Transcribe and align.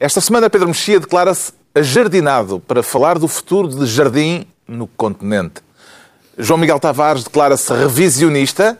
Esta 0.00 0.20
semana, 0.20 0.48
Pedro 0.48 0.68
Mexia 0.68 1.00
declara-se 1.00 1.52
ajardinado 1.74 2.60
para 2.60 2.84
falar 2.84 3.18
do 3.18 3.26
futuro 3.26 3.66
de 3.66 3.84
jardim 3.84 4.46
no 4.66 4.86
continente. 4.86 5.60
João 6.38 6.56
Miguel 6.56 6.78
Tavares 6.78 7.24
declara-se 7.24 7.72
revisionista 7.72 8.78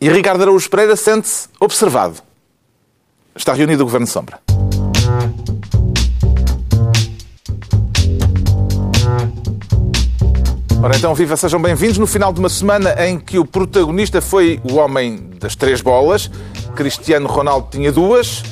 e 0.00 0.10
Ricardo 0.10 0.42
Araújo 0.42 0.68
Pereira 0.68 0.96
sente-se 0.96 1.48
observado. 1.60 2.16
Está 3.36 3.52
reunido 3.52 3.84
o 3.84 3.86
Governo 3.86 4.08
Sombra. 4.08 4.40
Ora 10.82 10.96
então, 10.96 11.14
viva, 11.14 11.36
sejam 11.36 11.62
bem-vindos 11.62 11.98
no 11.98 12.08
final 12.08 12.32
de 12.32 12.40
uma 12.40 12.48
semana 12.48 13.06
em 13.06 13.20
que 13.20 13.38
o 13.38 13.44
protagonista 13.44 14.20
foi 14.20 14.60
o 14.64 14.74
homem 14.74 15.30
das 15.38 15.54
três 15.54 15.80
bolas. 15.80 16.28
Cristiano 16.74 17.28
Ronaldo 17.28 17.68
tinha 17.70 17.92
duas, 17.92 18.42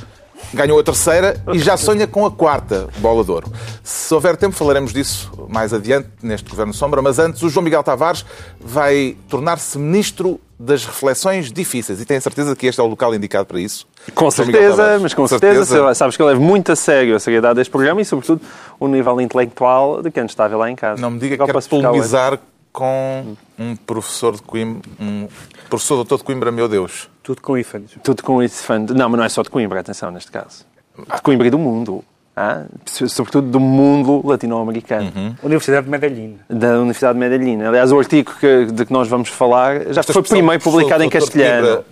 ganhou 0.53 0.79
a 0.79 0.82
terceira 0.82 1.43
e 1.53 1.59
já 1.59 1.77
sonha 1.77 2.07
com 2.07 2.27
a 2.27 2.30
quarta 2.30 2.89
bola 2.99 3.25
de 3.25 3.30
ouro. 3.30 3.53
Se 3.82 4.13
houver 4.14 4.36
tempo, 4.36 4.54
falaremos 4.54 4.93
disso 4.93 5.31
mais 5.49 5.72
adiante 5.72 6.08
neste 6.22 6.49
Governo 6.49 6.72
Sombra, 6.72 7.03
mas 7.03 7.18
antes, 7.18 7.43
o 7.43 7.49
João 7.49 7.64
Miguel 7.64 7.82
Tavares 7.82 8.25
vai 8.61 9.17
tornar-se 9.29 9.79
ministro 9.79 10.41
das 10.58 10.85
reflexões 10.85 11.50
difíceis 11.50 12.00
e 12.00 12.05
tenho 12.05 12.18
a 12.18 12.21
certeza 12.21 12.55
que 12.55 12.67
este 12.67 12.81
é 12.81 12.85
o 12.85 12.86
local 12.86 13.14
indicado 13.14 13.46
para 13.46 13.58
isso. 13.58 13.86
Com 14.14 14.31
certeza, 14.31 14.99
mas 15.00 15.14
com 15.14 15.27
certeza, 15.27 15.64
certeza, 15.64 15.94
sabes 15.94 16.17
que 16.17 16.22
eu 16.22 16.27
levo 16.27 16.41
muito 16.41 16.71
a 16.71 16.77
sério 16.77 17.17
a 17.17 17.21
seriedade 17.21 17.55
deste 17.57 17.71
programa 17.71 18.00
e, 18.00 18.05
sobretudo, 18.05 18.43
o 18.79 18.86
nível 18.86 19.21
intelectual 19.21 20.03
de 20.03 20.11
quem 20.11 20.27
está 20.27 20.44
a 20.44 20.49
ver 20.49 20.57
lá 20.57 20.71
em 20.71 20.77
casa. 20.77 21.00
Não 21.00 21.11
me 21.11 21.19
diga 21.19 21.39
que 21.39 21.53
quer 21.53 21.63
polemizar 21.67 22.39
com 22.72 23.36
um 23.58 23.75
professor 23.75 24.36
de 24.36 24.43
Coimbra, 24.43 24.82
um 25.00 25.29
professor 25.69 25.96
doutor 25.96 26.19
de 26.19 26.25
Coimbra, 26.25 26.53
meu 26.53 26.69
Deus. 26.69 27.10
Tudo 27.22 27.42
com 27.42 27.56
IFANs. 27.56 27.92
Tudo 28.02 28.22
com 28.22 28.42
IFANs. 28.42 28.90
Não, 28.92 29.08
mas 29.08 29.18
não 29.18 29.24
é 29.24 29.29
só 29.29 29.42
de 29.42 29.50
Coimbra, 29.50 29.80
atenção, 29.80 30.10
neste 30.10 30.30
caso. 30.30 30.64
De 30.96 31.22
Coimbra 31.22 31.46
e 31.46 31.50
do 31.50 31.58
mundo. 31.58 32.05
Ah, 32.36 32.64
sobretudo 32.86 33.50
do 33.50 33.60
mundo 33.60 34.27
latino-americano. 34.27 35.12
Uhum. 35.14 35.34
Universidade 35.42 35.84
de 35.84 35.90
Medellín. 35.90 36.38
Da 36.48 36.78
Universidade 36.78 37.14
de 37.14 37.20
Medellín. 37.20 37.62
Aliás, 37.62 37.92
o 37.92 37.98
artigo 37.98 38.32
que, 38.40 38.66
de 38.66 38.86
que 38.86 38.92
nós 38.92 39.08
vamos 39.08 39.28
falar 39.28 39.92
já 39.92 40.00
Esta 40.00 40.12
foi 40.12 40.22
primeiro 40.22 40.62
publicado 40.62 41.04
em 41.04 41.10
castelhano. 41.10 41.66
Coimbra, 41.66 41.84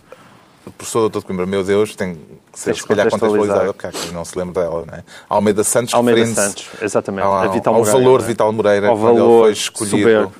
o 0.66 0.70
professor 0.70 1.00
doutor 1.00 1.20
de 1.20 1.26
Coimbra, 1.26 1.44
meu 1.44 1.62
Deus, 1.62 1.94
tem 1.94 2.14
que 2.14 2.58
ser, 2.58 2.74
se 2.74 2.86
calhar, 2.86 3.10
contextualizado. 3.10 3.70
Okay, 3.70 3.90
não 4.12 4.24
se 4.24 4.38
lembra 4.38 4.62
dela, 4.62 4.84
não 4.86 4.94
é? 4.94 5.04
Almeida 5.28 5.64
Santos, 5.64 5.92
Almeida 5.92 6.24
Santos, 6.26 6.68
exatamente. 6.80 7.24
Ao, 7.24 7.32
ao, 7.34 7.52
Vital 7.52 7.74
Moreira, 7.74 7.92
ao 7.92 8.02
valor 8.02 8.20
de 8.20 8.26
Vital 8.26 8.52
Moreira, 8.52 8.88
ao 8.88 8.96
quando 8.96 9.16
valor 9.16 9.34
ele 9.34 9.42
foi 9.42 9.52
escolhido. 9.52 9.98
Soberbo 9.98 10.32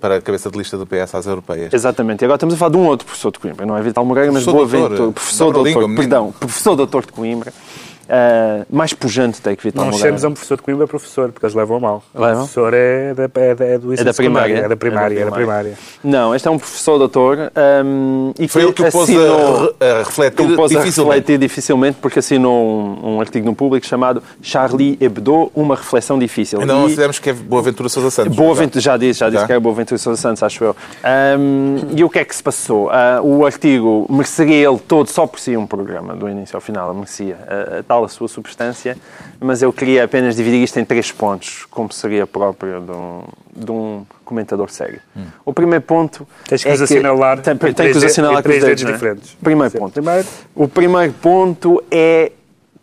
para 0.00 0.16
a 0.16 0.20
cabeça 0.20 0.50
de 0.50 0.58
lista 0.58 0.76
do 0.76 0.86
PS 0.86 1.14
às 1.14 1.26
europeias. 1.26 1.72
Exatamente. 1.72 2.22
E 2.22 2.24
agora 2.24 2.36
estamos 2.36 2.54
a 2.54 2.58
falar 2.58 2.70
de 2.72 2.76
um 2.76 2.86
outro 2.86 3.06
professor 3.06 3.30
de 3.32 3.38
Coimbra. 3.38 3.66
Não 3.66 3.76
é 3.76 3.82
Vital 3.82 4.04
Moreira, 4.04 4.32
mas 4.32 4.44
Boa 4.44 4.66
Ventura. 4.66 5.12
Professor 5.12 5.52
doutor, 5.52 5.68
língua, 5.68 5.96
perdão, 5.96 6.32
professor 6.32 6.76
doutor 6.76 7.06
de 7.06 7.12
Coimbra. 7.12 7.52
Uh, 8.08 8.64
mais 8.70 8.94
pujante 8.94 9.38
até 9.38 9.54
que 9.54 9.62
Vital 9.62 9.84
Nós 9.84 9.96
Moreira. 9.96 10.08
chamamos 10.08 10.24
a 10.24 10.28
um 10.28 10.32
professor 10.32 10.56
de 10.56 10.62
Coimbra 10.62 10.86
professor, 10.86 11.30
porque 11.30 11.44
eles 11.44 11.54
levam 11.54 11.78
mal. 11.78 12.02
Levam? 12.14 12.30
O 12.30 12.36
professor 12.38 12.72
é 12.72 13.12
da, 13.12 13.24
é 13.24 13.54
da, 13.54 13.64
é 13.66 13.78
do 13.78 13.92
é 13.92 14.02
da 14.02 14.14
primária. 14.14 14.56
É 14.56 14.68
da 14.68 14.76
primária, 14.76 15.20
é 15.20 15.24
da 15.26 15.30
primária. 15.30 15.74
Não, 16.02 16.34
este 16.34 16.48
é 16.48 16.50
um 16.50 16.58
professor 16.58 16.98
doutor 16.98 17.52
um, 17.84 18.32
e 18.38 18.48
Foi 18.48 18.62
ele 18.62 18.72
que 18.72 18.82
o 18.82 18.90
pôs 18.90 19.10
a, 19.10 19.84
a 19.84 19.98
refletir 19.98 20.46
que 20.46 20.56
pôs 20.56 20.70
dificilmente. 20.70 21.00
a 21.00 21.14
refletir 21.14 21.38
dificilmente 21.38 21.98
porque 22.00 22.18
assinou 22.20 22.66
um, 22.66 23.16
um, 23.16 23.20
artigo 23.20 23.44
no 23.44 23.54
público 23.54 23.86
chamado 23.86 24.22
Charlie 24.40 24.96
Hebdo, 25.00 25.50
uma 25.54 25.76
reflexão 25.76 26.18
difícil. 26.18 26.64
Não, 26.64 26.86
e... 26.86 26.88
dizemos 26.88 27.18
que 27.18 27.28
é 27.28 27.32
Boaventura 27.34 27.90
Sousa 27.90 28.10
Santos. 28.10 28.34
Boaventura, 28.34 28.80
já 28.80 28.96
disse, 28.96 29.20
já 29.20 29.28
disse 29.28 29.42
já? 29.42 29.46
que 29.46 29.52
é 29.52 29.60
Boaventura 29.60 29.98
Sousa 29.98 30.20
Santos, 30.20 30.42
acho 30.42 30.64
eu. 30.64 30.76
Um, 31.38 31.76
e 31.94 32.02
o 32.02 32.08
que 32.08 32.18
é 32.18 32.24
que 32.24 32.34
se 32.34 32.42
passou? 32.42 32.86
Uh, 32.88 33.22
o 33.22 33.44
artigo 33.44 34.06
mereceria 34.08 34.68
ele 34.68 34.78
todo 34.78 35.08
só 35.08 35.26
por 35.26 35.38
si 35.38 35.56
um 35.56 35.66
programa, 35.66 36.14
do 36.14 36.28
início 36.28 36.56
ao 36.56 36.60
final, 36.60 36.94
merecia 36.94 37.36
uh, 37.36 37.82
tal 37.82 37.97
a 38.04 38.08
sua 38.08 38.28
substância 38.28 38.96
mas 39.40 39.62
eu 39.62 39.72
queria 39.72 40.04
apenas 40.04 40.36
dividir 40.36 40.62
isto 40.62 40.78
em 40.78 40.84
três 40.84 41.12
pontos, 41.12 41.66
como 41.70 41.92
seria 41.92 42.26
próprio 42.26 42.80
de 42.80 42.90
um, 42.90 43.22
de 43.54 43.70
um 43.70 44.06
comentador 44.24 44.70
sério. 44.70 45.00
Hum. 45.16 45.24
O 45.44 45.52
primeiro 45.52 45.84
ponto 45.84 46.26
Tens 46.48 46.62
que 46.62 46.68
é 46.68 46.72
os 46.72 46.82
assinalar 46.82 47.40
tem, 47.40 47.56
tem 47.56 47.74
que 47.74 47.96
os 47.96 48.04
assinalar 48.04 48.42
com 48.42 48.48
os 48.48 48.60
dedos, 48.60 48.82
é? 48.84 48.92
diferentes. 48.92 49.36
Primeiro 49.42 49.70
Sim. 49.70 49.78
ponto. 49.78 49.92
Primeiro. 49.92 50.26
O 50.54 50.68
primeiro 50.68 51.12
ponto 51.14 51.82
é 51.90 52.32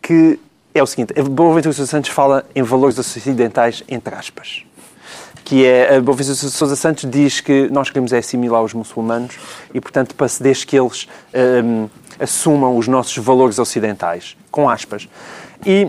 que 0.00 0.38
é 0.74 0.82
o 0.82 0.86
seguinte, 0.86 1.18
a 1.18 1.22
Boaventura 1.22 1.72
Santos 1.86 2.10
fala 2.10 2.44
em 2.54 2.62
valores 2.62 2.98
ocidentais 2.98 3.82
entre 3.88 4.14
aspas 4.14 4.64
que 5.44 5.64
é 5.64 5.94
a 5.96 6.00
Boaventura 6.00 6.34
Sousa 6.34 6.74
Santos 6.74 7.08
diz 7.08 7.40
que 7.40 7.68
nós 7.70 7.88
queremos 7.88 8.12
é 8.12 8.18
assimilar 8.18 8.64
os 8.64 8.74
muçulmanos 8.74 9.38
e, 9.72 9.80
portanto, 9.80 10.12
desde 10.40 10.66
que 10.66 10.76
eles 10.76 11.06
um, 11.64 11.88
assumam 12.18 12.76
os 12.76 12.88
nossos 12.88 13.16
valores 13.18 13.58
ocidentais, 13.58 14.36
com 14.50 14.68
aspas. 14.68 15.08
E 15.64 15.88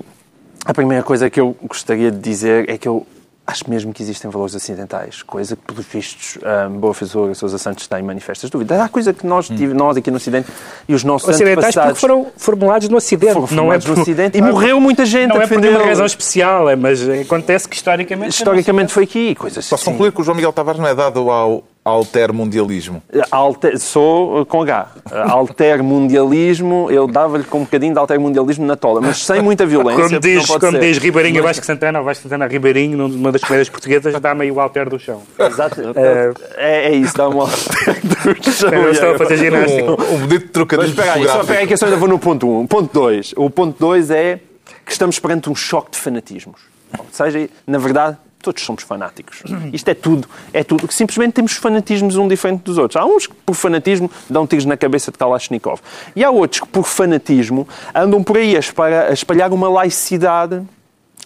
a 0.65 0.73
primeira 0.73 1.03
coisa 1.03 1.29
que 1.29 1.39
eu 1.39 1.55
gostaria 1.63 2.11
de 2.11 2.19
dizer 2.19 2.69
é 2.69 2.77
que 2.77 2.88
eu 2.88 3.05
acho 3.47 3.69
mesmo 3.69 3.93
que 3.93 4.03
existem 4.03 4.29
valores 4.29 4.53
acidentais, 4.53 5.23
coisa 5.23 5.55
que, 5.55 5.61
pelos 5.61 5.85
vistos, 5.85 6.38
um, 6.69 6.79
Boa 6.79 6.93
e 7.31 7.35
Sousa 7.35 7.57
Santos 7.57 7.88
têm 7.88 8.03
manifestas 8.03 8.49
dúvidas. 8.49 8.77
Há 8.77 8.89
coisa 8.89 9.13
que 9.13 9.25
nós, 9.25 9.49
hum. 9.49 9.55
nós 9.73 9.95
aqui 9.95 10.11
no 10.11 10.17
Ocidente 10.17 10.49
e 10.85 10.93
os 10.93 11.05
nossos 11.05 11.29
Ocidentais 11.29 11.73
porque 11.73 11.95
foram 11.95 12.27
formulados 12.35 12.89
no 12.89 12.97
Ocidente. 12.97 13.31
Foram 13.31 13.47
formulados 13.47 13.85
não 13.85 13.91
é 13.91 13.95
por... 13.95 13.95
no 13.95 14.01
Ocidente 14.01 14.38
e 14.38 14.41
morreu 14.41 14.81
muita 14.81 15.05
gente 15.05 15.29
não 15.29 15.38
a 15.38 15.39
defender... 15.39 15.69
Não 15.71 15.75
é 15.75 15.77
por 15.77 15.83
uma 15.83 15.89
razão 15.89 16.05
especial, 16.05 16.69
é, 16.69 16.75
mas 16.75 17.07
acontece 17.07 17.69
que 17.69 17.75
historicamente... 17.77 18.31
Historicamente 18.31 18.91
foi 18.91 19.05
aqui, 19.05 19.33
coisas 19.33 19.69
Posso 19.69 19.81
assim. 19.81 19.91
concluir 19.91 20.11
que 20.11 20.19
o 20.19 20.23
João 20.25 20.35
Miguel 20.35 20.51
Tavares 20.51 20.81
não 20.81 20.88
é 20.88 20.94
dado 20.94 21.31
ao 21.31 21.63
altermundialismo? 21.88 23.02
Alter, 23.31 23.80
sou 23.80 24.46
com 24.46 24.62
H. 24.62 24.90
Altermundialismo, 25.30 26.90
eu 26.92 27.08
dava-lhe 27.08 27.46
com 27.46 27.59
um 27.59 27.64
bocadinho 27.64 27.94
de 27.94 28.00
altermundialismo 28.00 28.66
na 28.66 28.75
tola, 28.75 29.00
mas 29.00 29.24
sem 29.24 29.42
muita 29.42 29.66
violência. 29.68 30.03
Como 30.03 30.20
diz, 30.20 30.46
como 30.46 30.80
diz 30.80 30.98
Ribeirinho. 30.98 31.42
Vasco 31.42 31.66
Santana, 31.66 32.02
Vasco 32.02 32.24
Santana 32.24 32.48
Ribeirinho, 32.48 33.08
numa 33.08 33.31
das 33.31 33.42
comédias 33.42 33.70
portuguesas, 33.70 34.20
dá-me 34.20 34.52
o 34.52 34.59
alter 34.59 34.90
do 34.90 35.00
chão. 35.00 35.22
Exato. 35.40 35.78
É, 35.98 36.34
é, 36.58 36.88
é 36.90 36.96
isso, 36.96 37.16
dá-me 37.18 37.36
o 37.36 37.42
alter 37.42 38.02
do 38.36 38.44
chão. 38.52 38.69
Eu 38.69 38.92
estou 38.92 39.16
a 39.16 39.18
fazer 39.18 39.38
ginástica. 39.38 39.92
Um, 39.92 40.16
um 40.16 40.28
bonito 40.28 40.50
trocadilho 40.50 40.90
Mas 40.90 40.98
espera 40.98 41.14
aí, 41.14 41.28
só 41.28 41.42
espera 41.42 41.59
aí 41.59 41.68
que 41.68 41.74
eu 41.74 41.78
só 41.78 41.86
ainda 41.86 41.98
vou 41.98 42.08
no 42.08 42.19
ponto 42.19 42.48
1. 42.48 42.59
Um. 42.59 42.68
Ponto 42.68 42.94
2. 42.94 43.34
O 43.38 43.50
ponto 43.50 43.80
2 43.80 44.12
é 44.12 44.40
que 44.86 44.92
estamos 44.92 45.19
perante 45.19 45.50
um 45.50 45.56
choque 45.56 45.92
de 45.92 45.98
fanatismos. 45.98 46.62
Ou 46.98 47.06
seja, 47.12 47.50
na 47.66 47.78
verdade, 47.78 48.18
todos 48.42 48.64
somos 48.64 48.84
fanáticos. 48.84 49.44
Isto 49.74 49.90
é 49.90 49.94
tudo, 49.94 50.28
é 50.53 50.64
tudo. 50.64 50.92
Simplesmente 50.92 51.34
temos 51.34 51.53
fanatismos 51.53 52.16
um 52.16 52.28
diferente 52.28 52.62
dos 52.62 52.78
outros. 52.78 53.02
Há 53.02 53.06
uns 53.06 53.28
que 53.28 53.36
por 53.36 53.56
fanatismo 53.56 54.09
dão 54.30 54.48
tiros 54.48 54.66
na 54.66 54.78
cabeça 54.78 55.12
de 55.12 55.18
Kalashnikov. 55.18 55.81
E 56.16 56.24
há 56.24 56.30
outros 56.30 56.62
que 56.62 56.68
por 56.68 56.86
fanatismo 56.86 57.68
andam 57.94 58.24
por 58.24 58.38
aí 58.38 58.56
a 58.56 58.59
espalhar, 58.59 59.09
a 59.09 59.14
espalhar 59.14 59.52
uma 59.52 59.70
laicidade 59.70 60.62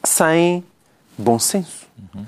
sem 0.04 0.64
bom 1.22 1.40
senso. 1.40 1.82
Uhum. 2.16 2.26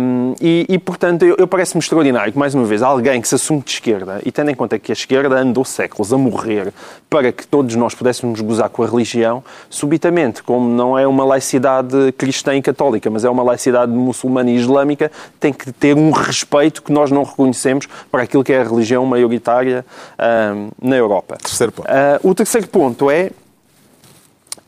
Um, 0.00 0.34
e, 0.40 0.66
e, 0.68 0.78
portanto, 0.78 1.24
eu, 1.24 1.36
eu 1.38 1.46
parece-me 1.46 1.80
extraordinário 1.80 2.32
que, 2.32 2.38
mais 2.38 2.54
uma 2.54 2.64
vez, 2.64 2.82
alguém 2.82 3.20
que 3.20 3.28
se 3.28 3.34
assume 3.34 3.60
de 3.60 3.70
esquerda, 3.70 4.20
e 4.24 4.32
tendo 4.32 4.50
em 4.50 4.54
conta 4.54 4.78
que 4.78 4.90
a 4.90 4.94
esquerda 4.94 5.36
andou 5.36 5.64
séculos 5.64 6.12
a 6.12 6.18
morrer 6.18 6.72
para 7.08 7.30
que 7.30 7.46
todos 7.46 7.76
nós 7.76 7.94
pudéssemos 7.94 8.40
gozar 8.40 8.68
com 8.70 8.82
a 8.82 8.86
religião, 8.86 9.44
subitamente, 9.68 10.42
como 10.42 10.68
não 10.68 10.98
é 10.98 11.06
uma 11.06 11.24
laicidade 11.24 12.12
cristã 12.12 12.56
e 12.56 12.62
católica, 12.62 13.10
mas 13.10 13.24
é 13.24 13.30
uma 13.30 13.42
laicidade 13.42 13.92
muçulmana 13.92 14.50
e 14.50 14.56
islâmica, 14.56 15.12
tem 15.38 15.52
que 15.52 15.70
ter 15.70 15.96
um 15.96 16.10
respeito 16.10 16.82
que 16.82 16.90
nós 16.90 17.10
não 17.10 17.22
reconhecemos 17.22 17.86
para 18.10 18.22
aquilo 18.22 18.42
que 18.42 18.52
é 18.52 18.60
a 18.60 18.64
religião 18.64 19.04
maioritária 19.06 19.84
um, 20.54 20.70
na 20.80 20.96
Europa. 20.96 21.36
Terceiro 21.36 21.72
ponto. 21.72 21.88
Uh, 21.88 22.30
o 22.30 22.34
terceiro 22.34 22.66
ponto 22.68 23.10
é, 23.10 23.30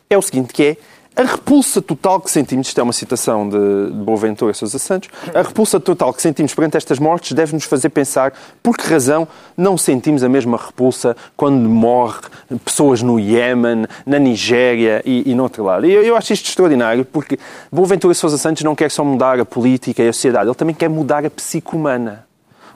é 0.09 0.17
o 0.17 0.21
seguinte, 0.21 0.53
que 0.53 0.63
é 0.63 0.77
a 1.17 1.23
repulsa 1.23 1.81
total 1.81 2.21
que 2.21 2.29
sentimos, 2.29 2.67
isto 2.67 2.79
é 2.79 2.83
uma 2.83 2.93
citação 2.93 3.49
de 3.49 3.91
Boaventura 3.91 4.53
Sousa 4.53 4.77
Santos, 4.77 5.09
a 5.33 5.41
repulsa 5.41 5.79
total 5.79 6.13
que 6.13 6.21
sentimos 6.21 6.53
perante 6.53 6.77
estas 6.77 6.99
mortes 6.99 7.31
deve-nos 7.31 7.63
fazer 7.63 7.89
pensar 7.89 8.31
por 8.61 8.77
que 8.77 8.87
razão 8.87 9.27
não 9.57 9.79
sentimos 9.79 10.23
a 10.23 10.29
mesma 10.29 10.57
repulsa 10.57 11.17
quando 11.35 11.67
morre 11.67 12.19
pessoas 12.63 13.01
no 13.01 13.19
Iémen, 13.19 13.87
na 14.05 14.19
Nigéria 14.19 15.01
e, 15.03 15.31
e 15.31 15.33
no 15.33 15.41
outro 15.41 15.63
lado. 15.63 15.87
E 15.87 15.91
eu, 15.91 16.03
eu 16.03 16.15
acho 16.15 16.33
isto 16.33 16.49
extraordinário 16.49 17.03
porque 17.03 17.39
Boaventura 17.71 18.13
Sousa 18.13 18.37
Santos 18.37 18.61
não 18.61 18.75
quer 18.75 18.91
só 18.91 19.03
mudar 19.03 19.39
a 19.39 19.45
política 19.45 20.03
e 20.03 20.09
a 20.09 20.13
sociedade, 20.13 20.47
ele 20.47 20.55
também 20.55 20.75
quer 20.75 20.87
mudar 20.87 21.25
a 21.25 21.31
psique 21.31 21.75
humana. 21.75 22.27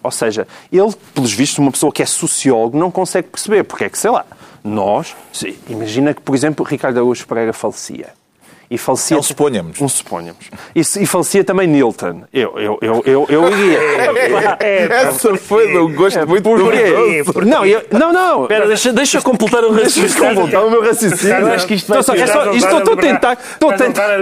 Ou 0.01 0.09
seja, 0.09 0.47
ele, 0.73 0.91
pelos 1.13 1.31
vistos, 1.31 1.59
uma 1.59 1.71
pessoa 1.71 1.91
que 1.91 2.01
é 2.01 2.07
sociólogo, 2.07 2.75
não 2.75 2.89
consegue 2.89 3.27
perceber 3.27 3.65
porque 3.65 3.83
é 3.83 3.89
que, 3.89 3.99
sei 3.99 4.09
lá, 4.09 4.25
nós, 4.63 5.15
imagina 5.69 6.11
que, 6.11 6.21
por 6.21 6.35
exemplo, 6.35 6.65
Ricardo 6.65 6.97
Araújo 6.97 7.27
Pereira 7.27 7.53
falecia 7.53 8.19
E 8.73 8.77
falecia... 8.77 9.17
É 9.17 9.19
um 9.19 9.23
suponhamos. 9.23 9.81
Um 9.81 9.89
suponhamos. 9.89 10.45
E, 10.73 10.79
e 10.79 11.05
falecia 11.05 11.43
também 11.43 11.67
Nilton. 11.67 12.23
Eu, 12.33 12.57
eu, 12.57 12.79
eu, 12.81 13.03
eu, 13.05 13.25
eu 13.27 13.49
iria. 13.51 13.79
Essa 14.89 15.35
foi 15.35 15.67
de 15.67 15.77
um 15.77 15.93
gosto 15.93 16.25
muito 16.25 16.43
duvidoso. 16.55 17.45
Não, 17.45 17.65
eu, 17.65 17.83
não, 17.91 18.13
não. 18.13 18.43
Espera, 18.43 18.67
deixa, 18.67 18.93
deixa 18.93 19.17
eu 19.17 19.21
completar 19.21 19.61
o 19.65 19.73
Deixa-me 19.73 20.07
raciocínio. 20.07 20.35
completar 20.35 20.65
o 20.65 20.71
meu 20.71 20.81
raciocínio. 20.81 21.47
Acho 21.53 21.67
que 21.67 21.73
isto 21.73 21.87
vai 21.89 21.99
Então, 21.99 22.15
só- 22.15 22.21
é 22.23 22.27
só- 22.27 22.51
isto 22.53 22.77
estou 22.77 22.93
a 22.93 22.97
tentar... 22.97 23.33
Estou 23.33 23.69
a 23.71 23.73
tentar... 23.73 24.19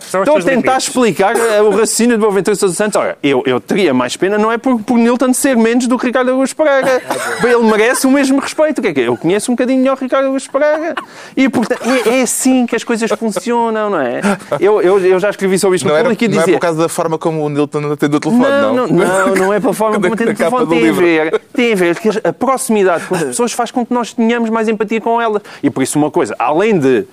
Estou 0.00 0.36
a 0.36 0.42
tentar 0.42 0.78
explicar 0.78 1.36
eh, 1.36 1.62
o 1.62 1.70
raciocínio 1.70 2.16
de 2.16 2.22
Boaventura 2.22 2.56
Sousa 2.56 2.74
Santos. 2.74 3.00
Olha, 3.00 3.16
eu, 3.22 3.44
eu 3.46 3.60
teria 3.60 3.94
mais 3.94 4.16
pena, 4.16 4.36
não 4.36 4.50
é 4.50 4.58
por, 4.58 4.80
por 4.82 4.98
Nilton 4.98 5.32
ser 5.32 5.56
menos 5.56 5.86
do 5.86 5.96
que 5.96 6.06
Ricardo 6.06 6.32
Augusto 6.32 6.56
Pereira. 6.56 7.00
Ele 7.44 7.62
merece 7.70 8.04
o 8.06 8.10
mesmo 8.10 8.40
respeito. 8.40 8.80
O 8.80 8.82
que 8.82 8.88
é 8.88 8.94
que 8.94 9.00
é? 9.02 9.06
Eu 9.06 9.16
conheço 9.16 9.52
um 9.52 9.54
bocadinho 9.54 9.78
melhor 9.78 9.96
Ricardo 9.96 10.26
Augusto 10.26 10.50
Pereira. 10.50 10.96
E, 11.36 11.48
portanto, 11.48 11.82
é, 11.84 12.18
é 12.18 12.22
assim 12.22 12.66
que 12.66 12.74
as 12.74 12.82
coisas 12.82 13.08
funcionam, 13.12 13.91
não 13.92 14.00
é? 14.00 14.20
Eu, 14.58 14.82
eu, 14.82 14.98
eu 14.98 15.20
já 15.20 15.30
escrevi 15.30 15.58
sobre 15.58 15.76
isto 15.76 15.84
no 15.84 15.90
Não, 15.90 15.96
era, 15.96 16.04
público 16.08 16.24
e 16.24 16.28
não 16.28 16.36
é 16.36 16.38
dizia... 16.40 16.54
por 16.54 16.60
causa 16.60 16.82
da 16.82 16.88
forma 16.88 17.18
como 17.18 17.44
o 17.44 17.48
Nilton 17.48 17.92
atende 17.92 18.16
o 18.16 18.20
telefone, 18.20 18.50
Não, 18.50 18.74
não. 18.74 18.86
não, 18.88 19.26
não, 19.28 19.34
não 19.34 19.52
é 19.52 19.60
pela 19.60 19.72
forma 19.72 19.94
como 20.00 20.06
é 20.06 20.16
que 20.16 20.22
atende 20.22 20.32
o 20.32 20.36
telefone. 20.36 20.66
Tem 20.68 20.88
a 20.88 20.92
ver, 20.92 21.40
tem 21.52 21.72
a 21.72 21.76
ver 21.76 21.98
que 22.00 22.08
a 22.24 22.32
proximidade 22.32 23.06
com 23.06 23.14
as 23.14 23.22
pessoas 23.24 23.52
faz 23.52 23.70
com 23.70 23.86
que 23.86 23.92
nós 23.94 24.12
tenhamos 24.12 24.50
mais 24.50 24.68
empatia 24.68 25.00
com 25.00 25.20
elas. 25.20 25.42
E 25.62 25.70
por 25.70 25.82
isso 25.82 25.98
uma 25.98 26.10
coisa, 26.10 26.34
além 26.38 26.78
de 26.78 27.06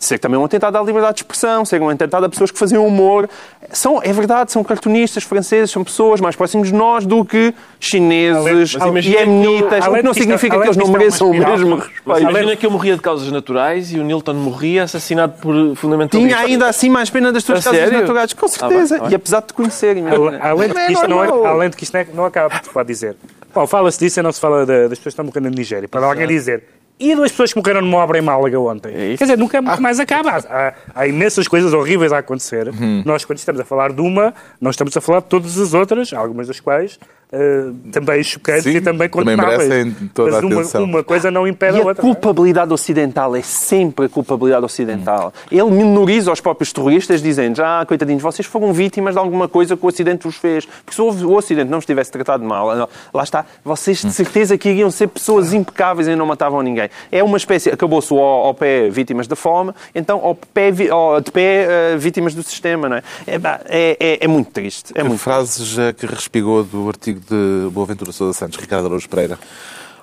ser 0.00 0.18
também 0.18 0.40
um 0.40 0.44
atentado 0.44 0.76
à 0.76 0.82
liberdade 0.82 1.16
de 1.16 1.20
expressão, 1.22 1.64
ser 1.64 1.80
um 1.80 1.88
atentado 1.90 2.24
a 2.24 2.28
pessoas 2.28 2.50
que 2.50 2.58
faziam 2.58 2.84
humor, 2.86 3.28
são, 3.70 4.00
é 4.02 4.12
verdade, 4.12 4.50
são 4.50 4.64
cartunistas 4.64 5.22
franceses, 5.22 5.70
são 5.70 5.84
pessoas 5.84 6.20
mais 6.20 6.34
próximas 6.34 6.68
de 6.68 6.74
nós 6.74 7.04
do 7.04 7.22
que 7.24 7.54
chineses 7.78 8.72
e 8.72 8.76
que 8.76 8.82
além 8.82 9.00
o 9.00 9.96
que 9.96 10.02
não 10.02 10.12
que 10.12 10.20
significa 10.20 10.58
que 10.58 10.64
eles 10.66 10.76
que 10.76 10.82
não 10.82 10.88
é 10.94 10.98
mereçam 10.98 11.30
o 11.30 11.34
mesmo 11.34 11.76
respeito. 11.76 12.20
Imagina 12.20 12.56
que 12.56 12.66
eu 12.66 12.70
morria 12.70 12.96
de 12.96 13.02
causas 13.02 13.30
naturais 13.30 13.92
e 13.92 13.98
o 13.98 14.02
Nilton 14.02 14.32
morria 14.34 14.84
assassinado 14.84 15.34
por 15.40 15.54
fundamentalistas. 15.76 16.34
Tinha 16.38 16.50
ainda 16.50 16.66
assim 16.66 16.88
mais 16.88 17.10
pena 17.10 17.30
das 17.30 17.44
tuas 17.44 17.60
A 17.60 17.62
causas 17.70 17.80
sério? 17.84 18.00
naturais, 18.00 18.32
com 18.32 18.46
Ah, 18.46 18.48
certeza. 18.48 18.94
bem, 18.94 19.02
bem. 19.04 19.12
e 19.12 19.14
apesar 19.14 19.40
de 19.40 19.46
te 19.48 19.54
conhecerem. 19.54 20.04
Além- 20.08 20.68
de 20.68 20.74
que 20.74 20.92
isto 20.92 21.08
não, 21.08 21.22
é, 21.24 21.46
além 21.48 21.68
de 21.70 21.76
que 21.76 21.84
isto 21.84 21.92
não, 21.92 22.00
é- 22.00 22.06
não 22.14 22.24
acaba, 22.24 22.58
pode 22.72 22.86
dizer. 22.88 23.16
Bom, 23.54 23.66
fala-se 23.66 23.98
disso 23.98 24.20
e 24.20 24.22
não 24.22 24.32
se 24.32 24.40
fala 24.40 24.64
da- 24.64 24.82
das 24.88 24.90
pessoas 24.98 25.02
que 25.02 25.08
estão 25.10 25.24
morrendo 25.26 25.44
na 25.44 25.50
Nigéria. 25.50 25.88
Para 25.88 26.06
alguém 26.06 26.26
dizer. 26.26 26.62
E 27.00 27.14
duas 27.16 27.30
pessoas 27.30 27.52
que 27.52 27.58
morreram 27.58 27.80
numa 27.80 27.96
obra 27.96 28.18
em 28.18 28.20
Málaga 28.20 28.60
ontem. 28.60 28.92
É. 28.94 29.16
Quer 29.16 29.24
dizer, 29.24 29.38
nunca 29.38 29.62
mais 29.62 29.98
acaba. 29.98 30.36
Há, 30.36 30.74
há 30.94 31.06
imensas 31.06 31.48
coisas 31.48 31.72
horríveis 31.72 32.12
a 32.12 32.18
acontecer. 32.18 32.68
Uhum. 32.68 33.02
Nós, 33.06 33.24
quando 33.24 33.38
estamos 33.38 33.58
a 33.58 33.64
falar 33.64 33.90
de 33.92 34.02
uma, 34.02 34.34
não 34.60 34.70
estamos 34.70 34.94
a 34.94 35.00
falar 35.00 35.20
de 35.20 35.26
todas 35.26 35.58
as 35.58 35.72
outras, 35.72 36.12
algumas 36.12 36.46
das 36.46 36.60
quais 36.60 36.98
eh, 37.32 37.70
também 37.92 38.22
chocantes 38.22 38.64
Sim, 38.64 38.70
e 38.70 38.80
também 38.80 39.08
também 39.08 39.08
condenáveis. 39.08 39.68
merecem 39.68 40.10
toda 40.12 40.30
a 40.30 40.32
Mas 40.34 40.44
uma, 40.44 40.60
atenção. 40.60 40.84
uma 40.84 41.04
coisa 41.04 41.30
não 41.30 41.46
impede 41.46 41.76
E 41.76 41.80
a 41.80 41.82
a 41.84 41.86
outra. 41.86 42.02
é? 42.02 42.06
culpabilidade 42.06 42.72
ocidental 42.72 43.36
é 43.36 43.42
sempre 43.42 44.06
a 44.06 44.08
culpabilidade 44.08 44.64
ocidental. 44.64 45.32
Ele 45.50 45.70
minoriza 45.70 46.32
os 46.32 46.40
próprios 46.40 46.72
terroristas, 46.72 47.22
dizendo: 47.22 47.60
Ah, 47.62 47.84
coitadinhos, 47.86 48.22
vocês 48.22 48.46
foram 48.46 48.72
vítimas 48.72 49.14
de 49.14 49.18
alguma 49.20 49.48
coisa 49.48 49.76
que 49.76 49.84
o 49.84 49.88
Ocidente 49.88 50.24
vos 50.24 50.36
fez. 50.36 50.64
Porque 50.66 50.94
se 50.94 51.00
o 51.00 51.32
Ocidente 51.32 51.70
não 51.70 51.78
os 51.78 51.86
tivesse 51.86 52.10
tratado 52.10 52.44
mal, 52.44 52.74
não, 52.76 52.88
lá 53.14 53.22
está, 53.22 53.44
vocês 53.64 53.98
de 54.02 54.12
certeza 54.12 54.58
que 54.58 54.68
iriam 54.68 54.90
ser 54.90 55.06
pessoas 55.08 55.52
impecáveis 55.52 56.08
e 56.08 56.16
não 56.16 56.26
matavam 56.26 56.62
ninguém. 56.62 56.88
É 57.12 57.22
uma 57.22 57.36
espécie, 57.36 57.70
acabou-se 57.70 58.12
ao, 58.12 58.18
ao 58.20 58.54
pé 58.54 58.88
vítimas 58.90 59.26
da 59.26 59.36
fome, 59.36 59.72
então 59.94 60.18
ao 60.22 60.34
pé, 60.34 60.72
ao- 60.90 61.20
de 61.20 61.30
pé 61.30 61.66
eh, 61.92 61.96
vítimas 61.96 62.34
do 62.34 62.42
sistema, 62.42 62.88
não 62.88 62.96
é? 62.96 63.02
É, 63.26 63.34
é, 63.68 63.96
é- 64.00 64.18
é 64.24 64.28
muito 64.28 64.50
triste. 64.50 64.92
É 64.94 65.02
Que 65.02 65.08
muito 65.08 65.20
frases 65.20 65.78
é 65.78 65.92
que 65.92 66.06
respigou 66.06 66.64
do 66.64 66.88
artigo 66.88 67.19
de 67.28 67.70
Boaventura 67.70 68.12
Sousa 68.12 68.38
Santos, 68.38 68.58
Ricardo 68.58 68.86
Araújo 68.86 69.08
Pereira? 69.08 69.38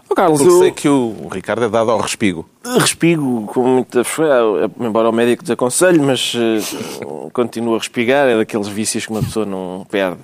Oh, 0.10 0.16
Carlos, 0.16 0.40
eu 0.40 0.60
sei 0.60 0.72
que 0.72 0.88
o 0.88 1.28
Ricardo 1.30 1.66
é 1.66 1.70
dado 1.70 1.92
ao 1.92 2.00
respigo. 2.00 2.48
respigo 2.64 3.46
com 3.48 3.68
muita 3.68 4.04
frequência, 4.06 4.72
embora 4.80 5.10
o 5.10 5.12
médico 5.12 5.44
desaconselhe, 5.44 6.00
mas 6.00 6.34
eh, 6.34 7.06
continuo 7.34 7.76
a 7.76 7.78
respigar, 7.78 8.28
é 8.28 8.38
daqueles 8.38 8.70
vícios 8.70 9.06
que 9.06 9.12
uma 9.12 9.22
pessoa 9.22 9.46
não 9.46 9.86
perde. 9.90 10.20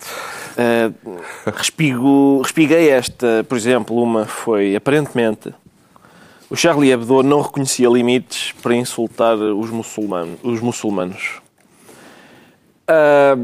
Eh, 0.58 0.90
respigo, 1.46 2.42
respiguei 2.42 2.90
esta, 2.90 3.44
por 3.44 3.58
exemplo, 3.58 4.02
uma 4.02 4.26
foi, 4.26 4.74
aparentemente, 4.74 5.54
o 6.50 6.56
Charlie 6.56 6.92
Hebdo 6.92 7.22
não 7.22 7.42
reconhecia 7.42 7.90
limites 7.90 8.54
para 8.62 8.76
insultar 8.76 9.36
os 9.36 9.70
muçulmanos. 9.70 10.40
Os 10.44 10.62
muçulmanos. 10.62 11.42
Ah, 12.88 13.38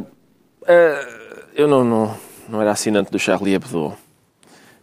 eu 1.56 1.68
não, 1.68 1.84
não, 1.84 2.16
não 2.50 2.62
era 2.62 2.72
assinante 2.72 3.12
do 3.12 3.20
Charlie 3.20 3.54
Hebdo. 3.54 3.94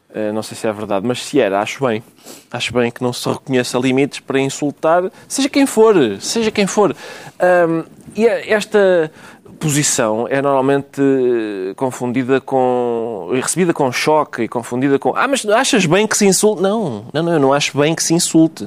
Uh, 0.09 0.33
não 0.33 0.43
sei 0.43 0.57
se 0.57 0.67
é 0.67 0.73
verdade, 0.73 1.07
mas 1.07 1.23
se 1.23 1.39
era, 1.41 1.61
acho 1.61 1.85
bem. 1.85 2.03
Acho 2.51 2.73
bem 2.73 2.91
que 2.91 3.03
não 3.03 3.13
se 3.13 3.29
reconheça 3.29 3.77
limites 3.79 4.21
para 4.21 4.41
insultar, 4.41 5.11
seja 5.29 5.49
quem 5.49 5.67
for, 5.67 5.95
seja 6.21 6.51
quem 6.51 6.67
for. 6.67 6.97
Ahm, 7.39 7.83
e 8.15 8.27
a- 8.27 8.47
esta 8.55 9.11
posição 9.59 10.27
é 10.29 10.41
normalmente 10.41 11.01
eh, 11.03 11.75
confundida 11.75 12.41
com. 12.41 13.29
recebida 13.43 13.75
com 13.75 13.91
choque 13.93 14.43
e 14.45 14.49
confundida 14.49 14.99
com. 14.99 15.15
Ah, 15.15 15.29
mas 15.29 15.45
achas 15.47 15.85
bem 15.85 16.07
que 16.07 16.17
se 16.17 16.25
insulte? 16.25 16.63
Não, 16.63 17.07
não, 17.13 17.23
não, 17.23 17.33
eu 17.33 17.41
não 17.41 17.53
acho 17.53 17.77
bem 17.77 17.95
que 17.95 18.03
se 18.03 18.15
insulte. 18.15 18.67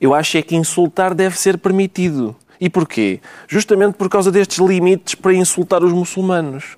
Eu 0.00 0.14
acho 0.14 0.38
é 0.38 0.42
que 0.42 0.56
insultar 0.56 1.12
deve 1.14 1.38
ser 1.38 1.58
permitido. 1.58 2.34
E 2.60 2.70
porquê? 2.70 3.20
Justamente 3.46 3.94
por 3.94 4.08
causa 4.08 4.32
destes 4.32 4.58
limites 4.58 5.14
para 5.14 5.34
insultar 5.34 5.82
os 5.84 5.92
muçulmanos. 5.92 6.76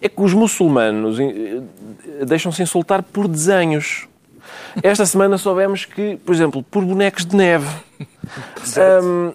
É 0.00 0.08
que 0.08 0.20
os 0.22 0.32
muçulmanos 0.32 1.18
eh, 1.20 1.60
deixam-se 2.26 2.62
insultar 2.62 3.02
por 3.02 3.26
desenhos. 3.26 4.06
Esta 4.82 5.04
semana 5.04 5.36
soubemos 5.38 5.84
que, 5.84 6.16
por 6.24 6.34
exemplo, 6.34 6.62
por 6.62 6.84
bonecos 6.84 7.24
de 7.26 7.34
neve. 7.36 7.66
Hum, 9.02 9.32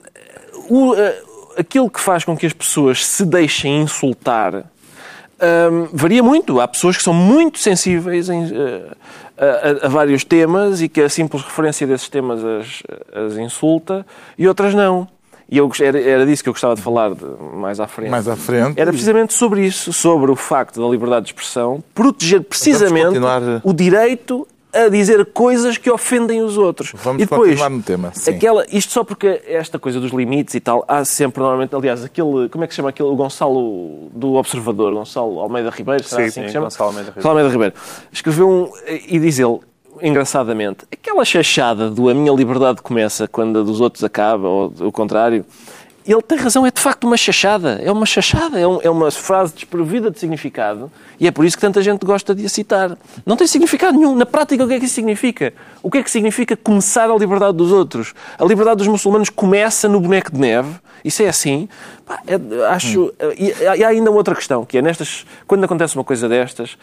o, 0.69 0.95
eh, 0.95 1.21
aquilo 1.57 1.89
que 1.89 1.99
faz 1.99 2.23
com 2.23 2.35
que 2.37 2.45
as 2.45 2.53
pessoas 2.53 3.05
se 3.05 3.25
deixem 3.25 3.81
insultar 3.81 4.55
hum, 4.55 5.89
varia 5.91 6.23
muito. 6.23 6.61
Há 6.61 6.67
pessoas 6.67 6.95
que 6.97 7.03
são 7.03 7.13
muito 7.13 7.59
sensíveis 7.59 8.29
em, 8.29 8.43
eh, 8.45 8.91
a, 9.37 9.45
a- 9.85 9.85
a 9.87 9.89
vários 9.89 10.23
temas 10.23 10.81
e 10.81 10.87
que 10.87 11.01
a 11.01 11.09
simples 11.09 11.43
referência 11.43 11.85
desses 11.85 12.07
temas 12.07 12.41
as, 12.43 12.83
as 13.31 13.37
insulta 13.37 14.05
e 14.37 14.47
outras 14.47 14.73
não. 14.73 15.07
E 15.49 15.57
eu, 15.57 15.69
era, 15.81 15.99
era 16.01 16.25
disso 16.25 16.41
que 16.43 16.49
eu 16.49 16.53
gostava 16.53 16.75
de 16.75 16.81
falar 16.81 17.13
de- 17.13 17.23
mais 17.55 17.79
à 17.79 17.87
frente. 17.87 18.09
Mais 18.09 18.27
à 18.27 18.35
frente. 18.35 18.79
Era 18.79 18.91
precisamente 18.91 19.33
sobre 19.33 19.65
isso, 19.65 19.91
sobre 19.93 20.31
o 20.31 20.35
facto 20.35 20.81
da 20.81 20.87
liberdade 20.87 21.25
de 21.25 21.31
expressão 21.31 21.83
proteger 21.93 22.41
precisamente 22.41 23.05
continuar- 23.07 23.41
o 23.63 23.73
direito 23.73 24.47
a 24.75 24.89
dizer 24.89 25.23
coisas 25.27 25.77
que 25.77 25.87
ofendem 25.91 26.41
os 26.41 26.57
outros. 26.57 26.93
Vamos 27.03 27.21
e 27.21 27.25
depois, 27.25 27.49
continuar 27.51 27.69
no 27.69 27.83
tema, 27.83 28.11
sim. 28.15 28.31
Aquela, 28.31 28.65
isto 28.71 28.91
só 28.91 29.03
porque 29.03 29.39
esta 29.45 29.77
coisa 29.77 29.99
dos 29.99 30.11
limites 30.11 30.55
e 30.55 30.59
tal, 30.59 30.83
há 30.87 31.05
sempre 31.05 31.41
normalmente, 31.41 31.75
aliás, 31.75 32.03
aquele, 32.03 32.49
como 32.49 32.63
é 32.63 32.67
que 32.67 32.73
se 32.73 32.77
chama 32.77 32.89
aquele, 32.89 33.07
o 33.09 33.15
Gonçalo 33.15 34.09
do 34.15 34.33
Observador, 34.33 34.91
Gonçalo 34.93 35.39
Almeida 35.41 35.69
Ribeiro, 35.69 36.03
será 36.03 36.23
Sim, 36.23 36.27
assim 36.29 36.39
que 36.41 36.45
sim, 36.45 36.47
se 36.47 36.53
chama? 36.53 36.65
Gonçalo 36.65 36.89
Almeida 36.89 37.09
Ribeiro. 37.11 37.15
Gonçalo 37.21 37.37
Almeida 37.37 37.49
Ribeiro. 37.53 37.75
Escreveu 38.11 38.49
um, 38.49 38.71
e 39.07 39.19
diz 39.19 39.37
ele, 39.37 39.59
engraçadamente, 40.03 40.85
aquela 40.91 41.23
chachada 41.25 41.89
do 41.89 42.09
a 42.09 42.13
minha 42.13 42.31
liberdade 42.33 42.81
começa 42.81 43.27
quando 43.27 43.59
a 43.59 43.63
dos 43.63 43.79
outros 43.81 44.03
acaba, 44.03 44.47
ou 44.47 44.73
o 44.81 44.91
contrário, 44.91 45.45
ele 46.05 46.21
tem 46.21 46.37
razão, 46.37 46.65
é 46.65 46.71
de 46.71 46.81
facto 46.81 47.05
uma 47.05 47.15
chachada. 47.15 47.79
É 47.81 47.89
uma 47.89 48.05
chachada, 48.05 48.59
é, 48.59 48.67
um- 48.67 48.79
é 48.81 48.89
uma 48.89 49.09
frase 49.09 49.53
desprovida 49.53 50.11
de 50.11 50.19
significado 50.19 50.91
e 51.17 51.25
é 51.27 51.31
por 51.31 51.45
isso 51.45 51.55
que 51.55 51.61
tanta 51.61 51.81
gente 51.81 52.05
gosta 52.05 52.35
de 52.35 52.45
a 52.45 52.49
citar. 52.49 52.97
Não 53.25 53.37
tem 53.37 53.47
significado 53.47 53.97
nenhum. 53.97 54.13
Na 54.13 54.25
prática, 54.25 54.65
o 54.65 54.67
que 54.67 54.73
é 54.73 54.79
que 54.79 54.85
isso 54.85 54.95
significa? 54.95 55.53
O 55.81 55.89
que 55.89 55.99
é 55.99 56.03
que 56.03 56.11
significa 56.11 56.57
começar 56.57 57.09
a 57.09 57.15
liberdade 57.15 57.55
dos 57.55 57.71
outros? 57.71 58.13
A 58.37 58.43
liberdade 58.43 58.79
dos 58.79 58.87
muçulmanos 58.87 59.29
começa 59.29 59.87
no 59.87 60.01
boneco 60.01 60.29
de 60.33 60.39
neve. 60.41 60.71
Isso 61.05 61.23
é 61.23 61.29
assim. 61.29 61.69
Pá, 62.05 62.19
é- 62.27 62.65
acho. 62.67 63.13
E, 63.37 63.53
e 63.77 63.83
há 63.85 63.87
ainda 63.87 64.11
outra 64.11 64.35
questão, 64.35 64.65
que 64.65 64.77
é 64.77 64.81
nestas. 64.81 65.25
Quando 65.47 65.63
acontece 65.63 65.95
uma 65.95 66.03
coisa 66.03 66.27
destas, 66.27 66.77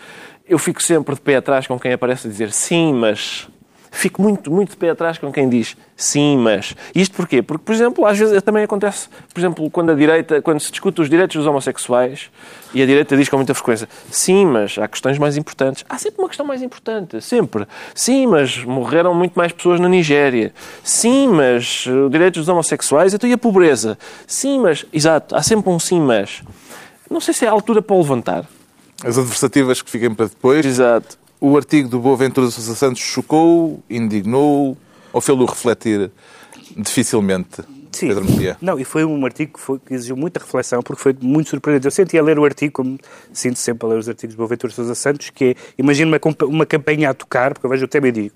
eu 0.50 0.58
fico 0.58 0.82
sempre 0.82 1.14
de 1.14 1.20
pé 1.20 1.36
atrás 1.36 1.68
com 1.68 1.78
quem 1.78 1.92
aparece 1.92 2.26
a 2.26 2.30
dizer 2.30 2.52
sim, 2.52 2.92
mas. 2.92 3.48
Fico 3.92 4.22
muito, 4.22 4.52
muito 4.52 4.70
de 4.70 4.76
pé 4.76 4.90
atrás 4.90 5.18
com 5.18 5.32
quem 5.32 5.48
diz 5.48 5.76
sim, 5.96 6.36
mas. 6.38 6.76
Isto 6.94 7.14
porquê? 7.16 7.42
Porque, 7.42 7.64
por 7.64 7.74
exemplo, 7.74 8.06
às 8.06 8.16
vezes 8.16 8.40
também 8.42 8.62
acontece, 8.62 9.08
por 9.32 9.40
exemplo, 9.40 9.68
quando 9.68 9.90
a 9.90 9.94
direita, 9.94 10.40
quando 10.40 10.60
se 10.60 10.70
discute 10.70 11.00
os 11.00 11.10
direitos 11.10 11.36
dos 11.36 11.46
homossexuais 11.46 12.30
e 12.72 12.80
a 12.82 12.86
direita 12.86 13.16
diz 13.16 13.28
com 13.28 13.36
muita 13.36 13.52
frequência 13.52 13.88
sim, 14.08 14.46
mas 14.46 14.78
há 14.78 14.86
questões 14.86 15.18
mais 15.18 15.36
importantes. 15.36 15.84
Há 15.88 15.98
sempre 15.98 16.22
uma 16.22 16.28
questão 16.28 16.46
mais 16.46 16.62
importante, 16.62 17.20
sempre. 17.20 17.66
Sim, 17.92 18.28
mas 18.28 18.64
morreram 18.64 19.12
muito 19.12 19.34
mais 19.34 19.52
pessoas 19.52 19.80
na 19.80 19.88
Nigéria. 19.88 20.52
Sim, 20.84 21.28
mas 21.28 21.84
os 21.86 22.10
direitos 22.10 22.42
dos 22.42 22.48
homossexuais, 22.48 23.12
então 23.12 23.28
e 23.28 23.32
a 23.32 23.38
pobreza? 23.38 23.98
Sim, 24.26 24.60
mas. 24.60 24.86
Exato, 24.92 25.34
há 25.34 25.42
sempre 25.42 25.68
um 25.68 25.80
sim, 25.80 26.00
mas. 26.00 26.42
Não 27.10 27.20
sei 27.20 27.34
se 27.34 27.44
é 27.44 27.48
a 27.48 27.52
altura 27.52 27.82
para 27.82 27.96
o 27.96 27.98
levantar. 27.98 28.46
As 29.04 29.16
adversativas 29.18 29.80
que 29.82 29.90
fiquem 29.90 30.12
para 30.14 30.26
depois. 30.26 30.64
Exato. 30.64 31.18
O 31.40 31.56
artigo 31.56 31.88
do 31.88 31.98
Boaventura 32.00 32.50
Sousa 32.50 32.74
Santos 32.74 33.00
chocou, 33.00 33.82
indignou 33.88 34.76
ou 35.12 35.20
fez-lo 35.20 35.46
refletir 35.46 36.10
dificilmente, 36.76 37.62
Sim. 37.92 38.08
Pedro 38.08 38.24
Mexia? 38.24 38.56
Não, 38.60 38.78
e 38.78 38.84
foi 38.84 39.04
um 39.04 39.24
artigo 39.24 39.54
que, 39.54 39.60
foi- 39.60 39.78
que 39.78 39.94
exigiu 39.94 40.16
muita 40.16 40.38
reflexão, 40.38 40.80
porque 40.82 41.02
foi 41.02 41.16
muito 41.20 41.50
surpreendente. 41.50 41.86
Eu 41.86 41.90
senti 41.90 42.16
a 42.18 42.22
ler 42.22 42.38
o 42.38 42.44
artigo, 42.44 42.72
como 42.72 42.98
sinto 43.32 43.58
sempre 43.58 43.86
a 43.86 43.90
ler 43.90 43.98
os 43.98 44.08
artigos 44.08 44.34
de 44.34 44.38
Boaventura 44.38 44.72
Sousa 44.72 44.94
Santos, 44.94 45.30
que 45.30 45.44
é, 45.44 45.54
imagino 45.78 46.10
uma, 46.14 46.46
uma 46.46 46.66
campanha 46.66 47.10
a 47.10 47.14
tocar, 47.14 47.52
porque 47.54 47.66
eu 47.66 47.70
vejo 47.70 47.86
o 47.86 47.88
tema 47.88 48.06
e 48.08 48.12
digo, 48.12 48.34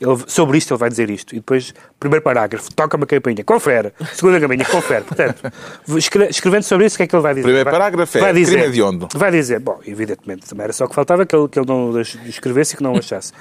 ele, 0.00 0.18
sobre 0.26 0.56
isto 0.58 0.72
ele 0.72 0.78
vai 0.78 0.88
dizer 0.88 1.10
isto. 1.10 1.32
E 1.34 1.36
depois, 1.36 1.74
primeiro 1.98 2.22
parágrafo, 2.24 2.72
toca 2.74 2.96
uma 2.96 3.06
campainha, 3.06 3.44
confere. 3.44 3.92
Segunda 4.14 4.40
campainha, 4.40 4.64
confere. 4.64 5.04
Portanto, 5.04 5.52
escre- 5.96 6.28
escrevendo 6.28 6.62
sobre 6.62 6.86
isso, 6.86 6.94
o 6.94 6.98
que 6.98 7.02
é 7.02 7.06
que 7.06 7.14
ele 7.14 7.22
vai 7.22 7.34
dizer? 7.34 7.44
Primeiro 7.44 7.70
parágrafo 7.70 8.16
é, 8.18 8.20
vai 8.20 8.32
dizer, 8.32 8.52
crime 8.52 8.68
hediondo. 8.68 9.08
Vai 9.14 9.30
dizer, 9.30 9.60
bom, 9.60 9.78
evidentemente, 9.86 10.46
também 10.48 10.64
era 10.64 10.72
só 10.72 10.86
que 10.86 10.94
faltava 10.94 11.26
que 11.26 11.36
ele, 11.36 11.48
que 11.48 11.58
ele 11.58 11.66
não 11.68 12.00
escrevesse 12.00 12.74
e 12.74 12.76
que 12.78 12.82
não 12.82 12.96
achasse. 12.96 13.32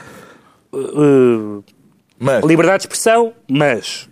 Uh, 0.72 1.58
uh, 1.60 1.64
Mas, 2.20 2.44
Liberdade 2.44 2.80
de 2.80 2.84
expressão, 2.88 3.34
mas 3.50 4.10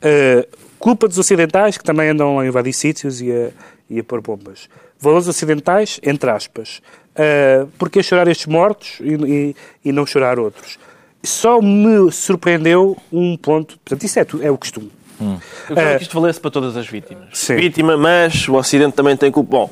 eh, 0.00 0.46
culpa 0.78 1.08
dos 1.08 1.18
ocidentais 1.18 1.76
que 1.76 1.84
também 1.84 2.08
andam 2.08 2.38
a 2.38 2.46
invadir 2.46 2.72
sítios 2.72 3.20
e 3.20 3.30
a, 3.32 3.50
e 3.90 3.98
a 4.00 4.04
pôr 4.04 4.20
bombas. 4.20 4.68
Valores 4.98 5.26
ocidentais, 5.28 5.98
entre 6.02 6.30
aspas. 6.30 6.80
Uh, 7.10 7.66
porque 7.76 8.02
chorar 8.04 8.28
estes 8.28 8.46
mortos 8.46 8.98
e, 9.00 9.14
e- 9.14 9.56
e 9.84 9.92
não 9.92 10.06
chorar 10.06 10.38
outros? 10.38 10.78
Só 11.22 11.60
me 11.60 12.10
surpreendeu 12.10 12.96
um 13.12 13.36
ponto. 13.36 13.78
Portanto, 13.84 14.04
isso 14.04 14.18
é, 14.18 14.24
tu- 14.24 14.40
é 14.42 14.50
o 14.50 14.56
costume. 14.58 14.90
Eu 15.20 15.38
gostava 15.68 15.88
É. 15.90 15.96
que 15.98 16.02
isto 16.04 16.18
valesse 16.18 16.40
para 16.40 16.50
todas 16.50 16.76
as 16.76 16.86
vítimas. 16.88 17.24
Sim. 17.34 17.56
Vítima, 17.56 17.94
mas 17.96 18.48
o 18.48 18.54
Ocidente 18.54 18.94
também 18.96 19.14
tem 19.16 19.30
culpa. 19.30 19.50
Bom, 19.50 19.70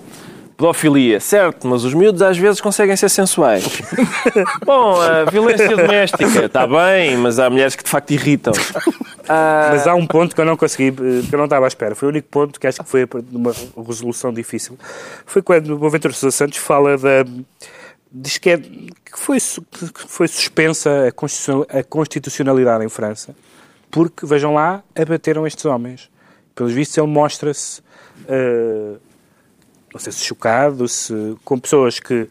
pedofilia, 0.58 1.20
certo, 1.20 1.66
mas 1.66 1.84
os 1.84 1.94
miúdos 1.94 2.20
às 2.20 2.36
vezes 2.36 2.60
conseguem 2.60 2.94
ser 2.96 3.08
sensuais. 3.08 3.64
Bom, 4.66 5.00
a 5.00 5.24
violência 5.30 5.68
doméstica, 5.74 6.44
está 6.44 6.66
bem, 6.66 7.16
mas 7.16 7.38
há 7.38 7.48
mulheres 7.48 7.74
que 7.76 7.82
de 7.84 7.88
facto 7.88 8.10
irritam. 8.10 8.52
Ah, 9.26 9.68
Mas 9.72 9.86
há 9.86 9.94
um 9.94 10.06
ponto 10.06 10.34
que 10.34 10.40
eu 10.40 10.44
não 10.44 10.56
consegui, 10.56 10.88
eh, 10.88 11.22
que 11.28 11.34
eu 11.34 11.38
não 11.38 11.44
estava 11.44 11.66
à 11.66 11.68
espera. 11.68 11.94
Foi 11.94 12.08
o 12.08 12.10
único 12.10 12.28
ponto 12.30 12.58
que 12.58 12.66
acho 12.66 12.82
que 12.82 12.88
foi 12.88 13.06
uma 13.32 13.52
resolução 13.86 14.32
difícil. 14.32 14.78
Foi 15.26 15.40
quando 15.42 15.74
o 15.74 15.78
Boaventura 15.78 16.12
Sousa 16.14 16.34
Santos 16.36 16.56
fala 16.58 16.96
da. 16.98 17.24
Diz 18.10 18.38
que, 18.38 18.50
é, 18.50 18.56
que, 18.56 18.90
foi, 19.16 19.38
que 19.38 20.00
foi 20.08 20.26
suspensa 20.28 21.08
a 21.08 21.12
constitucional- 21.12 21.66
a 21.68 21.82
constitucionalidade 21.82 22.84
em 22.84 22.88
França, 22.88 23.36
porque, 23.90 24.24
vejam 24.24 24.54
lá, 24.54 24.82
abateram 24.96 25.46
estes 25.46 25.64
homens. 25.66 26.10
Pelos 26.54 26.72
vistos, 26.72 26.96
ele 26.96 27.06
mostra-se, 27.06 27.82
eh, 28.26 28.94
não 29.92 30.00
sei 30.00 30.12
se 30.12 30.24
chocado, 30.24 30.88
se 30.88 31.14
com 31.44 31.58
pessoas 31.58 32.00
que 32.00 32.28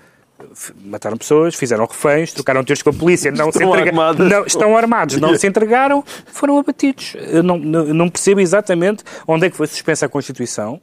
mataram 0.84 1.18
pessoas, 1.18 1.56
fizeram 1.56 1.86
reféns, 1.86 2.32
trocaram 2.34 2.64
tiros 2.64 2.82
com 2.82 2.90
a 2.90 2.94
polícia, 2.94 3.32
não 3.32 3.52
se 3.52 3.58
Estão 3.58 3.70
entregaram. 3.70 4.02
armadas. 4.02 4.30
Não, 4.32 4.46
estão 4.46 4.78
armados, 4.78 5.18
não 5.18 5.36
se 5.38 5.48
entregaram, 5.48 6.04
foram 6.28 6.58
abatidos. 6.60 7.16
Eu 7.16 7.42
não, 7.44 7.58
não, 7.58 7.86
não 7.86 8.10
percebo 8.10 8.40
exatamente 8.42 9.04
onde 9.28 9.48
é 9.48 9.50
que 9.50 9.56
foi 9.58 9.68
suspensa 9.68 10.06
a 10.06 10.10
Constituição. 10.10 10.80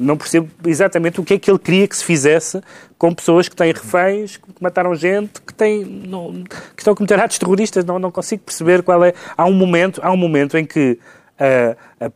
Não 0.00 0.16
percebo 0.16 0.48
exatamente 0.66 1.20
o 1.20 1.24
que 1.24 1.34
é 1.34 1.38
que 1.38 1.50
ele 1.50 1.58
queria 1.58 1.86
que 1.86 1.96
se 1.96 2.04
fizesse 2.04 2.60
com 2.98 3.14
pessoas 3.14 3.48
que 3.48 3.54
têm 3.54 3.72
reféns, 3.72 4.36
que 4.36 4.48
mataram 4.60 4.94
gente, 4.94 5.40
que, 5.42 5.54
têm, 5.54 5.84
não, 5.84 6.42
que 6.42 6.80
estão 6.80 6.92
a 6.92 6.96
cometer 6.96 7.20
atos 7.20 7.38
terroristas. 7.38 7.84
Não, 7.84 7.98
não 7.98 8.10
consigo 8.10 8.42
perceber 8.42 8.82
qual 8.82 9.04
é. 9.04 9.12
Há 9.36 9.44
um 9.44 9.52
momento, 9.52 10.00
há 10.02 10.10
um 10.10 10.16
momento 10.16 10.56
em 10.56 10.64
que 10.64 10.98
ah, 11.38 11.74
ah, 12.00 12.10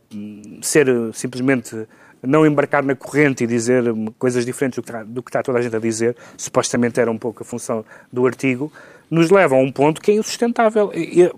ser 0.61 0.87
simplesmente 1.13 1.87
não 2.21 2.45
embarcar 2.45 2.83
na 2.83 2.95
corrente 2.95 3.43
e 3.43 3.47
dizer 3.47 3.83
coisas 4.17 4.45
diferentes 4.45 4.77
do 4.77 4.83
que, 4.83 4.89
está, 4.89 5.03
do 5.03 5.23
que 5.23 5.29
está 5.29 5.43
toda 5.43 5.59
a 5.59 5.61
gente 5.61 5.75
a 5.75 5.79
dizer, 5.79 6.15
supostamente 6.37 6.99
era 6.99 7.09
um 7.09 7.17
pouco 7.17 7.43
a 7.43 7.45
função 7.45 7.83
do 8.11 8.25
artigo, 8.25 8.71
nos 9.09 9.29
leva 9.29 9.55
a 9.55 9.57
um 9.59 9.71
ponto 9.71 10.01
que 10.01 10.11
é 10.11 10.15
insustentável. 10.15 10.91
E- 10.93 11.31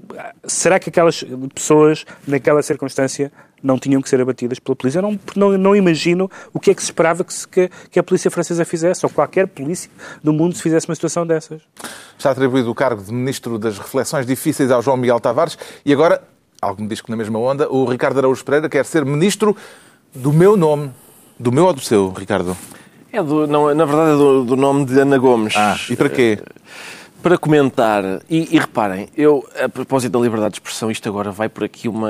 será 0.46 0.80
que 0.80 0.90
aquelas 0.90 1.24
pessoas, 1.54 2.06
naquela 2.28 2.62
circunstância, 2.62 3.32
não 3.64 3.78
tinham 3.80 4.02
que 4.02 4.10
ser 4.10 4.22
abatidas 4.22 4.60
pela 4.60 4.76
polícia? 4.76 5.00
Eu 5.00 5.02
não, 5.04 5.20
não, 5.36 5.58
não 5.58 5.76
imagino 5.76 6.30
o 6.54 6.60
que 6.60 6.72
é 6.72 6.74
que 6.74 6.82
se 6.82 6.88
esperava 6.88 7.24
que, 7.24 7.34
se- 7.34 7.48
que- 7.48 7.70
que 7.92 8.00
a 8.00 8.04
polícia 8.04 8.30
francesa 8.32 8.64
fizesse, 8.66 9.06
ou 9.06 9.10
qualquer 9.10 9.48
polícia 9.48 9.90
do 10.24 10.32
mundo 10.32 10.56
se 10.56 10.62
fizesse 10.62 10.88
uma 10.88 10.96
situação 10.96 11.26
dessas. 11.26 11.62
está 12.18 12.32
atribuído 12.32 12.70
o 12.70 12.76
cargo 12.76 13.02
de 13.02 13.12
Ministro 13.12 13.58
das 13.58 13.78
Reflexões 13.78 14.26
Difíceis 14.26 14.70
ao 14.72 14.82
João 14.82 14.98
Miguel 14.98 15.20
Tavares 15.20 15.58
e 15.86 15.92
agora, 15.94 16.22
algo 16.62 16.82
me 16.82 16.88
diz 16.88 17.02
que 17.02 17.10
na 17.10 17.18
mesma 17.18 17.40
onda, 17.40 17.70
o 17.72 17.86
Ricardo 17.86 18.18
Araújo 18.20 18.44
Pereira 18.46 18.70
quer 18.70 18.86
ser 18.86 19.04
Ministro 19.06 19.56
do 20.14 20.32
meu 20.32 20.56
nome. 20.56 20.92
Do 21.40 21.52
meu 21.52 21.66
ou 21.66 21.74
do 21.74 21.82
seu, 21.82 22.10
Ricardo? 22.12 22.56
é 23.12 23.22
do, 23.24 23.48
não, 23.48 23.74
na 23.74 23.86
verdade 23.86 24.12
é 24.12 24.16
do, 24.16 24.44
do 24.44 24.56
nome 24.56 24.86
de 24.86 25.00
Ana 25.00 25.18
Gomes. 25.18 25.56
Ah, 25.56 25.76
e 25.90 25.96
para 25.96 26.10
quê? 26.10 26.40
Para 27.28 27.38
comentar, 27.38 28.22
e, 28.30 28.56
e 28.56 28.58
reparem, 28.58 29.10
eu, 29.18 29.46
a 29.62 29.68
propósito 29.68 30.14
da 30.14 30.20
liberdade 30.20 30.54
de 30.54 30.56
expressão, 30.62 30.90
isto 30.90 31.10
agora 31.10 31.30
vai 31.30 31.50
por 31.50 31.66
aqui 31.66 31.90
uma 31.90 32.10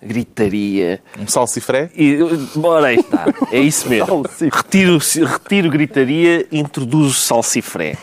gritaria. 0.00 1.02
Um 1.18 1.26
salsifré? 1.26 1.90
E, 1.92 2.18
ora, 2.62 2.86
aí 2.86 3.00
está, 3.00 3.24
é 3.50 3.58
isso 3.58 3.88
mesmo. 3.88 4.22
Retiro, 4.52 4.98
retiro 5.26 5.68
gritaria, 5.68 6.46
introduzo 6.52 7.14
salsifré. 7.14 7.96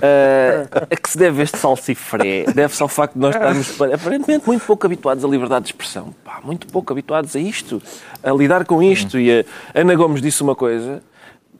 Ah, 0.00 0.86
a 0.88 0.96
que 0.96 1.10
se 1.10 1.18
deve 1.18 1.42
este 1.42 1.58
salsifré? 1.58 2.44
Deve-se 2.54 2.80
ao 2.80 2.88
facto 2.88 3.14
de 3.14 3.18
nós 3.18 3.34
estarmos 3.34 3.80
aparentemente 3.92 4.46
muito 4.46 4.64
pouco 4.64 4.86
habituados 4.86 5.24
à 5.24 5.28
liberdade 5.28 5.64
de 5.64 5.72
expressão. 5.72 6.14
Pá, 6.24 6.38
muito 6.44 6.68
pouco 6.68 6.92
habituados 6.92 7.34
a 7.34 7.40
isto, 7.40 7.82
a 8.22 8.30
lidar 8.30 8.64
com 8.66 8.80
isto. 8.80 9.18
E 9.18 9.40
a 9.40 9.44
Ana 9.74 9.96
Gomes 9.96 10.22
disse 10.22 10.44
uma 10.44 10.54
coisa, 10.54 11.02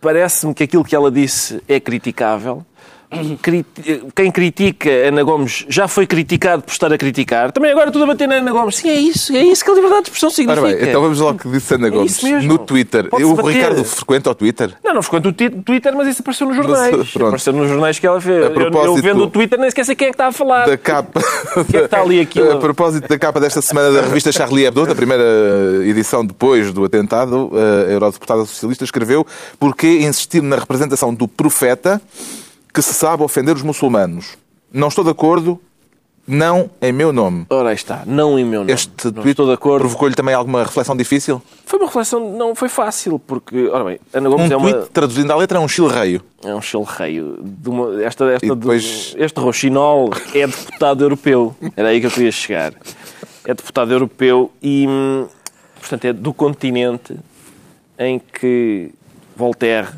parece-me 0.00 0.54
que 0.54 0.62
aquilo 0.62 0.84
que 0.84 0.94
ela 0.94 1.10
disse 1.10 1.60
é 1.66 1.80
criticável. 1.80 2.64
Quem 4.14 4.30
critica 4.30 4.88
Ana 4.90 5.22
Gomes 5.22 5.66
já 5.68 5.86
foi 5.86 6.06
criticado 6.06 6.62
por 6.62 6.72
estar 6.72 6.92
a 6.92 6.96
criticar. 6.96 7.52
Também 7.52 7.70
agora 7.70 7.90
tudo 7.90 8.04
a 8.04 8.06
bater 8.06 8.26
na 8.26 8.36
Ana 8.36 8.50
Gomes. 8.50 8.76
Sim, 8.76 8.88
é 8.88 8.94
isso. 8.94 9.34
É 9.36 9.42
isso 9.42 9.64
que 9.64 9.70
a 9.70 9.74
liberdade 9.74 10.04
de 10.04 10.10
expressão 10.10 10.28
Ora 10.28 10.34
significa. 10.34 10.78
bem, 10.80 10.88
então 10.88 11.02
vamos 11.02 11.20
lá 11.20 11.28
ao 11.28 11.34
que 11.34 11.48
disse 11.48 11.74
Ana 11.74 11.88
É 11.88 11.90
Gomes 11.90 12.12
isso 12.12 12.26
mesmo. 12.26 12.48
no 12.48 12.58
Twitter. 12.58 13.08
Pode-se 13.08 13.30
o. 13.30 13.34
Ricardo 13.34 13.84
frequenta 13.84 14.30
o 14.30 14.34
Twitter? 14.34 14.74
Não, 14.82 14.94
não 14.94 15.02
frequento 15.02 15.28
o 15.28 15.62
Twitter, 15.62 15.94
mas 15.94 16.08
isso 16.08 16.22
apareceu 16.22 16.46
nos 16.46 16.56
jornais. 16.56 17.10
Pronto. 17.10 17.26
Apareceu 17.26 17.52
nos 17.52 17.68
jornais 17.68 17.98
que 17.98 18.06
ela 18.06 18.20
fez. 18.20 18.36
Eu, 18.36 18.70
eu 18.70 18.94
vendo 18.96 19.24
o 19.24 19.26
Twitter 19.30 19.58
nem 19.58 19.68
esqueci 19.68 19.94
quem 19.94 20.08
é 20.08 20.10
que 20.10 20.14
está 20.14 20.28
a 20.28 20.32
falar. 20.32 20.66
Da 20.66 20.78
capa. 20.78 21.20
que 21.64 21.76
é 21.76 21.80
que 21.80 21.84
está 21.84 22.00
ali 22.00 22.20
aquilo? 22.20 22.52
A 22.52 22.56
propósito 22.58 23.08
da 23.08 23.18
capa 23.18 23.40
desta 23.40 23.60
semana 23.60 23.90
da 23.92 24.02
revista 24.02 24.32
Charlie 24.32 24.64
Hebdo, 24.64 24.86
da 24.86 24.94
primeira 24.94 25.24
edição 25.84 26.24
depois 26.24 26.72
do 26.72 26.84
atentado, 26.84 27.50
a 27.54 27.90
eurodeputada 27.90 28.44
socialista 28.44 28.84
escreveu 28.84 29.26
Porquê 29.58 30.00
insistir 30.00 30.42
na 30.42 30.56
representação 30.56 31.12
do 31.14 31.28
profeta 31.28 32.00
que 32.72 32.80
se 32.82 32.94
sabe 32.94 33.22
ofender 33.22 33.54
os 33.54 33.62
muçulmanos? 33.62 34.36
Não 34.72 34.88
estou 34.88 35.04
de 35.04 35.10
acordo, 35.10 35.60
não 36.26 36.70
em 36.80 36.92
meu 36.92 37.12
nome. 37.12 37.46
Ora, 37.50 37.70
aí 37.70 37.74
está. 37.74 38.04
Não 38.06 38.38
em 38.38 38.44
meu 38.44 38.60
nome. 38.60 38.72
Este 38.72 39.06
não 39.06 39.12
tweet 39.22 39.44
de 39.44 39.56
provocou-lhe 39.56 40.14
também 40.14 40.34
alguma 40.34 40.62
reflexão 40.62 40.96
difícil? 40.96 41.42
Foi 41.66 41.78
uma 41.78 41.86
reflexão, 41.86 42.32
não 42.36 42.54
foi 42.54 42.68
fácil, 42.68 43.18
porque, 43.18 43.68
ora 43.68 43.84
bem, 43.84 43.98
Ana 44.12 44.28
Gomes 44.28 44.50
Um 44.50 44.52
é 44.52 44.56
uma... 44.56 44.70
tweet, 44.72 44.90
traduzindo 44.90 45.30
à 45.32 45.36
letra, 45.36 45.58
é 45.58 45.60
um 45.60 45.68
chilreio. 45.68 46.22
É 46.44 46.54
um 46.54 46.62
chilreio. 46.62 47.38
De 47.42 47.68
uma, 47.68 48.02
esta, 48.02 48.24
esta, 48.30 48.54
depois- 48.54 49.14
Este 49.18 49.40
Rochinol 49.40 50.10
é 50.34 50.46
deputado 50.46 51.04
europeu. 51.04 51.54
Era 51.76 51.88
aí 51.88 52.00
que 52.00 52.06
eu 52.06 52.10
queria 52.10 52.32
chegar. 52.32 52.72
É 53.44 53.52
deputado 53.54 53.92
europeu 53.92 54.50
e, 54.62 54.86
hum, 54.88 55.26
portanto, 55.80 56.04
é 56.04 56.12
do 56.12 56.32
continente 56.32 57.16
em 57.98 58.18
que 58.20 58.90
Voltaire 59.36 59.88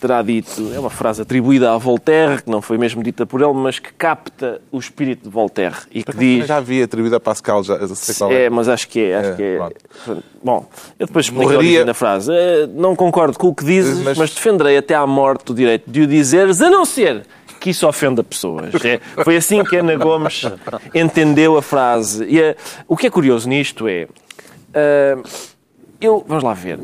terá 0.00 0.22
dito, 0.22 0.72
é 0.74 0.78
uma 0.78 0.90
frase 0.90 1.22
atribuída 1.22 1.72
a 1.72 1.76
Voltaire, 1.78 2.42
que 2.42 2.50
não 2.50 2.62
foi 2.62 2.78
mesmo 2.78 3.02
dita 3.02 3.26
por 3.26 3.40
ele, 3.42 3.52
mas 3.52 3.78
que 3.78 3.92
capta 3.92 4.60
o 4.70 4.78
espírito 4.78 5.24
de 5.24 5.28
Voltaire 5.28 5.74
e 5.92 6.02
que 6.02 6.16
diz... 6.16 6.46
Já 6.46 6.56
havia 6.58 6.84
atribuído 6.84 7.16
a 7.16 7.20
Pascal, 7.20 7.62
já 7.64 7.86
sei 7.94 8.14
qual 8.14 8.30
É, 8.32 8.44
é. 8.44 8.50
mas 8.50 8.68
acho 8.68 8.88
que 8.88 9.00
é. 9.00 9.16
Acho 9.16 9.28
É, 9.30 9.34
que 9.36 9.42
é. 9.42 9.56
pronto. 10.04 10.24
Bom, 10.42 10.68
eu 10.98 11.06
depois 11.06 11.26
explico 11.26 11.50
a 11.50 11.54
Morreria- 11.54 11.84
da 11.84 11.94
frase. 11.94 12.32
Eh, 12.32 12.68
Não 12.74 12.94
concordo 12.94 13.38
com 13.38 13.48
o 13.48 13.54
que 13.54 13.64
dizes, 13.64 13.98
Mas- 13.98 14.16
mas... 14.18 14.30
defenderei 14.30 14.76
até 14.76 14.94
à 14.94 15.06
morte 15.06 15.52
o 15.52 15.54
direito 15.54 15.90
de 15.90 16.02
o 16.02 16.06
dizeres, 16.06 16.60
a 16.62 16.70
não 16.70 16.84
ser 16.84 17.26
que 17.60 17.70
isso 17.70 17.88
ofenda 17.88 18.22
pessoas. 18.22 18.72
É, 18.84 19.00
foi 19.24 19.36
assim 19.36 19.64
que 19.64 19.74
Ana 19.76 19.96
Gomes 19.96 20.42
entendeu 20.94 21.56
a 21.56 21.62
frase. 21.62 22.24
E 22.24 22.40
eh, 22.40 22.56
o 22.86 22.96
que 22.96 23.08
é 23.08 23.10
curioso 23.10 23.48
nisto 23.48 23.88
é. 23.88 24.06
eh, 24.74 25.16
eu, 26.00 26.24
vamos 26.28 26.44
lá 26.44 26.54
ver. 26.54 26.78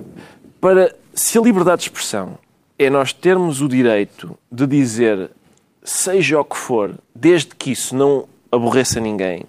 Para, 0.60 0.92
se 1.14 1.38
a 1.38 1.40
liberdade 1.42 1.82
de 1.82 1.88
expressão 1.88 2.36
é 2.78 2.90
nós 2.90 3.12
termos 3.12 3.60
o 3.60 3.68
direito 3.68 4.36
de 4.50 4.66
dizer 4.66 5.30
seja 5.82 6.40
o 6.40 6.44
que 6.44 6.56
for, 6.56 6.94
desde 7.14 7.54
que 7.54 7.70
isso 7.70 7.94
não 7.94 8.26
aborreça 8.50 9.00
ninguém, 9.00 9.44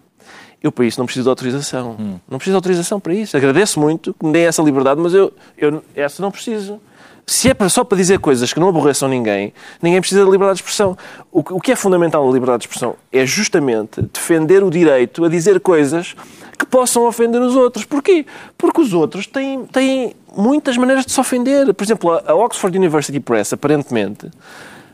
eu 0.61 0.71
para 0.71 0.85
isso 0.85 0.99
não 0.99 1.05
preciso 1.05 1.25
de 1.25 1.29
autorização. 1.29 1.95
Não 2.27 2.37
preciso 2.37 2.53
de 2.53 2.55
autorização 2.55 2.99
para 2.99 3.13
isso. 3.13 3.37
Agradeço 3.37 3.79
muito 3.79 4.13
que 4.13 4.25
me 4.25 4.33
deem 4.33 4.45
essa 4.45 4.61
liberdade, 4.63 4.99
mas 4.99 5.13
eu, 5.13 5.31
eu 5.57 5.83
essa 5.95 6.21
não 6.21 6.31
preciso. 6.31 6.81
Se 7.27 7.49
é 7.49 7.69
só 7.69 7.83
para 7.83 7.97
dizer 7.97 8.19
coisas 8.19 8.53
que 8.53 8.59
não 8.59 8.69
aborreçam 8.69 9.09
ninguém, 9.09 9.51
ninguém 9.81 9.99
precisa 9.99 10.23
de 10.23 10.29
liberdade 10.29 10.57
de 10.57 10.63
expressão. 10.63 10.95
O, 11.31 11.41
que- 11.43 11.53
é 11.71 11.75
fundamental 11.75 12.25
na 12.27 12.31
liberdade 12.31 12.59
de 12.61 12.67
expressão 12.67 12.95
é 13.11 13.25
justamente 13.25 14.01
defender 14.13 14.63
o 14.63 14.69
direito 14.69 15.25
a 15.25 15.29
dizer 15.29 15.59
coisas 15.59 16.15
que 16.57 16.65
possam 16.67 17.07
ofender 17.07 17.41
os 17.41 17.55
outros. 17.55 17.83
Porquê? 17.83 18.25
Porque 18.57 18.79
os 18.79 18.93
outros 18.93 19.25
têm, 19.25 19.65
têm 19.65 20.13
muitas 20.37 20.77
maneiras 20.77 21.05
de 21.05 21.11
se 21.11 21.19
ofender. 21.19 21.73
Por 21.73 21.83
exemplo, 21.83 22.11
a 22.11 22.23
a 22.27 22.35
Oxford 22.35 22.77
University 22.77 23.19
Press, 23.19 23.53
aparentemente, 23.53 24.29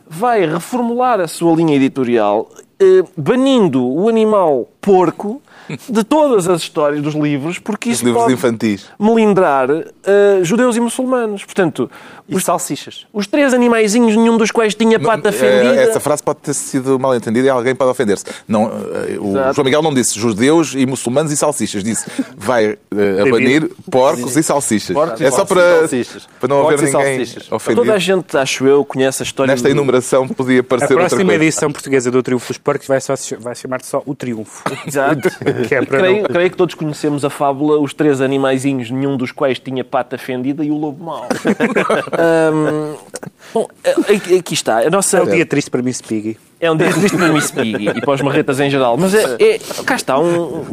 vai 0.07 0.45
reformular 0.45 1.19
a 1.19 1.27
sua 1.27 1.53
linha 1.55 1.75
editorial 1.75 2.49
eh, 2.79 3.03
banindo 3.17 3.85
o 3.85 4.07
animal 4.09 4.69
porco 4.79 5.41
de 5.89 6.03
todas 6.03 6.47
as 6.47 6.61
histórias 6.61 7.01
dos 7.01 7.13
livros, 7.15 7.59
porque 7.59 7.89
Os 7.89 7.95
isso 7.97 8.05
livros 8.05 8.23
pode 8.23 8.33
infantis. 8.33 8.85
melindrar 8.99 9.69
eh, 9.69 10.39
judeus 10.43 10.75
e 10.75 10.79
muçulmanos. 10.79 11.43
Portanto, 11.43 11.89
E 12.27 12.39
salsichas. 12.39 13.05
os 13.13 13.27
três 13.27 13.53
animaizinhos, 13.53 14.15
nenhum 14.15 14.37
dos 14.37 14.51
quais 14.51 14.73
tinha 14.75 14.99
pata 14.99 15.29
Eh, 15.29 15.31
fendida. 15.31 15.81
Essa 15.81 15.99
frase 15.99 16.23
pode 16.23 16.39
ter 16.39 16.53
sido 16.53 16.97
mal 16.99 17.15
entendida 17.15 17.47
e 17.47 17.49
alguém 17.49 17.75
pode 17.75 17.91
ofender-se. 17.91 18.25
Não, 18.47 18.65
eh, 18.67 19.17
o 19.19 19.31
Exato. 19.31 19.53
João 19.55 19.65
Miguel 19.65 19.81
não 19.81 19.93
disse 19.93 20.19
judeus 20.19 20.73
e 20.75 20.85
muçulmanos 20.85 21.31
e 21.31 21.37
salsichas. 21.37 21.83
Disse 21.83 22.05
vai 22.37 22.77
eh, 22.95 23.21
abanir 23.27 23.69
porcos 23.89 24.35
e 24.37 24.43
salsichas. 24.43 24.93
Porcos 24.93 25.19
e 25.21 25.25
é 25.25 25.31
só 25.31 25.45
porcos 25.45 25.55
para, 25.63 25.75
e 25.75 25.79
salsichas. 25.79 26.27
para 26.39 26.47
não 26.49 26.57
haver 26.67 26.77
Porcos 26.77 26.81
e 26.93 26.97
ninguém 26.97 27.17
salsichas. 27.25 27.51
ofendido. 27.51 27.81
Toda 27.81 27.93
a 27.95 27.99
gente, 27.99 28.37
acho 28.37 28.65
eu, 28.67 28.85
conhece 28.85 29.21
a 29.23 29.25
história 29.25 29.51
Nesta 29.51 29.67
do- 29.67 29.71
enumeração 29.71 30.27
podia 30.27 30.61
A 30.61 30.63
parecer 30.63 30.93
outra 30.93 31.09
próxima 31.09 31.33
edição 31.33 31.71
portuguesa 31.71 32.09
do 32.11 32.21
Triunfo 32.23 32.47
dos 32.47 32.57
Porcos 32.57 32.87
vai, 32.87 32.99
só, 33.01 33.13
vai 33.39 33.55
chamar 33.55 33.81
só 33.83 34.01
O 34.05 34.15
Triunfo. 34.15 34.63
Exato. 34.87 35.29
Que 35.67 35.75
é 35.75 35.85
para 35.85 35.99
creio, 35.99 36.17
não- 36.23 36.29
creio 36.29 36.49
que 36.51 36.57
todos 36.57 36.75
conhecemos 36.75 37.23
a 37.25 37.29
fábula 37.29 37.79
Os 37.79 37.93
Três 37.93 38.21
Animaizinhos, 38.21 38.89
nenhum 38.91 39.17
dos 39.17 39.31
quais 39.31 39.59
tinha 39.59 39.83
pata 39.83 40.17
fendida 40.17 40.63
e 40.63 40.71
o 40.71 40.77
Lobo 40.77 41.03
Mau. 41.03 41.27
Ahm, 42.17 42.95
bom, 43.53 43.67
aqui 44.37 44.53
está. 44.53 44.79
A 44.79 44.89
nossa... 44.89 45.17
É 45.17 45.21
um 45.23 45.29
dia 45.29 45.45
triste 45.45 45.69
para 45.69 45.81
mim, 45.81 45.91
Spiggy. 45.91 46.37
É 46.59 46.71
um 46.71 46.77
dia 46.77 46.91
triste 46.91 47.17
para 47.17 47.27
mim, 47.29 47.39
Spiggy, 47.41 47.89
e 47.89 48.01
para 48.01 48.11
os 48.13 48.21
marretas 48.21 48.59
em 48.59 48.69
geral. 48.69 48.97
Mas 48.97 49.13
é, 49.13 49.35
é- 49.39 49.59
cá 49.85 49.95
está. 49.95 50.19
um- 50.19 50.63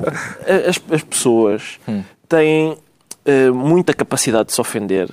as, 0.69 0.81
as 0.95 1.03
pessoas 1.03 1.79
têm 2.29 2.77
eh, 3.25 3.51
muita 3.51 3.93
capacidade 3.95 4.49
de 4.49 4.53
se 4.55 4.61
ofender. 4.61 5.09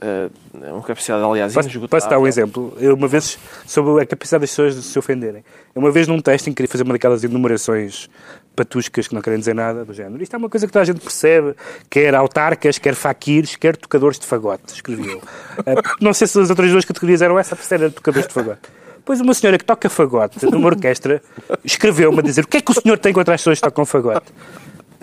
eh, 0.00 0.28
uma 0.70 0.82
capacidade, 0.82 1.24
aliás, 1.24 1.52
Posso, 1.54 1.66
inesgotável. 1.68 1.88
posso 1.88 2.08
dar 2.10 2.18
um 2.18 2.26
exemplo? 2.26 2.76
Eu, 2.80 2.94
uma 2.94 3.08
vez, 3.08 3.38
sobre 3.66 4.02
a 4.02 4.06
capacidade 4.06 4.42
das 4.42 4.50
pessoas 4.50 4.74
de 4.76 4.82
se 4.82 4.98
ofenderem. 4.98 5.44
Eu, 5.74 5.80
uma 5.80 5.90
vez 5.90 6.06
num 6.08 6.20
teste 6.20 6.50
em 6.50 6.52
que 6.52 6.56
queria 6.56 6.68
fazer 6.70 6.82
uma 6.84 6.92
daquelas 6.92 7.22
enumerações 7.24 8.08
patuscas 8.54 9.08
que 9.08 9.14
não 9.14 9.22
querem 9.22 9.38
dizer 9.38 9.54
nada 9.54 9.84
do 9.84 9.92
género. 9.92 10.22
Isto 10.22 10.34
é 10.34 10.38
uma 10.38 10.48
coisa 10.48 10.66
que 10.66 10.72
toda 10.72 10.82
a 10.82 10.86
gente 10.86 11.00
percebe, 11.00 11.54
quer 11.88 12.14
autarcas, 12.14 12.78
quer 12.78 12.94
faquires, 12.94 13.56
quer 13.56 13.76
tocadores 13.76 14.18
de 14.18 14.26
fagote, 14.26 14.74
escrevi 14.74 15.10
eu. 15.10 15.22
Eh, 15.66 15.74
não 16.00 16.14
sei 16.14 16.26
se 16.26 16.40
as 16.40 16.48
outras 16.48 16.70
duas 16.70 16.84
categorias 16.84 17.20
eram 17.20 17.38
essa, 17.38 17.54
a 17.54 17.58
terceira 17.58 17.84
era 17.84 17.92
tocadores 17.92 18.26
de 18.26 18.32
fagote. 18.34 18.60
Pois 19.04 19.20
uma 19.20 19.34
senhora 19.34 19.58
que 19.58 19.64
toca 19.64 19.88
fagote 19.90 20.44
numa 20.46 20.66
orquestra 20.66 21.20
escreveu-me 21.64 22.20
a 22.20 22.22
dizer 22.22 22.44
o 22.44 22.48
que 22.48 22.56
é 22.56 22.60
que 22.60 22.70
o 22.70 22.74
senhor 22.74 22.98
tem 22.98 23.12
contra 23.12 23.34
as 23.34 23.40
pessoas 23.40 23.58
que 23.58 23.68
tocam 23.68 23.84
fagote? 23.84 24.32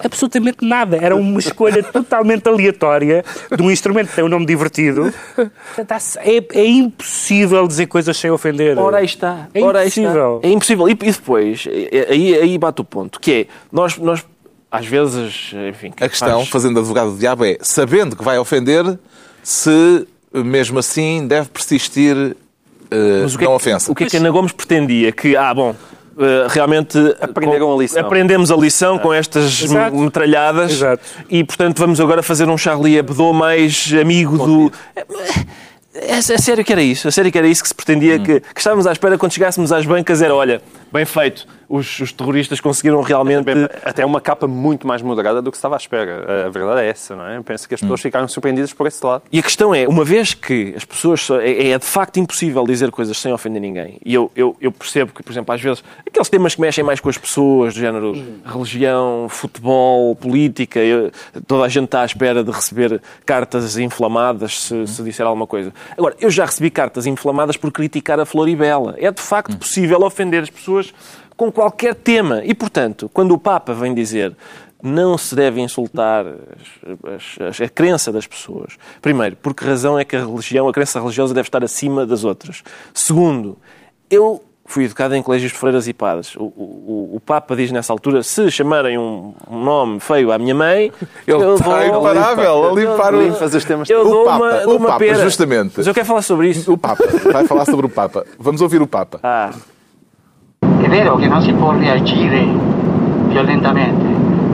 Absolutamente 0.04 0.66
nada. 0.66 0.98
Era 0.98 1.16
uma 1.16 1.40
escolha 1.40 1.82
totalmente 1.92 2.48
aleatória 2.48 3.24
de 3.56 3.62
um 3.62 3.70
instrumento 3.72 4.10
que 4.10 4.16
tem 4.16 4.24
um 4.24 4.30
nome 4.30 4.46
divertido. 4.46 5.14
É, 6.18 6.44
é 6.60 6.66
impossível 6.68 7.68
dizer 7.68 7.88
coisas 7.88 8.18
sem 8.18 8.30
ofender. 8.32 8.78
Ora 8.78 8.98
aí 8.98 9.06
está. 9.06 9.48
É 9.54 9.62
Ora 9.62 9.82
impossível. 9.84 10.36
está. 10.38 10.48
É 10.48 10.52
impossível. 10.52 10.88
E, 10.90 10.92
e 10.92 10.96
depois, 10.96 11.66
é- 11.68 11.90
é- 11.98 12.08
aí, 12.12 12.36
aí 12.36 12.58
bate 12.58 12.82
o 12.82 12.84
ponto, 12.84 13.20
que 13.20 13.32
é, 13.32 13.48
nós, 13.72 13.98
nós 13.98 14.26
às 14.72 14.86
vezes, 14.86 15.52
enfim... 15.70 15.92
A 16.00 16.08
questão, 16.10 16.40
faz- 16.40 16.50
fazendo 16.50 16.80
advogado 16.80 17.12
do 17.12 17.18
diabo, 17.18 17.44
é 17.46 17.58
sabendo 17.62 18.16
que 18.16 18.24
vai 18.24 18.38
ofender, 18.38 19.00
se 19.42 20.08
mesmo 20.32 20.78
assim 20.78 21.26
deve 21.28 21.50
persistir 21.50 22.16
eh, 22.92 23.20
Mas 23.24 23.34
o 23.34 23.38
que 23.40 23.44
é 23.44 23.48
na 23.48 23.52
que- 23.52 23.56
ofensa. 23.56 23.92
O 23.92 23.96
que 23.96 24.04
é 24.04 24.08
que 24.08 24.18
Ana 24.18 24.30
Gomes 24.30 24.52
pretendia? 24.52 25.12
Que, 25.12 25.36
ah, 25.36 25.52
bom, 25.54 25.76
realmente 26.50 26.98
Aprenderam 27.22 27.68
com- 27.68 27.76
a 27.76 27.78
lição. 27.82 28.02
aprendemos 28.02 28.52
a 28.52 28.56
lição 28.56 28.98
com 29.00 29.14
estas 29.14 29.62
Exato. 29.64 29.96
metralhadas 29.96 30.72
Exato. 30.72 31.04
e, 31.30 31.44
portanto, 31.44 31.80
vamos 31.80 32.00
agora 32.00 32.22
fazer 32.24 32.48
um 32.50 32.58
Charlie 32.58 32.98
Hebdo 32.98 33.34
mais 33.34 33.92
amigo 34.00 34.38
do... 34.38 34.72
É, 34.96 35.06
é, 35.94 36.18
é 36.18 36.22
sério 36.22 36.64
que 36.64 36.72
era 36.72 36.82
isso? 36.82 37.08
É 37.08 37.12
sério 37.12 37.32
que 37.32 37.38
era 37.38 37.48
isso 37.48 37.62
que 37.62 37.68
se 37.70 37.76
pretendia? 37.76 38.16
Hum. 38.18 38.24
Que, 38.24 38.40
que 38.40 38.60
estávamos 38.60 38.86
à 38.88 38.92
espera 38.92 39.18
quando 39.18 39.34
chegássemos 39.34 39.72
às 39.72 39.86
bancas 39.86 40.22
era, 40.22 40.34
olha, 40.36 40.62
bem 40.94 41.06
feito, 41.06 41.48
os, 41.70 42.00
os 42.00 42.12
terroristas 42.12 42.60
conseguiram 42.60 43.02
realmente... 43.02 43.46
Até 43.86 44.06
uma 44.06 44.20
capa 44.20 44.48
muito 44.48 44.88
mais 44.88 45.02
moderada 45.02 45.42
do 45.42 45.52
que 45.52 45.58
estava 45.58 45.76
à 45.76 45.78
espera. 45.78 46.48
A 46.48 46.50
verdade 46.50 46.82
é 46.82 46.88
essa, 46.90 47.16
não 47.16 47.26
é? 47.26 47.38
Eu 47.38 47.44
penso 47.44 47.68
que 47.68 47.76
as 47.76 47.80
pessoas 47.82 48.02
ficaram 48.02 48.28
surpreendidas 48.28 48.74
por 48.74 48.88
esse 48.88 49.06
lado. 49.06 49.24
E 49.32 49.40
a 49.40 49.44
questão 49.44 49.74
é, 49.74 49.88
uma 49.88 50.04
vez 50.04 50.34
que 50.34 50.74
as 50.76 50.84
pessoas. 50.84 51.30
É, 51.30 51.70
é 51.70 51.78
de 51.80 51.86
facto 51.86 52.18
impossível 52.18 52.66
dizer 52.66 52.90
coisas 52.92 53.18
sem 53.18 53.32
ofender 53.32 53.62
ninguém. 53.62 53.98
E 54.04 54.14
eu, 54.14 54.32
eu, 54.36 54.56
eu 54.60 54.72
percebo 54.72 55.14
que, 55.14 55.22
por 55.22 55.32
exemplo, 55.32 55.54
às 55.54 55.62
vezes, 55.62 55.84
aqueles 56.06 56.28
temas 56.30 56.56
que 56.56 56.62
mexem 56.62 56.84
mais 56.84 57.00
com 57.00 57.10
as 57.10 57.18
pessoas, 57.18 57.74
do 57.74 57.80
género 57.80 58.14
religião, 58.46 59.28
futebol, 59.30 60.16
política, 60.16 60.80
eu- 60.80 61.12
toda 61.48 61.66
a 61.66 61.70
gente 61.70 61.86
está 61.86 62.02
à 62.02 62.06
espera 62.06 62.44
de 62.44 62.52
receber 62.52 63.02
cartas 63.26 63.78
inflamadas 63.78 64.60
se, 64.62 64.88
se 64.88 65.04
disser 65.04 65.26
alguma 65.26 65.46
coisa. 65.48 65.74
Agora, 65.98 66.16
eu 66.20 66.30
já 66.30 66.46
recebi 66.46 66.70
cartas 66.70 67.06
inflamadas 67.06 67.58
por 67.58 67.72
criticar 67.72 68.20
a 68.20 68.26
Floribela. 68.26 68.96
É 68.98 69.12
de 69.12 69.22
facto 69.22 69.58
possível 69.58 70.02
ofender 70.02 70.44
as 70.44 70.50
pessoas 70.50 70.94
com 71.40 71.50
qualquer 71.52 71.96
tema. 71.96 72.42
E, 72.44 72.54
portanto, 72.54 73.10
quando 73.14 73.32
o 73.34 73.38
Papa 73.38 73.74
vem 73.74 73.94
dizer 73.94 74.36
não 74.82 75.18
se 75.18 75.36
deve 75.36 75.60
insultar 75.60 76.26
as- 76.26 77.50
as- 77.50 77.62
a 77.62 77.68
crença 77.68 78.12
das 78.14 78.26
pessoas. 78.26 78.74
Primeiro, 79.02 79.36
por 79.36 79.54
que 79.54 79.66
razão 79.66 79.98
é 80.00 80.06
que 80.06 80.16
a 80.16 80.26
religião, 80.26 80.68
a 80.70 80.74
crença 80.74 81.00
religiosa 81.02 81.34
deve 81.34 81.48
estar 81.48 81.62
acima 81.64 82.06
das 82.06 82.24
outras? 82.24 82.64
Segundo, 82.94 83.58
eu 84.10 84.42
fui 84.66 84.86
educado 84.86 85.16
em 85.16 85.22
colégios 85.22 85.52
de 85.52 85.58
freiras 85.58 85.86
e 85.88 85.94
padres. 85.94 86.34
O, 86.38 86.44
o- 86.44 87.12
o 87.16 87.20
Papa 87.20 87.56
diz 87.58 87.72
nessa 87.74 87.92
altura, 87.92 88.24
se 88.24 88.50
chamarem 88.52 88.98
um, 88.98 89.34
um 89.50 89.62
nome 89.64 90.00
feio 90.00 90.32
à 90.32 90.38
minha 90.38 90.56
mãe, 90.56 90.92
Ele 91.28 91.44
eu 91.44 91.56
está 91.56 91.66
dou- 91.86 92.00
imparável 92.00 92.70
a 92.70 92.72
limpar 92.74 93.14
o... 93.16 93.22
Limpas 93.22 93.54
os 93.54 93.66
temas 93.66 93.90
eu 93.90 94.02
O 94.02 94.04
dou 94.10 94.26
Papa, 94.26 94.38
uma, 94.46 94.68
o 94.68 94.76
uma 94.78 94.88
Papa, 94.88 95.00
pera. 95.00 95.24
justamente. 95.24 95.74
Mas 95.76 95.88
eu 95.88 95.94
quero 95.94 96.06
falar 96.06 96.22
sobre 96.22 96.50
isso. 96.52 96.72
O 96.72 96.78
Papa. 96.78 97.04
Vai 97.34 97.46
falar 97.46 97.66
sobre 97.66 97.86
o 97.86 97.90
Papa. 97.90 98.26
Vamos 98.38 98.62
ouvir 98.62 98.82
o 98.82 98.88
Papa. 98.88 99.20
Ah, 99.24 99.52
vero 100.90 101.16
che 101.18 101.28
non 101.28 101.42
si 101.42 101.54
può 101.54 101.72
reagire 101.72 102.46
violentamente, 103.28 104.06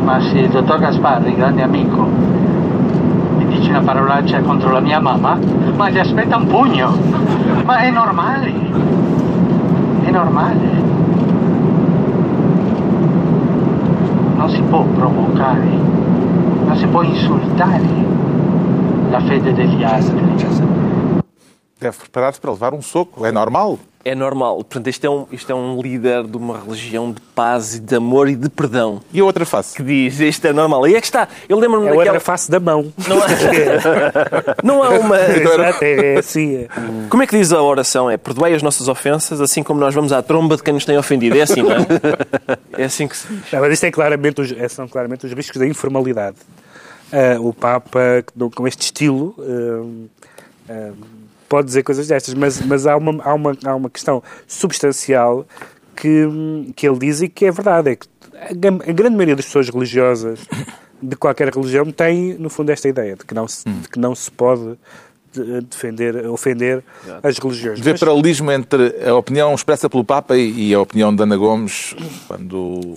ma 0.03 0.19
se 0.19 0.39
il 0.39 0.49
dottor 0.49 0.79
Gasparri, 0.79 1.33
grande 1.33 1.63
amico, 1.63 2.03
mi 3.37 3.45
dice 3.47 3.69
una 3.69 3.79
parolaccia 3.79 4.41
contro 4.41 4.71
la 4.71 4.81
mia 4.81 4.99
mamma, 4.99 5.39
ma 5.75 5.89
gli 5.89 5.97
aspetta 5.97 6.35
un 6.35 6.47
pugno. 6.47 6.93
Ma 7.63 7.77
è 7.77 7.89
normale. 7.89 8.53
È 10.03 10.11
normale. 10.11 10.83
Non 14.35 14.49
si 14.49 14.61
può 14.61 14.83
provocare, 14.83 15.67
non 16.65 16.75
si 16.75 16.85
può 16.87 17.01
insultare 17.01 17.87
la 19.09 19.19
fede 19.21 19.53
degli 19.53 19.83
altri. 19.83 20.23
Deve 21.77 21.95
preparar-se 21.97 22.39
para 22.39 22.53
levar 22.53 22.73
um 22.73 22.81
soco. 22.81 23.25
É 23.25 23.31
normal. 23.31 23.77
É 24.05 24.13
normal. 24.13 24.57
Portanto, 24.57 24.87
isto 24.87 25.03
é, 25.03 25.09
um, 25.09 25.25
isto 25.31 25.51
é 25.51 25.55
um 25.55 25.81
líder 25.81 26.23
de 26.27 26.37
uma 26.37 26.59
religião 26.59 27.11
de 27.11 27.19
paz 27.19 27.73
e 27.73 27.79
de 27.79 27.95
amor 27.95 28.29
e 28.29 28.35
de 28.35 28.47
perdão. 28.49 29.01
E 29.11 29.19
a 29.19 29.25
outra 29.25 29.45
face? 29.47 29.75
Que 29.75 29.81
diz, 29.81 30.19
isto 30.19 30.45
é 30.45 30.53
normal. 30.53 30.87
E 30.87 30.95
é 30.95 31.01
que 31.01 31.07
está. 31.07 31.27
Eu 31.49 31.57
lembro-me 31.59 31.87
É 31.87 31.89
a 31.89 31.91
daquela... 31.93 32.11
outra 32.13 32.19
face 32.19 32.51
da 32.51 32.59
mão. 32.59 32.93
Não 33.07 33.17
há, 33.17 33.27
não 34.63 34.83
há 34.83 34.89
uma. 34.91 35.17
Exato, 35.19 35.83
é, 35.83 36.13
é 36.13 36.19
assim. 36.19 36.55
é. 36.55 36.67
Como 37.09 37.23
é 37.23 37.27
que 37.27 37.35
diz 37.35 37.51
a 37.51 37.61
oração? 37.61 38.09
É 38.09 38.15
perdoai 38.15 38.53
as 38.53 38.61
nossas 38.61 38.87
ofensas, 38.87 39.41
assim 39.41 39.63
como 39.63 39.79
nós 39.79 39.93
vamos 39.95 40.13
à 40.13 40.21
tromba 40.21 40.55
de 40.55 40.61
quem 40.61 40.73
nos 40.75 40.85
tem 40.85 40.97
ofendido. 40.97 41.35
É 41.37 41.41
assim, 41.41 41.63
não 41.63 41.71
é? 41.71 41.77
É 42.77 42.83
assim 42.83 43.07
que 43.07 43.15
se 43.17 43.27
diz. 43.27 43.51
Não, 43.51 43.61
mas 43.61 43.73
isto 43.73 43.85
é 43.85 43.91
claramente 43.91 44.41
os, 44.41 44.51
é- 44.51 44.67
são 44.67 44.87
claramente 44.87 45.25
os 45.25 45.31
riscos 45.33 45.57
da 45.59 45.65
informalidade. 45.65 46.35
Ah, 47.11 47.39
o 47.39 47.53
Papa, 47.53 47.99
com 48.53 48.67
este 48.67 48.81
estilo, 48.83 49.33
ah, 49.39 50.09
ah, 50.69 50.91
pode 51.47 51.67
dizer 51.67 51.83
coisas 51.83 52.07
destas, 52.07 52.33
mas, 52.33 52.61
mas 52.61 52.85
há, 52.87 52.95
uma, 52.97 53.21
há, 53.23 53.33
uma, 53.33 53.57
há 53.65 53.75
uma 53.75 53.89
questão 53.89 54.21
substancial 54.47 55.45
que, 55.95 56.27
que 56.75 56.87
ele 56.87 56.99
diz 56.99 57.21
e 57.21 57.29
que 57.29 57.45
é 57.45 57.51
verdade. 57.51 57.89
É 57.91 57.95
que 57.95 58.07
a, 58.33 58.93
grande 58.93 59.15
maioria 59.15 59.35
das 59.35 59.45
pessoas 59.45 59.69
religiosas 59.69 60.39
de 61.01 61.15
qualquer 61.15 61.53
religião 61.53 61.91
tem, 61.91 62.33
no 62.35 62.49
fundo, 62.49 62.71
esta 62.71 62.87
ideia 62.87 63.15
de 63.15 63.23
que 63.25 63.33
não 63.33 63.47
se, 63.47 63.63
de 63.69 63.87
que 63.89 63.99
não 63.99 64.13
se 64.15 64.29
pode 64.31 64.77
de- 65.31 65.61
defender, 65.61 66.25
ofender 66.27 66.83
as 67.21 67.37
religiões. 67.37 67.79
Mas- 67.81 67.99
paralelismo 67.99 68.51
entre 68.51 68.95
a 69.07 69.13
opinião 69.15 69.53
expressa 69.53 69.89
pelo 69.89 70.03
Papa 70.03 70.35
e 70.37 70.69
e 70.69 70.73
a 70.73 70.79
opinião 70.79 71.15
de 71.15 71.21
Ana 71.21 71.37
Gomes 71.37 71.95
quando 72.27 72.95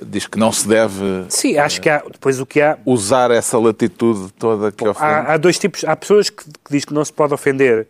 diz 0.00 0.26
que 0.26 0.38
não 0.38 0.50
se 0.52 0.66
deve 0.66 1.24
Sim, 1.28 1.56
acho 1.58 1.80
que 1.80 1.88
há, 1.88 1.98
depois 2.10 2.40
o 2.40 2.46
que 2.46 2.60
há, 2.60 2.78
usar 2.86 3.30
essa 3.30 3.58
latitude 3.58 4.32
toda 4.32 4.70
que 4.72 4.86
ofende. 4.86 5.04
Há, 5.12 5.34
há 5.34 5.36
dois 5.36 5.58
tipos. 5.58 5.84
Há 5.84 5.94
pessoas 5.96 6.30
que, 6.30 6.44
que 6.44 6.70
dizem 6.70 6.86
que 6.88 6.94
não 6.94 7.04
se 7.04 7.12
pode 7.12 7.34
ofender 7.34 7.86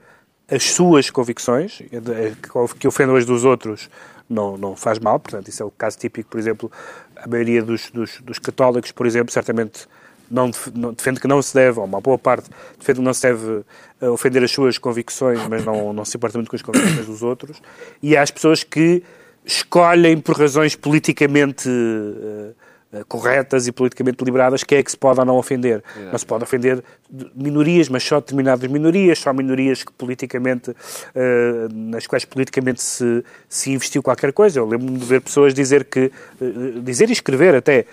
as 0.51 0.65
suas 0.73 1.09
convicções, 1.11 1.81
eh, 1.93 2.33
que- 2.79 2.87
ofendam 2.88 3.17
as 3.17 3.25
dos 3.25 3.45
outros 3.45 3.88
não, 4.29 4.57
não 4.59 4.77
faz 4.77 4.99
mal. 4.99 5.19
Portanto, 5.21 5.49
isso 5.49 5.62
é 5.62 5.67
o 5.67 5.71
caso 5.71 5.99
típico, 5.99 6.29
por 6.31 6.38
exemplo, 6.41 6.71
a 7.17 7.27
maioria 7.29 7.62
dos, 7.62 7.91
dos, 7.91 8.21
dos 8.21 8.38
católicos, 8.38 8.91
por 8.93 9.07
exemplo, 9.07 9.33
certamente 9.33 9.87
não- 10.31 10.51
defende 10.93 11.21
que 11.21 11.29
não 11.29 11.41
se 11.41 11.55
deve, 11.55 11.79
ou 11.79 11.85
uma 11.85 12.01
boa 12.01 12.19
parte 12.19 12.51
defende 12.79 12.99
que 12.99 13.05
não 13.05 13.15
se 13.15 13.23
deve 13.23 13.62
eh, 14.01 14.09
ofender 14.09 14.43
as 14.43 14.51
suas 14.51 14.77
convicções, 14.79 15.38
mas 15.49 15.65
não, 15.65 15.93
não 15.93 16.05
se 16.05 16.17
importa 16.17 16.37
muito 16.37 16.51
com 16.51 16.57
as 16.57 16.62
convicções 16.62 17.07
dos 17.07 17.23
outros. 17.23 17.62
E 18.03 18.17
há 18.17 18.23
as 18.23 18.31
pessoas 18.31 18.65
que 18.65 19.03
escolhem 19.44 20.20
por 20.20 20.38
razões 20.38 20.76
politicamente 20.76 21.68
eh, 21.68 22.52
eh, 22.92 23.05
corretas 23.09 23.66
e 23.66 23.72
politicamente 23.72 24.18
deliberadas, 24.18 24.62
quem 24.62 24.78
é 24.78 24.83
que 24.83 24.90
se 24.90 24.96
pode 24.96 25.18
ou 25.18 25.26
não 25.26 25.37
ofender. 25.37 25.83
Não 26.11 26.18
se 26.18 26.26
pode 26.26 26.44
ofender 26.44 26.83
minorias, 27.35 27.88
mas 27.88 28.02
só 28.05 28.20
determinadas 28.20 28.70
minorias, 28.70 29.18
só 29.18 29.33
minorias 29.33 29.83
que 29.83 29.92
politicamente, 29.92 30.74
eh, 31.14 31.68
nas 31.70 32.07
quais 32.07 32.24
politicamente 32.24 32.83
se, 32.83 33.24
se 33.48 33.72
investiu 33.72 34.02
qualquer 34.02 34.33
coisa. 34.33 34.61
Eu 34.61 34.66
lembro-me 34.66 34.98
de 34.98 35.05
ver 35.05 35.20
pessoas 35.20 35.55
dizer 35.55 35.85
que, 35.85 36.12
dizer 36.83 37.09
e 37.09 37.12
escrever 37.12 37.55
até, 37.55 37.87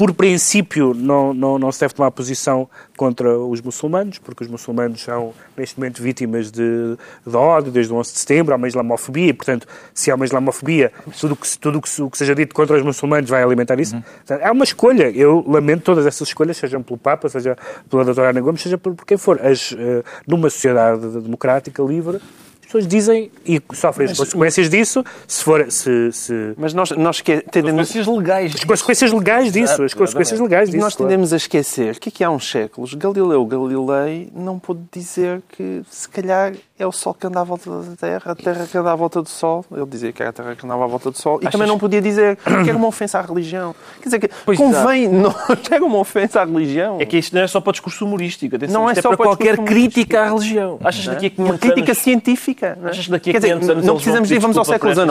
por 0.00 0.14
princípio, 0.14 0.94
não, 0.94 1.34
não, 1.34 1.58
não 1.58 1.70
se 1.70 1.78
deve 1.78 1.92
tomar 1.92 2.10
posição 2.10 2.66
contra 2.96 3.38
os 3.38 3.60
muçulmanos, 3.60 4.16
porque 4.16 4.42
os 4.42 4.48
muçulmanos 4.48 5.02
são, 5.02 5.34
neste 5.54 5.78
momento, 5.78 6.02
vítimas 6.02 6.50
de, 6.50 6.96
de 7.26 7.36
ódio, 7.36 7.70
desde 7.70 7.92
o 7.92 7.96
11 7.96 8.10
de 8.10 8.18
setembro, 8.18 8.54
há 8.54 8.56
uma 8.56 8.66
islamofobia, 8.66 9.26
e, 9.26 9.32
portanto, 9.34 9.68
se 9.92 10.10
há 10.10 10.14
uma 10.14 10.24
islamofobia, 10.24 10.90
tudo 11.20 11.36
que, 11.36 11.58
tudo 11.58 11.82
que, 11.82 12.00
o 12.00 12.08
que 12.08 12.16
seja 12.16 12.34
dito 12.34 12.54
contra 12.54 12.78
os 12.78 12.82
muçulmanos 12.82 13.28
vai 13.28 13.42
alimentar 13.42 13.78
isso. 13.78 13.94
Portanto, 14.00 14.40
é 14.40 14.50
uma 14.50 14.64
escolha. 14.64 15.10
Eu 15.10 15.44
lamento 15.46 15.82
todas 15.82 16.06
essas 16.06 16.28
escolhas, 16.28 16.56
sejam 16.56 16.82
pelo 16.82 16.96
Papa, 16.96 17.28
seja 17.28 17.54
pela 17.90 18.02
doutora 18.02 18.30
Ana 18.30 18.40
Gomes, 18.40 18.62
seja 18.62 18.78
por, 18.78 18.94
por 18.94 19.04
quem 19.04 19.18
for. 19.18 19.38
As, 19.44 19.76
eh, 19.78 20.02
numa 20.26 20.48
sociedade 20.48 21.06
democrática, 21.20 21.82
livre, 21.82 22.22
pessoas 22.70 22.86
dizem 22.86 23.30
e 23.44 23.60
sofrem 23.72 24.08
as 24.08 24.16
consequências 24.16 24.70
disso 24.70 25.04
se 25.26 25.42
for... 25.42 25.70
Se, 25.70 26.12
se... 26.12 26.54
Mas 26.56 26.72
nós, 26.72 26.90
nós 26.92 27.20
que, 27.20 27.40
tendemos, 27.40 27.88
Consequências 27.88 28.16
legais. 28.16 28.54
As 28.54 28.64
consequências 28.64 29.12
legais 29.12 29.52
disso, 29.52 29.82
as 29.82 29.94
consequências 29.94 30.40
legais 30.40 30.70
disso. 30.70 30.82
nós 30.82 30.94
claro. 30.94 31.08
tendemos 31.08 31.32
a 31.32 31.36
esquecer 31.36 31.98
que 31.98 32.08
aqui 32.08 32.22
há 32.22 32.30
uns 32.30 32.48
séculos 32.48 32.94
Galileu 32.94 33.44
Galilei 33.44 34.30
não 34.34 34.58
pôde 34.58 34.82
dizer 34.92 35.42
que 35.48 35.82
se 35.90 36.08
calhar 36.08 36.52
é 36.80 36.86
o 36.86 36.92
Sol 36.92 37.12
que 37.12 37.26
anda 37.26 37.40
à 37.40 37.44
volta 37.44 37.70
da 37.70 37.96
Terra, 37.96 38.32
a 38.32 38.34
Terra 38.34 38.66
que 38.66 38.76
anda 38.78 38.90
à 38.90 38.96
volta 38.96 39.20
do 39.20 39.28
Sol. 39.28 39.64
Ele 39.70 39.86
dizia 39.86 40.12
que 40.12 40.22
era 40.22 40.30
a 40.30 40.32
Terra 40.32 40.56
que 40.56 40.64
andava 40.64 40.84
à 40.84 40.86
volta 40.86 41.10
do 41.10 41.18
Sol. 41.18 41.38
E 41.42 41.48
também 41.48 41.68
não 41.68 41.78
podia 41.78 42.00
dizer 42.00 42.36
que 42.40 42.68
era 42.68 42.76
uma 42.76 42.88
ofensa 42.88 43.18
à 43.18 43.22
religião. 43.22 43.74
Quer 44.00 44.04
dizer, 44.08 44.18
que 44.18 44.30
Pois, 44.46 44.58
convém, 44.58 45.06
não 45.12 45.34
era 45.70 45.84
uma 45.84 45.98
ofensa 45.98 46.40
à 46.40 46.44
religião. 46.44 46.98
É 46.98 47.04
que 47.04 47.18
isto 47.18 47.34
não 47.34 47.42
é 47.42 47.46
só 47.46 47.60
para 47.60 47.72
discurso 47.72 48.04
humorístico. 48.06 48.56
Atenção, 48.56 48.80
Não 48.80 48.88
é 48.88 48.92
é, 48.92 48.94
só 48.96 49.08
para 49.10 49.18
para 49.18 49.26
qualquer 49.26 49.58
crítica 49.58 50.22
à 50.22 50.28
religião. 50.28 50.78
Achas 50.82 51.04
que 51.04 51.10
daqui 51.10 51.26
a 51.26 51.30
500 51.30 51.50
Uma 51.50 51.58
crítica 51.58 51.92
anos... 51.92 51.98
científica. 51.98 52.78
não 52.80 52.88
é? 52.88 52.90
Achas 52.90 53.04
que 53.04 53.10
daqui 53.10 53.30
a 53.30 53.32
Quer 53.34 53.38
dizer, 53.40 53.48
500 53.54 53.68
anos 53.70 53.84
não 53.84 53.94
precisamos 53.96 54.30
ir, 54.30 54.38
vamos 54.38 54.56
ao 54.56 54.64
século 54.64 54.94
XIX 54.94 55.10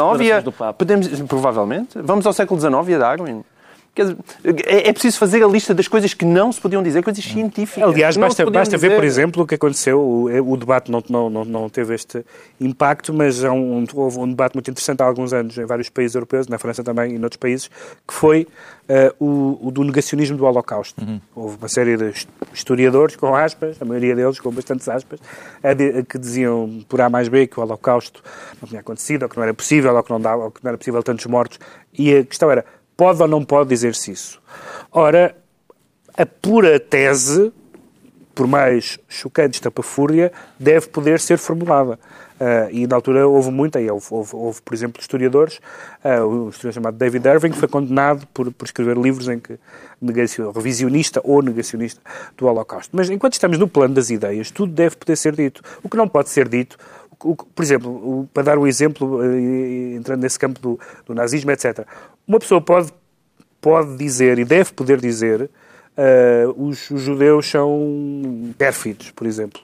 podemos, 0.78 1.08
provavelmente, 1.22 2.00
vamos 2.02 2.26
ao 2.26 2.34
século 2.34 2.60
XIX 2.60 2.74
e 2.90 2.96
a 2.96 2.98
Darwin. 2.98 3.44
Dizer, 3.96 4.16
é, 4.66 4.90
é 4.90 4.94
preciso 4.94 5.18
fazer 5.18 5.44
a 5.44 5.48
lista 5.48 5.74
das 5.74 5.88
coisas 5.88 6.14
que 6.14 6.24
não 6.24 6.52
se 6.52 6.62
podiam 6.62 6.82
dizer, 6.82 7.04
coisas 7.04 7.24
científicas. 7.24 7.90
Aliás, 7.90 8.16
que 8.16 8.22
não 8.22 8.28
basta, 8.28 8.50
basta 8.50 8.78
ver, 8.78 8.88
dizer. 8.88 8.96
por 8.96 9.04
exemplo, 9.06 9.44
o 9.44 9.48
que 9.48 9.56
aconteceu. 9.56 10.00
O, 10.00 10.52
o 10.54 10.58
debate 10.58 10.90
não, 10.92 11.04
não, 11.10 11.30
não, 11.30 11.44
não 11.46 11.70
teve 11.70 11.94
este 11.96 12.24
impacto, 12.62 13.14
mas 13.14 13.44
há 13.44 13.52
um, 13.52 13.86
houve 13.94 14.20
um 14.20 14.28
debate 14.30 14.56
muito 14.56 14.70
interessante 14.72 15.02
há 15.02 15.06
alguns 15.06 15.34
anos 15.34 15.58
em 15.58 15.66
vários 15.66 15.90
países 15.90 16.16
europeus, 16.16 16.48
na 16.48 16.58
França 16.58 16.84
também 16.84 17.16
e 17.16 17.20
noutros 17.20 17.38
países, 17.38 17.70
que 18.08 18.14
foi 18.14 18.48
eh, 18.88 19.14
o, 19.20 19.58
o 19.62 19.72
do 19.72 19.84
negacionismo 19.84 20.38
do 20.38 20.46
Holocausto. 20.46 21.02
Houve 21.36 21.58
uma 21.58 21.68
série 21.68 21.98
de 21.98 22.10
his- 22.12 22.28
historiadores, 22.54 23.16
com 23.16 23.36
aspas, 23.36 23.78
a 23.82 23.86
maioria 23.86 24.16
deles 24.16 24.40
com 24.40 24.52
bastantes 24.52 24.88
aspas, 24.88 25.20
a 25.64 25.74
de- 25.74 26.00
a 26.00 26.04
que 26.04 26.18
diziam 26.18 26.84
por 26.88 27.02
A 27.02 27.10
mais 27.10 27.28
B 27.28 27.48
que 27.48 27.60
o 27.60 27.64
Holocausto 27.64 28.24
não 28.62 28.68
tinha 28.70 28.80
acontecido, 28.82 29.24
ou 29.24 29.30
que 29.30 29.36
não 29.36 29.44
era 29.44 29.54
possível, 29.54 29.94
ou 29.96 30.04
que 30.04 30.10
não, 30.12 30.22
dava, 30.22 30.46
ou 30.46 30.52
que 30.52 30.64
não 30.64 30.70
era 30.70 30.78
possível 30.78 31.04
tantos 31.04 31.26
mortos. 31.26 31.60
E 31.98 32.16
a 32.16 32.24
questão 32.24 32.50
era, 32.50 32.64
pode 33.00 33.22
ou 33.22 33.28
não 33.30 33.46
pode 33.46 33.70
dizer-se 33.70 34.12
isso? 34.12 34.42
Ora, 34.92 35.34
a 36.18 36.26
pura 36.26 36.78
tese 36.78 37.54
por 38.40 38.48
mais 38.48 38.98
chocante 39.10 39.56
estapafúrdia, 39.56 40.32
deve 40.58 40.88
poder 40.88 41.20
ser 41.20 41.38
formulada. 41.38 42.00
Ah, 42.40 42.70
e 42.72 42.88
na 42.88 42.96
altura 42.96 43.28
houve 43.28 43.52
muita, 43.52 43.80
houve, 43.80 44.06
houve, 44.10 44.34
houve, 44.34 44.62
por 44.62 44.74
exemplo, 44.74 45.02
historiadores, 45.02 45.60
ah, 46.02 46.26
um 46.26 46.48
historiador 46.48 46.74
chamado 46.74 46.98
David 46.98 47.28
Irving, 47.28 47.52
foi 47.52 47.68
condenado 47.68 48.26
por, 48.34 48.50
por 48.54 48.64
escrever 48.64 48.98
livros 48.98 49.28
em 49.28 49.40
que 49.40 49.60
negacion- 50.02 50.52
revisionista 50.52 51.20
ou 51.22 51.42
negacionista 51.42 52.00
do 52.38 52.48
Holocausto. 52.48 52.96
Mas 52.96 53.10
enquanto 53.10 53.34
estamos 53.34 53.58
no 53.58 53.68
plano 53.68 53.94
das 53.94 54.10
ideias, 54.10 54.50
tudo 54.50 54.72
deve 54.72 54.96
poder 54.96 55.18
ser 55.18 55.36
dito. 55.36 55.62
O 55.84 55.90
que 55.90 55.98
não 55.98 56.08
pode 56.08 56.30
ser 56.30 56.48
dito, 56.48 56.78
o 57.24 57.36
por 57.36 57.62
exemplo, 57.64 57.90
o- 57.92 58.28
para 58.34 58.44
dar 58.44 58.58
um 58.58 58.66
exemplo, 58.68 59.22
eh, 59.24 59.96
entrando 59.96 60.22
nesse 60.22 60.38
campo 60.40 60.60
do, 60.60 60.80
do 61.06 61.14
nazismo, 61.14 61.52
etc., 61.52 61.86
uma 62.28 62.40
pessoa 62.40 62.62
pode, 62.62 62.92
pode 63.62 63.96
dizer 63.98 64.40
e 64.40 64.46
deve 64.46 64.72
poder 64.74 65.00
dizer 65.00 65.50
Uh, 65.98 66.70
os, 66.70 66.90
os 66.92 67.02
judeus 67.02 67.46
são 67.50 68.54
pérfidos, 68.58 69.12
por 69.12 69.28
exemplo. 69.28 69.60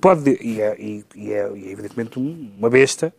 Pode, 0.00 0.36
e, 0.42 0.60
é, 0.60 0.74
e, 0.80 1.04
e 1.14 1.32
é, 1.32 1.48
e 1.54 1.68
é 1.68 1.70
evidentemente 1.70 2.18
um- 2.18 2.50
uma 2.58 2.68
besta, 2.68 3.14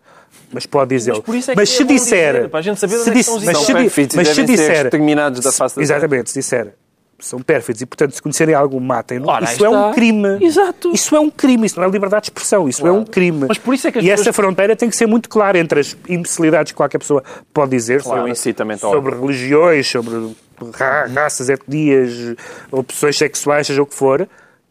mas 0.52 0.66
pode 0.66 0.94
dizer. 0.94 1.12
Mas 1.12 1.20
é 1.48 1.56
mas 1.56 1.70
é 1.70 1.72
se 1.78 1.84
disser. 1.86 2.34
dizer, 2.36 2.50
para 2.50 2.60
a 2.60 2.62
gente 2.62 2.78
saber 2.80 2.96
onde 2.96 3.04
se 3.06 3.10
é 3.10 3.14
mas 3.46 3.56
se, 3.66 3.72
mas 4.18 4.28
se 4.36 4.42
disser. 4.52 4.90
Exatamente, 5.82 6.30
se 6.30 6.40
disser. 6.40 6.74
São 7.18 7.40
pérfidos 7.40 7.82
e, 7.82 7.86
portanto, 7.86 8.12
se 8.14 8.22
conhecerem 8.22 8.54
algo, 8.54 8.80
matem-no. 8.80 9.26
Isso 9.44 9.64
é 9.66 9.70
um 9.70 9.82
está. 9.84 9.94
crime. 9.94 10.38
Exato. 10.46 10.92
Isso 10.94 11.16
é 11.16 11.20
um 11.20 11.30
crime. 11.30 11.66
Isso 11.66 11.80
não 11.80 11.88
é 11.88 11.90
liberdade 11.90 12.24
de 12.24 12.28
expressão. 12.30 12.68
Isso 12.68 12.86
é 12.86 12.92
um 12.92 13.06
crime. 13.06 13.46
Mas 13.48 13.58
por 13.58 13.74
isso 13.74 13.88
é 13.88 13.92
que 13.92 14.00
e 14.00 14.02
pessoas- 14.02 14.20
essa 14.22 14.34
fronteira 14.34 14.76
tem 14.76 14.90
que 14.90 14.96
ser 14.98 15.06
muito 15.06 15.30
clara 15.30 15.58
entre 15.58 15.80
as 15.80 15.96
imbecilidades 16.10 16.74
que 16.74 16.76
qualquer 16.76 16.98
pessoa 17.00 17.24
pode 17.54 17.72
dizer 17.72 18.02
Claro. 18.04 18.18
sobre, 18.20 18.32
incitamento 18.32 18.82
sobre 18.82 19.16
religiões, 19.16 19.88
sobre 19.90 20.36
ra- 20.74 21.06
raças, 21.08 21.48
etnias, 21.48 22.36
opções 22.72 23.18
sexuais, 23.18 23.66
seja 23.68 23.82
o 23.82 23.86
que 23.86 23.96
for, 23.96 24.28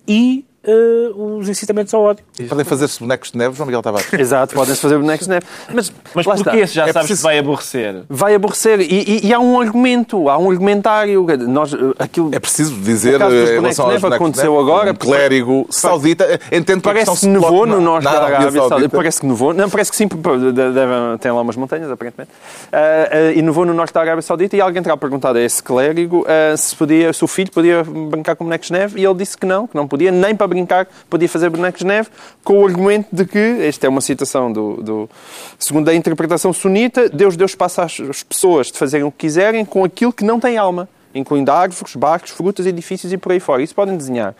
e 0.06 0.44
eh, 0.66 1.10
os 1.14 1.48
incitamentos 1.48 1.92
ao 1.94 2.02
ódio. 2.02 2.24
Podem 2.48 2.64
fazer-se 2.64 2.98
bonecos 3.00 3.30
de 3.30 3.38
neve, 3.38 3.54
João 3.56 3.66
Miguel 3.66 3.82
Tavares. 3.82 4.12
Exato, 4.14 4.54
podem-se 4.54 4.80
fazer 4.80 4.98
bonecos 4.98 5.26
de 5.26 5.32
neve. 5.34 5.46
Mas, 5.72 5.92
Mas 6.14 6.26
lá 6.26 6.34
porquê 6.36 6.56
está. 6.58 6.66
se 6.66 6.74
já 6.74 6.82
É 6.82 6.92
sabes 6.92 7.08
preciso- 7.08 7.18
que 7.20 7.22
vai 7.22 7.38
aborrecer? 7.38 8.02
Vai 8.08 8.34
aborrecer. 8.34 8.80
E, 8.80 8.84
e- 9.24 9.26
e 9.26 9.34
há 9.34 9.38
um 9.38 9.60
argumento, 9.60 10.28
há 10.28 10.38
um 10.38 10.50
argumentário. 10.50 11.26
Nós, 11.48 11.72
eh, 11.72 11.76
aquilo, 11.98 12.30
É 12.34 12.38
preciso 12.38 12.74
dizer, 12.76 13.20
eh, 13.20 13.24
em 13.24 13.60
relação 13.60 13.60
de 13.60 13.60
aos 13.60 13.62
neve, 13.66 14.00
bonecos 14.00 14.00
de 14.00 14.14
aconteceu 14.14 14.52
neve, 14.52 14.62
agora, 14.62 14.90
um 14.92 14.94
clérigo 14.94 15.66
saudita. 15.70 16.40
Entendo 16.50 16.78
que 16.78 16.84
Parece 16.84 17.20
que 17.20 17.26
nevou 17.26 17.66
no 17.66 17.80
norte 17.80 18.04
na 18.04 18.12
da 18.12 18.16
Arábia 18.24 18.40
Saudita. 18.50 18.68
Saudita. 18.68 18.96
Parece 18.96 19.20
que 19.20 19.26
nevou. 19.26 19.54
Não, 19.54 19.68
parece 19.70 19.90
que 19.90 19.96
sim, 19.96 20.08
porque 20.08 20.52
deve, 20.52 21.18
tem 21.20 21.30
lá 21.32 21.40
umas 21.40 21.56
montanhas, 21.56 21.90
aparentemente. 21.90 22.30
Ah, 22.72 23.08
ah, 23.10 23.32
e 23.32 23.42
nevou 23.42 23.64
no 23.64 23.74
norte 23.74 23.92
da 23.94 24.00
Arábia 24.00 24.22
Saudita 24.22 24.56
e 24.56 24.60
alguém 24.60 24.82
terá 24.82 24.96
perguntado 24.96 25.38
a 25.38 25.40
esse 25.42 25.62
clérigo 25.62 26.24
se, 26.56 26.74
podia, 26.76 27.12
se 27.12 27.24
o 27.24 27.26
filho 27.26 27.50
podia 27.50 27.82
brincar 27.84 28.34
com 28.36 28.44
bonecos 28.44 28.68
de 28.68 28.72
neve 28.72 29.00
e 29.00 29.04
ele 29.04 29.14
disse 29.14 29.36
que 29.36 29.46
não, 29.46 29.66
que 29.66 29.74
não 29.74 29.86
podia, 29.88 30.10
nem 30.10 30.34
para 30.34 30.46
brincar 30.54 30.86
podia 31.10 31.28
fazer 31.28 31.50
bonecos 31.50 31.80
de 31.80 31.86
neve, 31.86 32.08
com 32.42 32.58
o 32.62 32.66
argumento 32.66 33.08
de 33.12 33.24
que, 33.24 33.38
esta 33.62 33.86
é 33.86 33.88
uma 33.88 34.00
citação 34.00 34.52
do, 34.52 34.82
do 34.82 35.10
segundo 35.58 35.88
a 35.88 35.94
interpretação 35.94 36.52
sunita, 36.52 37.08
Deus 37.08 37.36
deu 37.36 37.46
espaço 37.46 37.80
às 37.82 38.22
pessoas 38.22 38.68
de 38.68 38.78
fazerem 38.78 39.04
o 39.06 39.10
que 39.12 39.18
quiserem 39.18 39.64
com 39.64 39.84
aquilo 39.84 40.12
que 40.12 40.24
não 40.24 40.40
tem 40.40 40.56
alma, 40.56 40.88
incluindo 41.14 41.50
árvores, 41.52 41.94
barcos, 41.96 42.30
frutas, 42.30 42.66
edifícios 42.66 43.12
e 43.12 43.16
por 43.16 43.32
aí 43.32 43.40
fora. 43.40 43.62
Isso 43.62 43.74
podem 43.74 43.96
desenhar. 43.96 44.34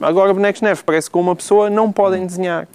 Agora, 0.00 0.32
bonecos 0.32 0.60
de 0.60 0.64
neve, 0.66 0.82
parece 0.84 1.08
que 1.08 1.12
com 1.12 1.20
uma 1.20 1.36
pessoa 1.36 1.68
não 1.68 1.90
podem 1.92 2.26
desenhar. 2.26 2.66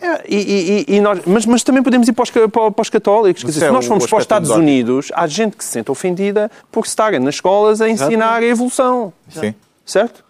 É, 0.00 0.22
e- 0.28 0.84
e- 0.88 0.96
e- 0.96 1.00
nós- 1.00 1.20
mas, 1.24 1.46
mas 1.46 1.62
também 1.62 1.82
podemos 1.82 2.06
ir 2.08 2.12
para 2.12 2.24
os, 2.24 2.30
para- 2.30 2.72
os 2.82 2.90
católicos. 2.90 3.42
Dizer, 3.44 3.64
é 3.64 3.68
se 3.68 3.72
nós 3.72 3.84
o- 3.84 3.88
formos 3.88 4.06
para 4.06 4.16
os 4.18 4.22
Estados. 4.24 4.50
Unidos, 4.50 5.10
há 5.14 5.26
gente 5.26 5.56
que 5.56 5.64
se 5.64 5.70
sente 5.70 5.90
ofendida 5.90 6.50
por 6.70 6.84
estarem 6.84 7.20
nas 7.20 7.36
escolas 7.36 7.80
a 7.80 7.88
ensinar 7.88 8.42
a 8.42 8.44
evolução. 8.44 9.12
Sim. 9.30 9.54
Certo? 9.86 10.22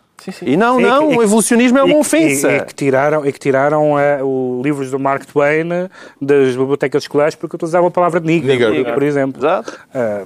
E 0.43 0.57
não, 0.57 0.77
Sim, 0.77 0.83
não, 0.83 1.05
é 1.07 1.09
que- 1.13 1.17
o 1.19 1.23
evolucionismo 1.23 1.79
é 1.79 1.83
E 1.83 1.85
uma 1.85 1.99
ofensa. 1.99 2.51
E, 2.51 2.57
e 2.57 2.61
que 2.65 2.75
tiraram, 2.75 3.27
e 3.27 3.33
que 3.33 3.39
tiraram 3.39 3.99
eh, 3.99 4.21
o 4.23 4.61
livros 4.65 4.91
do 4.91 4.99
Mark 4.99 5.25
Twain 5.27 5.71
eh, 5.73 5.89
das 6.21 6.57
bibliotecas 6.57 7.05
escolares 7.05 7.35
porque 7.35 7.57
utilizavam 7.57 7.89
a 7.89 7.91
palavra 7.91 8.21
nigger, 8.21 8.71
Nigger. 8.71 8.95
por, 8.95 9.03
exemplo. 9.03 9.41
Exato. 9.41 9.79
Ah, 9.95 10.25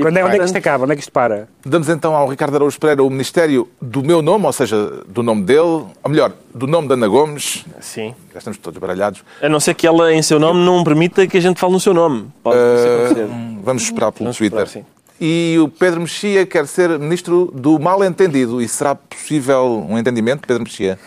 quando 0.00 0.16
é, 0.16 0.24
onde 0.24 0.36
é 0.36 0.38
que 0.38 0.44
isto 0.46 0.56
acaba? 0.56 0.84
Onde 0.84 0.92
é 0.94 0.96
que 0.96 1.02
isto 1.02 1.12
para? 1.12 1.48
Damos 1.64 1.90
então 1.90 2.14
ao 2.14 2.26
Ricardo 2.26 2.54
Araújo 2.56 2.78
Pereira 2.80 3.02
o 3.02 3.10
ministério 3.10 3.68
do 3.80 4.02
meu 4.02 4.22
nome, 4.22 4.46
ou 4.46 4.52
seja, 4.52 5.02
do 5.06 5.22
nome 5.22 5.42
dele, 5.42 5.60
ou 5.60 6.08
melhor, 6.08 6.32
do 6.54 6.66
nome 6.66 6.88
da 6.88 6.94
Ana 6.94 7.06
Gomes. 7.06 7.62
Sim. 7.80 8.14
Já 8.32 8.38
estamos 8.38 8.58
todos 8.58 8.78
baralhados. 8.80 9.22
A 9.42 9.48
não 9.50 9.60
ser 9.60 9.74
que 9.74 9.86
ela, 9.86 10.10
em 10.14 10.22
seu 10.22 10.40
nome, 10.40 10.64
não 10.64 10.82
permita 10.82 11.26
que 11.26 11.36
a 11.36 11.40
gente 11.42 11.60
fale 11.60 11.74
no 11.74 11.80
seu 11.80 11.92
nome. 11.92 12.26
Pode 12.42 12.56
acontecer. 12.58 13.26
Vamos 13.62 13.82
esperar 13.82 14.12
pelo 14.12 14.24
Vamos 14.24 14.38
Twitter. 14.38 14.62
esperar, 14.62 14.82
sim. 14.84 14.95
E 15.20 15.56
o 15.60 15.68
Pedro 15.68 16.00
Mexia 16.00 16.44
quer 16.44 16.66
ser 16.66 16.98
ministro 16.98 17.50
do 17.54 17.78
mal-entendido. 17.78 18.60
E 18.60 18.68
será 18.68 18.94
possível 18.94 19.86
um 19.88 19.98
entendimento, 19.98 20.46
Pedro 20.46 20.62
Mexia? 20.64 20.98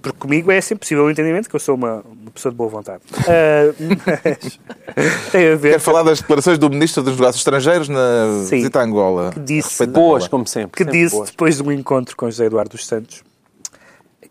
Porque 0.00 0.16
comigo 0.18 0.52
é 0.52 0.60
sempre 0.60 0.80
possível 0.82 1.04
o 1.04 1.10
entendimento 1.10 1.48
que 1.48 1.54
eu 1.56 1.60
sou 1.60 1.74
uma, 1.74 1.94
uma 2.22 2.30
pessoa 2.32 2.52
de 2.52 2.56
boa 2.56 2.70
vontade. 2.70 3.02
Ah, 3.28 3.74
mas 4.06 4.58
tem 5.32 5.48
a 5.52 5.56
ver 5.56 5.72
Quer 5.72 5.80
falar 5.80 6.02
das 6.04 6.20
declarações 6.20 6.58
do 6.58 6.70
ministro 6.70 7.02
dos 7.02 7.14
Negócios 7.14 7.40
Estrangeiros 7.40 7.88
na 7.88 8.44
Sim. 8.46 8.56
visita 8.58 8.80
a 8.80 8.84
Angola? 8.84 9.32
Que 9.32 9.40
disse- 9.40 9.84
Boas, 9.86 10.22
Angola. 10.24 10.28
como 10.28 10.46
sempre. 10.46 10.72
que 10.76 10.84
sempre 10.84 11.00
disse, 11.02 11.16
boas. 11.16 11.30
depois 11.30 11.56
de 11.56 11.62
um 11.64 11.72
encontro 11.72 12.16
com 12.16 12.26
José 12.30 12.44
Eduardo 12.46 12.70
dos 12.70 12.86
Santos, 12.86 13.22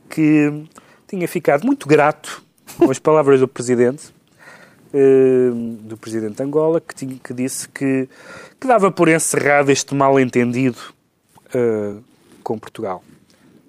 que 0.09 0.63
tinha 1.07 1.27
ficado 1.27 1.65
muito 1.65 1.87
grato 1.87 2.41
com 2.77 2.89
as 2.89 2.99
palavras 2.99 3.39
do 3.41 3.47
Presidente, 3.47 4.13
do 4.93 5.97
Presidente 5.97 6.35
de 6.37 6.43
Angola, 6.43 6.79
que, 6.79 6.93
tinha- 6.93 7.17
que 7.23 7.33
disse 7.33 7.67
que, 7.69 8.07
que 8.59 8.67
dava 8.67 8.91
por 8.91 9.07
encerrado 9.09 9.71
este 9.71 9.93
mal-entendido 9.95 10.77
eh, 11.53 11.93
com 12.43 12.57
Portugal. 12.59 13.03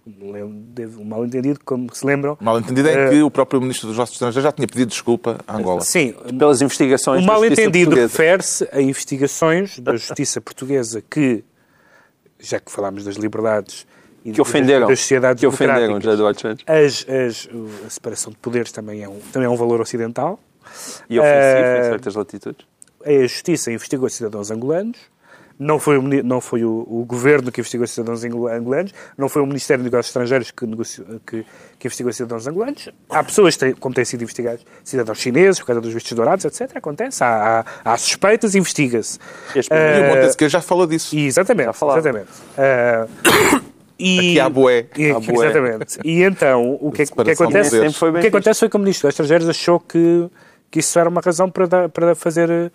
Um 0.07 1.05
mal-entendido, 1.05 1.59
como 1.65 1.95
se 1.95 2.05
lembram. 2.05 2.37
Mal 2.39 2.59
entendido 2.59 2.89
é 2.91 3.07
Eh, 3.07 3.11
que 3.11 3.23
o 3.23 3.31
próprio 3.31 3.59
Ministro 3.59 3.87
dos 3.89 3.97
Negócios 3.97 4.17
Estrangeiros 4.17 4.45
já 4.45 4.53
tinha 4.53 4.69
pedido 4.69 4.89
desculpa 4.91 5.39
à 5.47 5.57
Angola. 5.57 5.81
Sim, 5.81 6.15
Pelas 6.39 6.61
investigações 6.61 7.23
o 7.23 7.27
mal-entendido 7.27 7.95
refere-se 7.97 8.69
a 8.71 8.83
investigações 8.83 9.79
da 9.79 9.97
justiça 9.97 10.43
portuguesa 10.43 11.03
que, 11.09 11.43
já 12.39 12.61
que 12.61 12.71
falámos 12.71 13.03
das 13.05 13.17
liberdades 13.17 13.87
e 14.23 14.33
que 14.33 14.41
ofenderam, 14.43 14.89
das, 14.89 15.01
sociedades 15.01 15.41
que 15.41 15.47
ofenderam 15.47 15.97
as, 15.97 17.07
as, 17.09 17.49
a 17.87 17.91
separação 17.91 18.31
de 18.31 18.39
poderes 18.39 18.71
também 18.73 19.03
é 19.03 19.09
um, 19.09 19.19
também 19.33 19.47
é 19.47 19.51
um 19.51 19.57
valor 19.57 19.81
ocidental. 19.81 20.39
E 21.11 21.19
ofensivo 21.19 21.25
Eh, 21.25 21.79
em 21.81 21.91
certas 21.91 22.15
latitudes. 22.15 22.67
A 23.05 23.13
Justiça 23.27 23.71
investigou 23.73 24.09
cidadãos 24.09 24.51
angolanos. 24.51 24.99
Não 25.57 25.79
foi, 25.79 25.97
o, 25.99 26.03
não 26.03 26.41
foi 26.41 26.65
o, 26.65 26.85
o 26.91 27.05
governo 27.05 27.53
que 27.53 27.61
investigou 27.61 27.87
cidadãos 27.87 28.25
angolanos, 28.25 28.93
não 29.17 29.29
foi 29.29 29.41
o 29.41 29.47
Ministério 29.47 29.85
dos 29.85 29.93
Negócios 29.93 30.09
Estrangeiros 30.11 30.51
que, 30.51 30.67
negoci- 30.67 31.05
que, 31.25 31.47
que 31.79 31.87
investigou 31.87 32.13
cidadãos 32.13 32.45
angolanos. 32.49 32.89
Há 33.09 33.23
pessoas, 33.23 33.57
como 33.79 33.95
têm 33.95 34.05
sido 34.05 34.23
investigados, 34.23 34.67
cidadãos 34.83 35.17
chineses, 35.19 35.61
por 35.61 35.67
causa 35.67 35.81
dos 35.81 35.93
vistos 35.95 36.13
dourados, 36.13 36.45
etc. 36.45 36.77
Acontece. 36.77 37.23
Há, 37.23 37.65
há, 37.85 37.93
há 37.93 37.97
suspeitas, 37.97 38.57
investiga-se. 38.57 39.17
Este- 39.55 39.73
E 39.73 39.77
o 39.77 39.79
Eh, 39.79 40.09
Montesquieu 40.17 40.49
já 40.49 40.61
falou 40.61 40.89
disso. 40.89 41.17
exatamente, 41.17 41.69
exatamente. 41.71 42.29
Ah, 42.59 43.07
e, 43.97 44.19
Aqui 44.19 44.41
há 44.41 44.49
bué. 44.49 44.87
e- 44.97 45.11
Há 45.13 45.21
bué. 45.21 45.47
Exatamente. 45.47 45.99
E 46.05 46.23
então, 46.25 46.79
o 46.81 46.91
que, 46.91 47.03
é 47.03 47.07
que- 47.07 47.13
acontece? 47.13 47.79
o 47.79 48.21
que 48.21 48.27
acontece 48.27 48.59
foi 48.59 48.69
que 48.69 48.77
o 48.77 48.81
Ministro 48.81 49.07
dos 49.07 49.13
Estrangeiros 49.15 49.49
achou 49.49 49.79
que, 49.79 50.29
que 50.75 50.81
isso 50.81 50.99
era 50.99 51.09
uma 51.09 51.21
razão 51.21 51.49
para, 51.49 51.67
dar- 51.69 51.89
para 51.89 52.17
fazer 52.17 52.51
eh, 52.51 52.69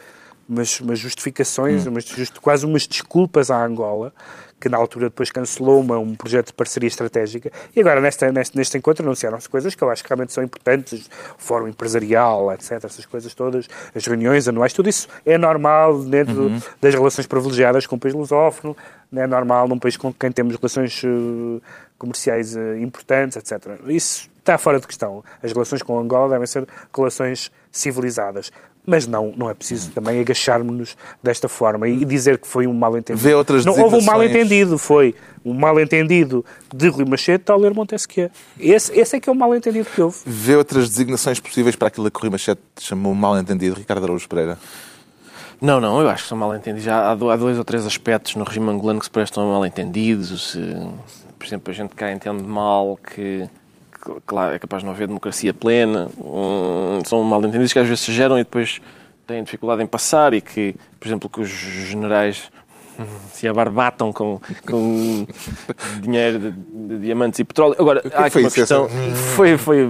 umas, 0.47 0.79
umas 0.79 0.97
justificações, 0.97 1.85
Hum. 1.85 1.89
umas, 1.91 2.05
just- 2.05 2.39
quase 2.39 2.65
umas 2.65 2.88
desculpas 2.88 3.51
à 3.51 3.62
Angola, 3.62 4.13
que 4.57 4.69
na 4.69 4.77
altura 4.77 5.07
depois 5.09 5.29
cancelou 5.31 5.81
uma, 5.81 5.97
um 5.99 6.15
projeto 6.15 6.47
de 6.47 6.53
parceria 6.53 6.88
estratégica. 6.88 7.51
E 7.75 7.79
agora, 7.81 7.99
nesta, 7.99 8.31
neste, 8.31 8.55
neste 8.57 8.77
encontro, 8.77 9.03
anunciaram-se 9.05 9.49
coisas 9.49 9.75
que 9.75 9.83
eu 9.83 9.89
acho 9.89 10.01
que 10.01 10.07
realmente 10.09 10.31
são 10.31 10.41
importantes, 10.41 11.07
o 11.38 11.41
fórum 11.41 11.67
empresarial, 11.67 12.53
etc., 12.53 12.71
essas 12.85 13.05
coisas 13.05 13.33
todas, 13.33 13.67
as 13.93 14.05
reuniões 14.05 14.47
anuais, 14.47 14.71
tudo 14.71 14.88
isso 14.88 15.09
é 15.25 15.38
normal 15.38 15.99
dentro 16.03 16.43
Uhum. 16.43 16.62
das 16.81 16.93
relações 16.95 17.27
privilegiadas 17.27 17.85
com 17.85 17.97
o 17.97 17.99
país 17.99 18.13
lusófono, 18.13 18.77
não 19.12 19.21
é 19.23 19.27
normal 19.27 19.67
num 19.67 19.77
país 19.77 19.97
com 19.97 20.13
quem 20.13 20.31
temos 20.31 20.55
relações 20.55 21.01
eh, 21.03 21.62
comerciais 21.99 22.55
eh, 22.55 22.79
importantes, 22.79 23.38
etc. 23.38 23.79
Isso 23.88 24.29
está 24.39 24.57
fora 24.57 24.79
de 24.79 24.88
questão. 24.88 25.23
As 25.43 25.51
relações 25.51 25.83
com 25.83 25.99
Angola 25.99 26.29
devem 26.29 26.47
ser 26.47 26.67
relações 26.95 27.51
civilizadas. 27.71 28.51
Mas 28.88 29.05
não, 29.05 29.33
não 29.38 29.47
é 29.47 29.53
preciso 29.53 29.91
também 29.91 30.19
agacharmos-nos 30.19 30.97
desta 31.21 31.47
forma 31.47 31.88
e 31.88 32.03
dizer 32.05 32.39
que 32.39 32.47
foi 32.47 32.65
um 32.65 32.73
mal-entendido. 32.73 33.23
Vê 33.23 33.35
outras 33.35 33.63
não 33.63 33.77
houve 33.77 33.97
um 33.97 34.01
mal-entendido, 34.01 34.79
foi 34.79 35.13
um 35.45 35.53
mal-entendido 35.53 36.43
de 36.73 36.88
Rui 36.88 37.05
Machete 37.05 37.51
ao 37.51 37.59
ler 37.59 37.71
Montesquieu. 37.71 38.31
Esse, 38.59 38.97
esse 38.97 39.17
é 39.17 39.19
que 39.19 39.29
é 39.29 39.31
o 39.31 39.35
mal-entendido 39.35 39.88
que 39.93 40.01
houve. 40.01 40.17
Vê 40.25 40.55
outras 40.55 40.89
designações 40.89 41.39
possíveis 41.39 41.75
para 41.75 41.89
aquilo 41.89 42.09
que 42.09 42.17
o 42.17 42.21
Rui 42.21 42.31
Machete 42.31 42.62
chamou 42.79 43.13
mal-entendido, 43.13 43.75
Ricardo 43.75 44.05
Araújo 44.05 44.27
Pereira. 44.27 44.57
Não, 45.62 45.81
não, 45.81 46.01
eu 46.01 46.09
acho 46.09 46.23
que 46.23 46.29
são 46.29 46.38
mal 46.38 46.55
entendidos. 46.55 46.83
Já 46.83 46.99
há 46.99 47.12
há 47.12 47.35
dois 47.35 47.57
ou 47.57 47.63
três 47.65 47.85
aspectos 47.85 48.35
no 48.35 48.45
regime 48.45 48.69
angolano 48.69 48.99
que 48.99 49.05
se 49.05 49.12
prestam 49.12 49.43
a 49.43 49.53
mal 49.53 49.65
entendidos. 49.65 50.51
Se, 50.51 50.75
por 51.39 51.45
exemplo, 51.47 51.71
a 51.71 51.73
gente 51.73 51.95
cá 51.95 52.12
entende 52.12 52.43
mal 52.43 52.97
que, 52.97 53.47
claro, 54.25 54.54
é 54.54 54.60
capaz 54.60 54.82
de 54.84 54.86
não 54.86 54.93
haver 54.93 55.08
democracia 55.08 55.54
plena. 55.54 56.10
Hum, 56.19 56.99
são 57.06 57.23
mal 57.23 57.39
entendidos 57.39 57.71
que 57.73 57.80
às 57.80 57.88
vezes 57.88 58.02
se 58.04 58.12
geram 58.13 58.38
e 58.38 58.43
depois 58.43 58.82
têm 59.25 59.43
dificuldade 59.43 59.82
em 59.82 59.88
passar 59.88 60.34
e 60.34 60.41
que, 60.41 60.75
por 60.99 61.08
exemplo, 61.08 61.30
que 61.30 61.39
os 61.41 61.47
generais 61.49 62.52
hum, 62.99 63.06
se 63.32 63.47
abarbatam 63.47 64.12
com, 64.12 64.39
com 64.69 65.25
dinheiro 66.02 66.39
de, 66.39 66.52
de 66.52 66.99
diamantes 66.99 67.39
e 67.39 67.43
petróleo. 67.45 67.75
Agora, 67.80 68.02
há 68.13 68.21
aqui 68.25 68.32
foi 68.32 68.41
uma 68.43 68.47
isso, 68.47 68.56
questão. 68.56 68.86
essa- 68.86 69.15
Foi, 69.36 69.58
foi. 69.58 69.88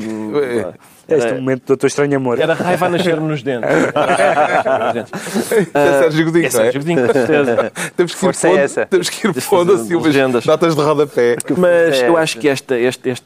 Este 1.15 1.27
era- 1.29 1.35
momento 1.39 1.61
do 1.61 1.67
Doutor 1.67 1.87
Estranho 1.87 2.15
Amor. 2.17 2.39
era 2.39 2.53
raiva 2.53 2.85
a 2.85 2.89
nascer-me 2.89 3.27
nos 3.27 3.41
dentes. 3.43 3.69
é 5.73 5.99
Sérgio 6.03 6.25
Godinho, 6.25 6.43
É 6.43 6.47
é? 6.47 6.49
Sérgio 6.49 6.81
Godinho, 6.81 7.07
com 7.07 7.13
certeza. 7.13 7.71
Temos 7.95 8.11
que 8.13 8.17
ir 8.17 8.19
Força 8.19 8.47
é 8.47 8.51
pondo, 8.51 8.61
essa. 8.61 8.85
temos 8.85 9.09
que 9.09 9.27
ir 9.27 9.33
pondo 9.43 9.73
assim 9.73 9.93
umas 9.95 10.05
legendas. 10.05 10.45
notas 10.45 10.75
de 10.75 10.81
rodapé. 10.81 11.35
Mas 11.57 12.01
É. 12.01 12.07
eu 12.09 12.17
acho 12.17 12.37
que 12.39 12.47
esta, 12.49 12.77
este, 12.77 13.09
este 13.09 13.23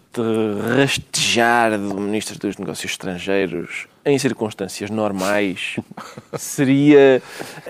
rastejar 0.78 1.78
do 1.78 1.96
Ministro 2.00 2.38
dos 2.39 2.58
Negócios 2.58 2.91
Estrangeiros 2.91 3.88
em 4.06 4.18
circunstâncias 4.20 4.89
normais 4.89 5.78
seria, 6.38 7.22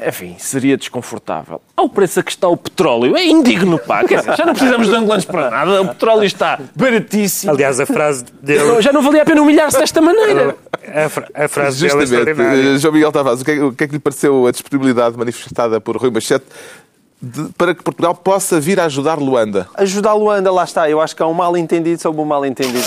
enfim, 0.07 0.35
seria 0.39 0.75
desconfortável. 0.77 1.61
Ao 1.77 1.87
preço 1.87 2.19
a 2.19 2.23
que 2.23 2.31
está 2.31 2.47
o 2.47 2.57
petróleo, 2.57 3.15
é 3.15 3.25
indigno, 3.25 3.77
pá. 3.77 4.03
Quer 4.03 4.19
dizer, 4.19 4.35
já 4.35 4.45
não 4.45 4.53
precisamos 4.53 4.87
de 4.87 4.95
angolanos 4.95 5.25
para 5.25 5.49
nada. 5.51 5.81
O 5.81 5.87
petróleo 5.89 6.23
está 6.23 6.59
baratíssimo. 6.75 7.51
Aliás, 7.51 7.79
a 7.79 7.85
frase 7.85 8.25
dele, 8.41 8.81
já 8.81 8.91
não 8.91 9.01
valia 9.01 9.21
a 9.21 9.25
pena 9.25 9.41
humilhar-se 9.41 9.77
desta 9.77 10.01
maneira. 10.01 10.55
a, 11.05 11.09
fra- 11.09 11.27
a 11.33 11.47
frase 11.47 11.81
dele 11.87 11.93
é 12.03 12.05
Justamente, 12.05 12.29
extraordinária. 12.29 12.75
eh, 12.75 12.77
João 12.79 12.93
Miguel 12.93 13.11
Tavares, 13.11 13.41
o 13.41 13.45
que, 13.45 13.51
é, 13.51 13.63
o 13.63 13.71
que 13.71 13.83
é 13.83 13.87
que 13.87 13.93
lhe 13.93 13.99
pareceu 13.99 14.47
a 14.47 14.51
disponibilidade 14.51 15.17
manifestada 15.17 15.79
por 15.79 15.97
Rui 15.97 16.09
Machete 16.09 16.45
de- 17.25 17.49
para 17.57 17.73
que 17.73 17.81
Portugal 17.81 18.13
possa 18.13 18.59
vir 18.59 18.79
a 18.79 18.85
ajudar 18.85 19.17
Luanda? 19.17 19.67
Ajudar 19.75 20.13
Luanda, 20.13 20.51
lá 20.51 20.65
está. 20.65 20.89
Eu 20.89 20.99
acho 20.99 21.15
que 21.15 21.23
há 21.23 21.27
um 21.27 21.33
mal-entendido 21.33 22.01
sobre 22.01 22.19
um 22.21 22.25
mal-entendido. 22.25 22.83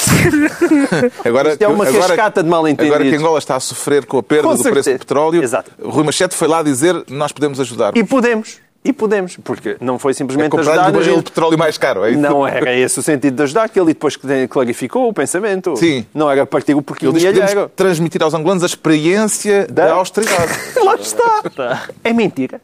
Agora, 1.24 1.52
Isto 1.52 1.62
é 1.62 1.68
uma 1.68 1.84
agora- 1.86 2.06
cascata 2.08 2.42
de 2.42 2.48
mal-entendidos. 2.48 2.94
Agora 2.96 3.10
que 3.10 3.16
Angola 3.16 3.38
está 3.38 3.56
a 3.56 3.60
sofrer 3.60 4.04
com 4.04 4.18
a 4.18 4.22
perda 4.22 4.42
Com 4.48 4.54
do 4.54 4.62
preço 4.62 4.74
certeza. 4.74 4.96
do 4.96 5.00
petróleo, 5.00 5.42
Exato. 5.42 5.70
Rui 5.82 6.04
Machete 6.04 6.34
foi 6.34 6.48
lá 6.48 6.62
dizer 6.62 7.02
nós 7.08 7.32
podemos 7.32 7.58
ajudar. 7.60 7.96
E 7.96 8.04
podemos. 8.04 8.58
E 8.84 8.92
podemos. 8.92 9.36
Porque 9.42 9.76
não 9.80 9.98
foi 9.98 10.12
É 10.12 10.14
simplesmente 10.14 10.50
comprar-lhe 10.50 10.78
ajudar... 10.80 10.90
o 10.90 11.00
barril 11.00 11.16
de 11.16 11.22
petróleo 11.24 11.58
mais 11.58 11.76
caro, 11.76 12.04
é 12.04 12.10
isso? 12.12 12.20
Não 12.20 12.46
era 12.46 12.72
esse 12.72 13.00
o 13.00 13.02
sentido 13.02 13.34
de 13.34 13.42
ajudar, 13.42 13.68
que 13.68 13.80
ele 13.80 13.86
depois 13.88 14.16
clarificou 14.48 15.08
o 15.08 15.12
pensamento. 15.12 15.74
Sim. 15.76 16.06
Não 16.14 16.30
era 16.30 16.46
partir 16.46 16.74
o 16.74 16.82
porquinho 16.82 17.10
Ele 17.16 17.26
alheiro. 17.26 17.68
transmitir 17.74 18.22
aos 18.22 18.32
angolanos 18.32 18.62
a 18.62 18.66
experiência 18.66 19.66
da, 19.68 19.86
Da- 19.86 19.94
austeridade. 19.94 20.52
Lá 20.84 20.94
está. 20.94 21.42
É 22.04 22.12
mentira. 22.12 22.60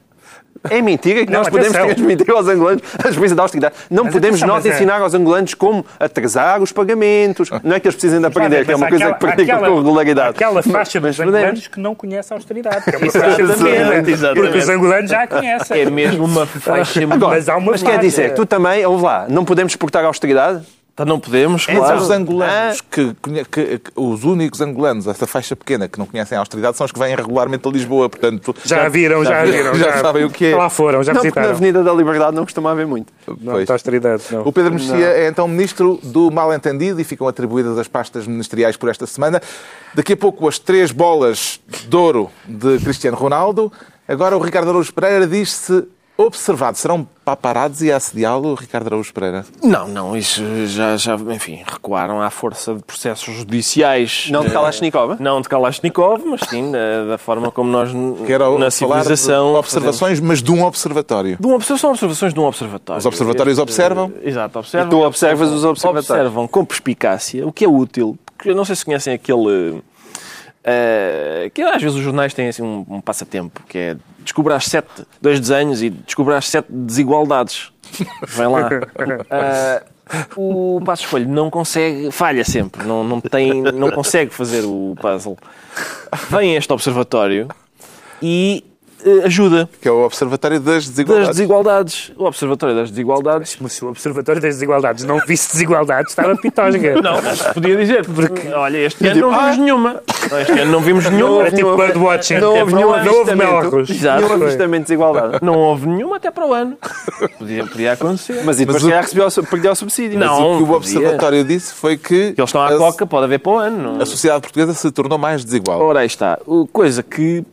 É 0.71 0.81
mentira 0.81 1.27
que 1.27 1.33
Não, 1.33 1.41
nós 1.41 1.49
podemos 1.49 1.75
atenção. 1.75 1.95
transmitir 1.95 2.31
aos 2.31 2.47
angolanos 2.49 2.83
a 3.05 3.09
experiência 3.09 3.37
da 3.37 3.43
austeridade. 3.43 3.75
Não 3.91 4.05
Mas 4.05 4.13
podemos 4.13 4.41
atenção, 4.43 4.55
nós 4.57 4.67
é- 4.67 4.69
ensinar 4.71 5.01
aos 5.01 5.13
angolanos 5.15 5.55
como 5.55 5.85
atrasar 5.99 6.63
os 6.63 6.71
pagamentos. 6.73 7.51
Não 7.65 7.75
é 7.77 7.81
que 7.81 7.89
eles 7.89 7.95
precisem 7.97 8.21
de 8.21 8.27
aprender, 8.27 8.65
que 8.65 8.73
é 8.73 8.77
uma 8.77 8.89
coisa 8.89 9.09
aquela- 9.09 9.35
que 9.37 9.43
aquela- 9.43 9.69
com 9.69 9.77
regularidade. 9.79 10.31
Aquela 10.31 10.63
faixa 10.63 11.01
Mas 11.01 11.17
dos 11.17 11.25
podemos. 11.25 11.35
angolanos 11.39 11.69
que 11.69 11.81
não 11.81 11.95
conhece 11.95 12.33
a 12.33 12.37
austeridade. 12.37 12.85
Que 12.85 12.95
é 12.95 12.99
uma 12.99 13.11
faixa 13.11 13.43
Exatamente, 13.43 13.63
pequena. 13.65 14.11
exatamente. 14.11 14.41
Porque 14.45 14.59
os 14.59 14.69
angolanos 14.69 15.11
já 15.11 15.23
a 15.23 15.27
conhecem. 15.27 15.81
É 15.81 15.91
mesmo 15.91 16.25
uma 16.25 16.47
faixa 16.47 17.01
muito... 17.01 17.13
Agora, 17.15 17.35
Mas 17.37 17.49
há 17.49 17.57
uma 17.57 17.73
mas 17.73 17.83
quer 17.83 17.87
faixa. 17.95 18.01
dizer, 18.03 18.35
tu 18.35 18.47
também, 18.47 18.85
ouve 18.87 19.05
lá, 19.05 19.27
não 19.29 19.45
podemos 19.45 19.73
exportar 19.73 20.05
a 20.05 20.07
austeridade? 20.07 20.63
Então 20.95 21.07
não 21.07 21.19
podemos, 21.19 21.67
Mas 21.67 21.79
claro. 21.79 22.01
os 22.03 22.11
angolanos, 22.11 22.79
Ah. 22.81 22.85
que, 22.91 23.15
que- 23.15 23.45
que- 23.79 23.81
os 23.97 24.25
únicos 24.25 24.61
angolanos, 24.61 25.07
essa 25.07 25.27
faixa 25.27 25.57
pequena, 25.57 25.89
que 25.89 25.99
não 25.99 26.05
conhecem 26.05 26.37
a 26.37 26.41
austeridade, 26.41 26.77
são 26.77 26.85
os 26.85 26.93
que 26.93 26.99
vêm 26.99 27.17
regularmente 27.17 27.67
a 27.67 27.71
Lisboa. 27.71 28.11
Portanto, 28.11 28.55
Já 28.63 28.89
viram, 28.91 29.25
já, 29.25 29.43
viram. 29.43 29.75
já 29.75 29.99
sabem 30.03 30.25
o 30.27 30.31
que 30.31 30.47
é. 30.47 30.55
Lá 30.57 30.69
foram, 30.69 31.03
já 31.03 31.15
não, 31.15 31.23
porque 31.23 31.41
na 31.41 31.47
visitaram. 31.47 31.51
Avenida 31.51 31.83
da 31.83 31.95
Liberdade 31.95 32.37
não 32.37 32.45
costuma 32.45 32.73
haver 32.73 32.87
muito. 32.87 33.11
Não, 33.27 33.55
Pois. 33.55 33.71
austeridade, 33.71 34.25
não. 34.31 34.43
O 34.47 34.53
Pedro 34.53 34.75
Mexia 34.75 35.07
é 35.07 35.29
então 35.29 35.49
ministro 35.49 35.99
do 36.03 36.31
mal-entendido 36.31 37.01
e 37.01 37.05
ficam 37.05 37.27
atribuídas 37.27 37.79
as 37.79 37.89
pastas 37.89 38.27
ministeriais 38.27 38.77
por 38.77 38.91
esta 38.91 39.07
semana. 39.07 39.41
Daqui 39.95 40.13
a 40.13 40.17
pouco 40.17 40.47
as 40.47 40.59
três 40.59 40.93
bolas 40.93 41.59
de 41.89 41.97
ouro 41.97 42.31
de 42.47 42.79
Cristiano 42.81 43.17
Ronaldo. 43.17 43.73
Agora 44.07 44.37
o 44.37 44.41
Ricardo 44.41 44.69
Araújo 44.69 44.93
Pereira 44.93 45.27
diz-se 45.27 45.85
observado. 46.27 46.77
Serão 46.79 47.07
paparazzi 47.25 47.93
a 47.93 47.97
assediá-lo, 47.97 48.55
Ricardo 48.55 48.89
Araújo 48.89 49.13
Pereira? 49.13 49.45
Não, 49.63 49.87
não, 49.87 50.17
isso 50.17 50.43
já, 50.67 50.97
já, 50.97 51.15
enfim, 51.15 51.63
recuaram 51.65 52.21
à 52.21 52.31
força 52.31 52.75
de 52.75 52.83
processos 52.83 53.35
judiciais. 53.35 54.29
Não 54.31 54.45
de 54.45 54.51
Kalashnikov? 54.51 55.17
Não 55.21 55.41
de 55.41 55.49
Kalashnikov, 55.49 56.23
mas 56.27 56.41
sim 56.49 56.73
da, 56.73 57.05
da 57.11 57.19
forma 57.19 57.51
como 57.51 57.71
nós, 57.71 57.91
Quero 58.27 58.59
na 58.59 58.71
civilização... 58.71 59.55
observações, 59.55 60.21
mas 60.21 60.43
de 60.43 60.51
um 60.51 60.65
observatório. 60.65 61.37
De 61.39 61.47
uma 61.47 61.57
observação, 61.57 61.91
são 61.91 62.09
observações 62.09 62.35
de 62.35 62.41
um 62.41 62.45
observatório. 62.45 62.99
Os 62.99 63.07
observatórios 63.07 63.59
observam? 63.59 64.13
Exato, 64.23 64.59
observam. 64.59 64.89
E 64.89 64.91
tu 64.91 65.07
observas 65.07 65.51
os 65.51 65.65
observatórios. 65.65 66.11
Observam 66.11 66.49
com 66.49 66.65
perspicácia, 66.65 67.47
o 67.47 67.53
que 67.53 67.65
é 67.65 67.69
útil. 67.69 68.19
Porque 68.27 68.51
eu 68.51 68.55
não 68.57 68.65
sei 68.65 68.75
se 68.75 68.85
conhecem 68.85 69.15
aquele... 69.15 69.83
eh, 70.65 71.51
que 71.53 71.63
às 71.63 71.83
vezes 71.83 71.97
os 71.97 72.03
jornais 72.03 72.33
têm 72.33 72.49
assim 72.49 72.63
um, 72.63 72.85
um 72.89 73.01
passatempo, 73.01 73.63
que 73.69 73.79
é 73.79 73.97
descobrir 74.21 74.55
as 74.55 74.65
sete, 74.65 75.07
dois 75.21 75.41
desenhos 75.41 75.83
e 75.83 75.91
descobrir 75.91 76.35
as 76.35 76.49
sete 76.49 76.67
desigualdades. 76.71 77.73
Vem 78.29 78.47
lá. 78.47 78.69
Eh, 79.31 79.83
o 80.37 80.81
Passo 80.85 81.05
Escolho 81.05 81.29
não 81.29 81.49
consegue, 81.49 82.11
falha 82.11 82.45
sempre, 82.45 82.85
não, 82.85 83.03
não, 83.03 83.21
tem, 83.21 83.63
não 83.63 83.91
consegue 83.91 84.35
fazer 84.35 84.63
o 84.65 84.95
puzzle. 85.01 85.39
Vem 86.29 86.55
este 86.57 86.71
observatório 86.73 87.49
e 88.21 88.65
ajuda 89.25 89.69
Que 89.81 89.89
é 89.89 89.93
o 89.93 90.05
Observatório 90.05 90.61
das 90.61 90.89
Desigualdades. 90.89 91.27
das 91.29 91.37
desigualdades. 91.37 92.13
O 92.17 92.25
Observatório 92.25 92.75
das 92.77 92.91
Desigualdades. 92.91 93.57
Mas 93.61 93.73
se 93.73 93.85
o 93.85 93.89
Observatório 93.89 94.41
das 94.41 94.55
Desigualdades 94.55 95.05
não 95.05 95.19
visse 95.21 95.53
desigualdades, 95.53 96.11
estava 96.13 96.37
pitosga. 96.37 97.01
Não, 97.03 97.21
mas 97.23 97.43
podia 97.55 97.77
dizer, 97.77 98.07
porque 98.07 98.49
olha, 98.49 98.79
este 98.79 99.07
ano 99.09 99.21
não 99.23 99.33
Ah. 99.33 99.39
vimos 99.45 99.59
nenhuma. 99.59 100.03
Este 100.41 100.53
ano 100.61 100.73
não 100.73 100.81
vimos 100.81 101.05
nenhuma. 101.11 101.41
Era 101.43 101.51
tipo 101.51 101.77
birdwatching. 101.77 102.39
Não 102.39 102.55
houve 102.59 102.73
Não 102.73 102.79
nenhum 102.79 102.89
houve- 102.91 103.05
não 103.07 103.15
houve 103.19 103.31
avistamento. 103.33 103.63
melros. 103.71 103.91
Exato. 103.91 104.17
Nenhum 104.23 104.29
Foi. 104.39 104.43
avistamento 104.47 104.79
de 104.79 104.85
desigualdade. 104.85 105.39
Não 105.43 105.55
houve 105.59 105.87
nenhuma 105.89 106.17
até 106.17 106.31
para 106.31 106.47
o 106.47 106.53
ano. 106.55 106.77
Podia, 107.39 107.67
podia 107.67 107.93
acontecer. 107.93 108.43
Mas 108.45 108.57
e 108.61 108.65
depois 108.65 108.75
Mas 108.75 108.83
o- 108.83 108.87
se 108.87 108.91
calhar 108.91 109.03
recebeu, 109.03 109.73
o 109.73 109.75
subsídio. 109.77 110.19
Não. 110.19 110.27
Mas 110.29 110.39
o 110.39 110.43
que 110.43 110.63
o 110.63 110.67
podia. 110.67 110.77
Observatório 110.77 111.45
disse 111.45 111.75
foi 111.75 111.97
que 111.97 112.15
Eles 112.15 112.39
estão 112.39 112.61
à 112.61 112.69
a, 112.69 112.77
coca, 112.77 113.07
pode 113.07 113.25
haver 113.25 113.39
para 113.41 113.53
o 113.53 113.57
ano. 113.59 114.01
a 114.03 114.07
sociedade 114.07 114.43
portuguesa 114.43 114.75
se 114.75 114.91
tornou 114.91 115.19
mais 115.19 115.45
desigual. 115.45 115.81
Ora, 115.81 116.01
aí 116.01 116.07
está. 116.07 116.39
O- 116.47 116.67
Coisa 116.67 117.03
que 117.03 117.45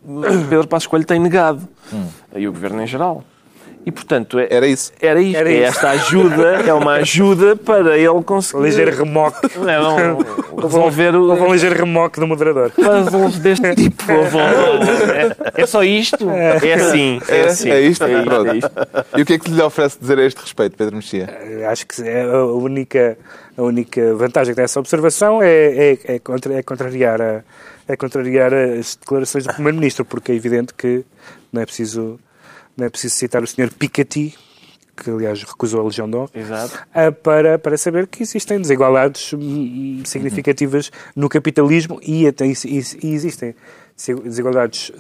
Pedro 0.50 0.68
Passos 0.68 0.88
Coelho 0.88 1.06
tem 1.06 1.20
negado. 1.20 1.39
E 2.36 2.48
o 2.48 2.52
Governo 2.52 2.82
em 2.82 2.88
geral. 2.88 3.24
E, 3.86 3.92
portanto, 3.92 4.38
é, 4.38 4.48
Era 4.52 4.68
isso. 4.68 4.92
era 5.02 5.22
isto. 5.22 5.38
Era 5.38 5.50
é 5.50 5.54
isso. 5.54 5.64
esta 5.64 5.90
ajuda, 5.92 6.48
é 6.68 6.74
uma 6.74 6.96
ajuda 6.96 7.56
para 7.56 7.98
ele 7.98 8.22
conseguir... 8.24 8.64
Ligeiro 8.64 8.96
remoque. 8.96 9.50
Não, 9.58 10.18
resolver 10.62 11.16
o- 11.16 11.30
Houve 11.30 11.42
um 11.42 11.52
ligeiro 11.54 11.76
remoque 11.76 12.20
do 12.20 12.28
moderador. 12.28 12.72
puzzles 12.72 13.40
deste 13.40 13.74
tipo. 13.76 14.04
É, 14.12 15.62
é 15.62 15.66
só 15.66 15.82
isto? 15.84 16.30
É 16.30 16.74
assim. 16.74 17.22
É, 17.30 17.42
assim. 17.46 17.70
é 17.72 17.82
isto? 17.82 18.04
É 18.04 18.12
isto, 18.20 18.48
é 18.48 18.58
isto. 18.58 18.72
E 19.18 19.22
o 19.22 19.26
que 19.26 19.34
é 19.34 19.40
que 19.40 19.50
lhe 19.50 19.62
oferece 19.62 19.98
dizer 20.00 20.20
a 20.20 20.26
este 20.26 20.42
respeito, 20.42 20.76
Pedro 20.78 20.96
Mexia? 20.98 21.30
Acho 21.72 21.88
que 21.88 22.02
é 22.02 22.24
a 22.24 22.44
única, 22.46 23.18
a 23.58 23.62
única 23.62 24.14
vantagem 24.16 24.52
que 24.52 24.56
tem 24.58 24.66
essa 24.66 24.80
observação 24.80 25.42
é, 25.42 25.48
é, 25.50 25.98
é, 26.16 26.20
contra, 26.20 26.54
é, 26.54 26.62
contrariar 26.62 27.22
a, 27.22 27.42
é 27.90 27.98
contrariar 27.98 28.54
as 28.54 28.96
declarações 28.96 29.46
do 29.46 29.54
Primeiro-Ministro, 29.54 30.06
porque 30.06 30.32
é 30.32 30.36
evidente 30.36 30.74
que 30.74 31.04
não 31.52 31.62
é 31.62 31.66
preciso, 31.66 32.20
não 32.78 32.86
é 32.86 32.90
preciso 32.90 33.16
citar 33.16 33.42
o 33.42 33.48
Sr. 33.48 33.72
Piketty, 33.74 34.38
que 34.96 35.10
aliás 35.10 35.42
recusou 35.44 35.82
a 35.82 35.84
Legião 35.84 36.10
de 36.10 36.16
Honra, 36.16 36.70
ah, 36.94 37.12
para, 37.12 37.58
para 37.58 37.78
saber 37.78 38.06
que 38.08 38.22
existem 38.22 38.60
desigualdades 38.62 39.34
hum, 39.34 40.04
significativas 40.06 40.92
no 41.16 41.30
capitalismo 41.30 42.00
e, 42.04 42.26
e, 42.26 42.82
e 43.02 43.14
existem 43.14 43.56
desigualdades 44.26 44.92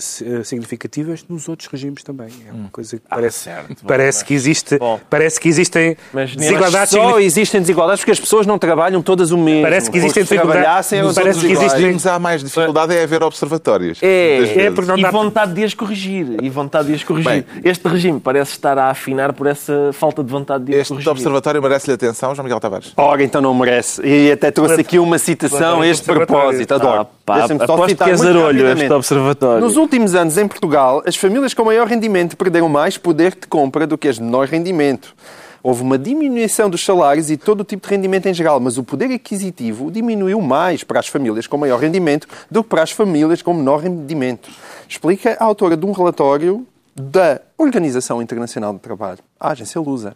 significativas 0.43 1.23
nos 1.29 1.47
outros 1.47 1.67
regimes 1.71 2.03
também. 2.03 2.27
É 2.47 2.51
uma 2.51 2.69
coisa 2.69 2.97
que 2.97 3.03
parece, 3.09 3.39
certo. 3.45 3.67
Bom, 3.81 3.87
parece 3.87 4.25
que 4.25 4.33
existe, 4.33 4.77
Bom. 4.77 4.99
parece 5.09 5.39
que 5.39 5.47
existem 5.47 5.95
Mas 6.13 6.35
desigualdades 6.35 6.89
Só 6.89 6.97
significativas. 6.97 7.25
existem 7.25 7.61
desigualdades 7.61 8.01
porque 8.01 8.11
as 8.11 8.19
pessoas 8.19 8.45
não 8.45 8.57
trabalham 8.59 9.01
todas 9.01 9.31
o 9.31 9.37
mesmo. 9.37 9.61
Parece 9.63 9.89
que 9.89 9.97
existem 9.97 10.25
Se 10.25 10.35
trabalhassem, 10.35 10.99
eram 10.99 11.09
dificuldades- 11.09 11.41
todos 11.41 11.51
parece 11.61 11.75
que 11.79 11.85
existem- 11.89 12.11
há 12.11 12.19
mais 12.19 12.43
dificuldade 12.43 12.93
é 12.95 13.03
haver 13.03 13.23
observatórios. 13.23 13.99
É, 14.01 14.65
é 14.65 14.71
porque 14.71 14.87
não 14.89 14.97
e 14.97 15.01
dá 15.01 15.11
vontade 15.11 15.53
de 15.53 15.63
as 15.63 15.73
corrigir. 15.73 16.37
E 16.41 16.49
vontade 16.49 16.87
de 16.89 16.95
as 16.95 17.03
corrigir. 17.03 17.29
Bem. 17.31 17.45
este 17.63 17.87
regime 17.87 18.19
parece 18.19 18.51
estar 18.51 18.77
a 18.77 18.89
afinar 18.89 19.33
por 19.33 19.47
essa 19.47 19.91
falta 19.93 20.23
de 20.23 20.31
vontade 20.31 20.65
de 20.65 20.73
as 20.75 20.81
Este 20.81 20.89
corrigir. 20.93 21.11
observatório 21.11 21.61
merece-lhe 21.61 21.93
atenção, 21.93 22.33
João 22.35 22.43
Miguel 22.43 22.59
Tavares. 22.59 22.93
Ora, 22.97 23.23
então 23.23 23.41
não 23.41 23.53
merece. 23.53 24.01
E 24.05 24.31
até 24.31 24.51
trouxe 24.51 24.81
aqui 24.81 24.99
uma 24.99 25.17
citação 25.17 25.81
a 25.81 25.87
este 25.87 26.05
propósito. 26.05 26.73
Adoro. 26.73 27.01
Ah, 27.01 27.07
pá, 27.29 27.63
aposto 27.63 27.95
que 27.95 28.09
é 28.09 28.15
zarolho 28.15 28.67
este 28.67 28.91
observatório. 28.91 29.61
Nos 29.61 29.77
últimos 29.77 30.15
anos, 30.15 30.37
em 30.37 30.47
Portugal, 30.47 31.03
as 31.05 31.15
famílias 31.15 31.53
com 31.53 31.63
maior 31.63 31.87
rendimento 31.87 32.35
perderam 32.35 32.69
mais 32.69 32.97
poder 32.97 33.35
de 33.35 33.47
compra 33.47 33.85
do 33.85 33.97
que 33.97 34.07
as 34.07 34.15
de 34.15 34.23
menor 34.23 34.47
rendimento. 34.47 35.15
Houve 35.61 35.81
uma 35.81 35.97
diminuição 35.97 36.69
dos 36.69 36.83
salários 36.83 37.29
e 37.29 37.35
todo 37.35 37.61
o 37.61 37.63
tipo 37.63 37.85
de 37.85 37.93
rendimento 37.93 38.27
em 38.27 38.33
geral, 38.33 38.59
mas 38.59 38.77
o 38.77 38.83
poder 38.83 39.11
aquisitivo 39.11 39.91
diminuiu 39.91 40.39
mais 40.41 40.83
para 40.83 40.99
as 40.99 41.07
famílias 41.07 41.47
com 41.47 41.57
maior 41.57 41.79
rendimento 41.79 42.27
do 42.49 42.63
que 42.63 42.69
para 42.69 42.83
as 42.83 42.91
famílias 42.91 43.41
com 43.41 43.53
menor 43.53 43.81
rendimento. 43.81 44.49
Explica 44.87 45.37
a 45.39 45.43
autora 45.43 45.75
de 45.75 45.85
um 45.85 45.91
relatório 45.91 46.65
da 46.95 47.41
Organização 47.57 48.21
Internacional 48.21 48.73
do 48.73 48.79
Trabalho, 48.79 49.19
a 49.39 49.51
agência 49.51 49.79
Lusa. 49.79 50.15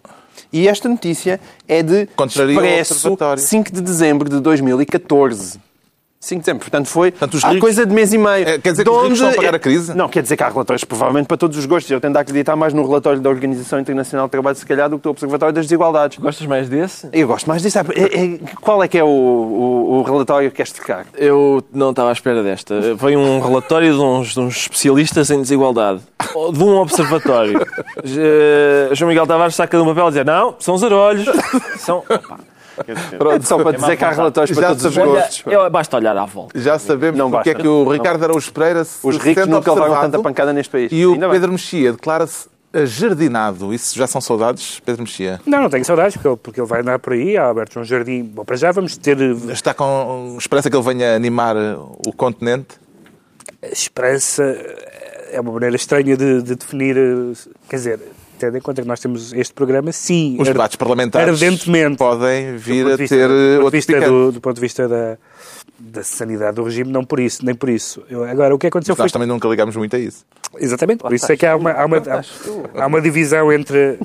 E 0.52 0.68
esta 0.68 0.88
notícia 0.90 1.40
é 1.68 1.84
de 1.84 2.08
Contraria 2.16 2.56
Expresso, 2.56 2.94
observatório. 2.94 3.44
5 3.44 3.72
de 3.72 3.82
dezembro 3.82 4.30
de 4.30 4.40
2014. 4.40 5.60
5 6.24 6.40
de 6.40 6.46
dezembro. 6.46 6.62
Portanto, 6.62 6.88
foi 6.88 7.12
Portanto, 7.12 7.34
os 7.34 7.44
há 7.44 7.48
ricos- 7.50 7.62
coisa 7.62 7.86
de 7.86 7.94
mês 7.94 8.14
e 8.14 8.18
meio. 8.18 8.48
É, 8.48 8.58
quer 8.58 8.72
dizer 8.72 8.84
que 8.86 8.90
De 8.90 8.96
os 8.96 9.04
ricos 9.04 9.06
onde- 9.06 9.14
estão 9.14 9.30
a 9.30 9.34
pagar 9.36 9.56
a 9.56 9.60
crise? 9.60 9.94
Não, 9.96 10.08
quer 10.08 10.22
dizer 10.24 10.38
que 10.38 10.44
há 10.44 10.50
relatórios 10.50 10.84
provavelmente 10.84 11.28
para 11.28 11.36
todos 11.38 11.58
os 11.58 11.66
gostos. 11.66 11.92
Eu 11.92 12.00
tendo 12.00 12.16
a 12.18 12.22
acreditar 12.22 12.56
mais 12.56 12.74
no 12.74 12.86
relatório 12.86 13.20
da 13.20 13.30
Organização 13.30 13.80
Internacional 13.80 14.28
do 14.28 14.32
Trabalho, 14.32 14.56
se 14.56 14.66
calhar, 14.66 14.90
do 14.90 14.98
que 14.98 15.04
do 15.04 15.10
Observatório 15.10 15.54
das 15.54 15.66
Desigualdades. 15.66 16.18
Gostas 16.18 16.48
mais 16.48 16.70
desse? 16.70 17.10
Eu 17.12 17.28
gosto 17.28 17.46
mais 17.48 17.62
disso. 17.62 17.78
É- 17.78 17.82
é- 17.82 18.40
qual 18.62 18.82
é 18.84 18.88
que 18.88 18.98
é 18.98 19.04
o, 19.04 19.08
o- 19.08 20.00
o 20.00 20.02
relatório 20.04 20.50
que 20.50 20.56
queres 20.58 20.72
trocar? 20.72 21.06
Eu 21.16 21.64
não 21.74 21.90
estava 21.90 22.10
à 22.10 22.14
espera 22.14 22.42
desta. 22.42 22.80
Veio 22.96 23.20
um 23.20 23.40
relatório 23.42 23.94
de 23.94 24.00
uns, 24.00 24.34
de 24.34 24.40
uns 24.40 24.56
especialistas 24.58 25.30
em 25.30 25.42
desigualdade. 25.42 26.00
De 26.54 26.64
um 26.64 26.78
observatório. 26.78 27.60
Eh, 28.06 28.90
João 28.94 29.10
Miguel 29.10 29.26
Tavares 29.26 29.56
saca 29.56 29.78
de 29.78 29.84
um 29.84 29.86
papel 29.88 30.10
e 30.10 30.12
diz: 30.12 30.26
Não, 30.26 30.56
são 30.60 30.78
zarolhos. 30.78 31.26
São. 31.80 32.00
Opa, 32.00 32.40
Pronto, 33.18 33.48
só 33.48 33.58
para 33.62 33.78
dizer 33.78 33.98
que 33.98 34.04
há 34.06 34.12
relatórios 34.12 34.58
para 34.58 34.68
todos 34.70 34.86
os 34.86 34.96
gostos. 34.98 35.44
olha, 35.46 35.54
eu- 35.56 35.70
basta 35.70 35.98
olhar 35.98 36.16
à 36.18 36.26
volta. 36.26 36.60
Já 36.60 36.78
sabemos 36.80 37.18
Não 37.18 37.30
porque 37.32 37.52
é 37.52 37.54
que 37.56 37.68
o 37.68 37.90
Ricardo 37.90 38.24
Araújo 38.24 38.52
Pereira 38.52 38.84
se 38.84 39.00
Os 39.06 39.18
ricos 39.18 39.48
nunca 39.48 39.74
levaram 39.74 40.02
tanta 40.02 40.20
pancada 40.20 40.52
neste 40.54 40.72
país. 40.72 40.92
E 40.92 41.06
o 41.06 41.14
Ainda 41.14 41.28
bem. 41.28 41.36
Pedro 41.36 41.52
Mexia 41.52 41.92
declara-se 41.92 42.48
ajardinado. 42.74 43.72
Isso 43.74 43.96
já 43.96 44.08
são 44.08 44.20
saudades, 44.20 44.80
Pedro 44.84 45.04
Mexia? 45.04 45.40
Não, 45.46 45.62
não 45.62 45.70
tenho 45.70 45.86
saudades, 45.86 46.16
porque 46.16 46.28
ele, 46.28 46.38
porque 46.38 46.60
ele 46.60 46.68
vai 46.68 46.82
andar 46.82 46.98
por 47.00 47.14
aí, 47.14 47.38
há 47.38 47.44
Alberto 47.46 47.74
João 47.76 47.86
Jardim. 47.86 48.24
Bom, 48.24 48.44
para 48.44 48.56
já 48.56 48.72
vamos 48.72 48.98
ter 48.98 49.20
eh, 49.22 49.36
Está 49.52 49.74
com 49.76 50.36
esperança 50.40 50.70
que 50.70 50.76
ele 50.76 50.84
venha 50.84 51.16
animar 51.16 51.56
eh, 51.56 51.76
o 52.08 52.12
continente? 52.12 52.76
esperança. 53.72 54.44
eh, 54.44 55.34
É 55.34 55.42
uma 55.42 55.52
maneira 55.52 55.76
estranha 55.76 56.16
de, 56.16 56.42
de 56.44 56.56
definir. 56.56 56.96
Quer 57.70 57.76
dizer, 57.76 58.00
tendo 58.44 58.58
em 58.58 58.62
conta 58.62 58.82
que 58.82 58.88
nós 58.88 59.00
temos 59.00 59.34
este 59.34 59.54
programa, 59.54 59.92
sim. 59.92 60.38
Os 60.40 60.48
debates 60.48 60.76
parlamentares 60.76 61.42
Ardentemente. 61.42 61.98
podem 61.98 62.58
vir 62.58 62.86
a 62.88 62.98
ter 62.98 63.30
do 63.30 63.62
ponto 63.62 63.72
de 63.72 63.78
vista 63.78 64.02
do, 64.02 64.32
do 64.32 64.42
ponto 64.42 64.56
de 64.56 64.62
vista 64.62 64.88
da, 64.88 65.18
da 65.86 66.02
sanidade 66.04 66.56
do 66.56 66.64
regime, 66.64 66.92
não 66.92 67.04
por 67.04 67.20
isso, 67.20 67.46
nem 67.46 67.54
por 67.54 67.70
isso. 67.70 68.04
Eu- 68.10 68.24
agora, 68.24 68.56
o 68.56 68.58
que 68.58 68.68
aconteceu 68.68 68.96
foi 68.96 69.04
Nós 69.04 69.12
também 69.12 69.28
nunca 69.28 69.48
ligamos 69.48 69.76
muito 69.76 69.96
a 69.96 70.00
isso. 70.00 70.26
Exatamente, 70.58 71.00
por 71.02 71.12
isso 71.14 71.32
é 71.32 71.36
que 71.36 71.46
há 71.48 71.56
uma, 71.56 71.72
há 71.72 71.84
uma, 71.86 71.98
há, 71.98 72.84
há 72.84 72.88
uma 72.88 73.02
divisão 73.02 73.52
entre, 73.52 73.98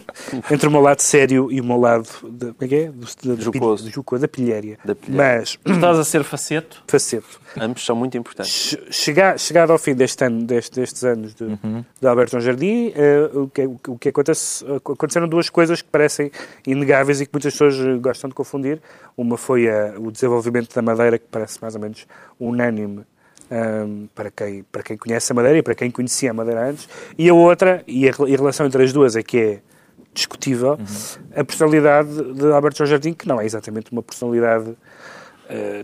entre 0.51 0.67
o 0.67 0.71
meu 0.71 0.81
lado 0.81 1.01
sério 1.01 1.53
e 1.53 1.61
o 1.61 1.65
meu 1.65 1.79
lado 1.79 2.09
de, 2.25 2.47
como 2.47 2.57
é 2.63 2.69
que 2.69 2.75
é? 2.75 2.87
Do, 2.91 3.07
do, 3.23 3.37
do, 3.37 3.43
Jocoso. 3.43 3.85
do 3.85 3.91
jocoso, 3.91 4.23
da 4.23 4.29
pilhéria. 4.29 4.79
Da 4.83 4.95
pilhéria. 4.95 5.45
Mas, 5.45 5.59
Estás 5.75 5.99
a 5.99 6.05
ser 6.05 6.25
faceto? 6.25 6.83
faceto. 6.89 7.39
Ambos 7.61 7.85
são 7.85 7.95
muito 7.95 8.17
importantes. 8.17 8.53
Che- 8.53 8.81
Chega, 8.91 9.37
chegado 9.37 9.73
ao 9.73 9.79
fim 9.79 9.95
deste 9.95 10.25
ano, 10.25 10.43
deste- 10.43 10.81
destes 10.81 11.05
anos 11.05 11.35
de, 11.35 11.47
de 12.01 12.07
Alberto 12.09 12.33
João 12.33 12.41
Jardim, 12.43 12.93
eh, 12.97 13.31
o 13.35 13.49
que, 13.49 13.67
o 13.67 13.79
que- 13.79 13.91
o 13.91 13.99
que 13.99 14.09
acontece, 14.09 14.65
aconteceram 14.75 15.29
duas 15.29 15.51
coisas 15.51 15.83
que 15.83 15.89
parecem 15.89 16.31
inegáveis 16.67 17.21
e 17.21 17.27
que 17.27 17.33
muitas 17.33 17.53
pessoas 17.53 17.77
gostam 18.01 18.29
de 18.29 18.35
confundir. 18.35 18.81
Uma 19.17 19.37
foi 19.37 19.67
o 19.99 20.11
desenvolvimento 20.11 20.75
da 20.75 20.81
Madeira, 20.81 21.19
que 21.19 21.27
parece 21.31 21.61
mais 21.69 21.75
ou 21.75 21.81
menos 21.81 22.07
unânime 22.41 23.05
ahm, 23.51 24.07
para, 24.15 24.31
quem, 24.31 24.63
para 24.65 24.83
quem 24.83 24.97
conhece 24.97 25.31
a 25.31 25.35
Madeira 25.35 25.59
e 25.59 25.63
para 25.63 25.75
quem 25.75 25.91
conhecia 25.91 26.31
a 26.31 26.35
Madeira 26.35 26.71
antes. 26.71 26.89
E 27.19 27.29
a 27.29 27.35
outra, 27.35 27.83
e 27.87 28.09
a, 28.09 28.13
e 28.27 28.35
a 28.35 28.37
relação 28.37 28.67
entre 28.67 28.83
as 28.83 28.93
duas 28.93 29.17
é 29.17 29.23
que 29.23 29.39
é 29.39 29.61
discutível, 30.15 30.79
a 31.37 31.45
personalidade 31.45 32.35
de 32.35 32.47
Alberto 32.51 32.79
João 32.79 32.89
Jardim, 32.89 33.13
que 33.13 33.29
não 33.29 33.41
é 33.41 33.45
exatamente 33.45 33.93
uma 33.93 34.03
personalidade 34.03 34.75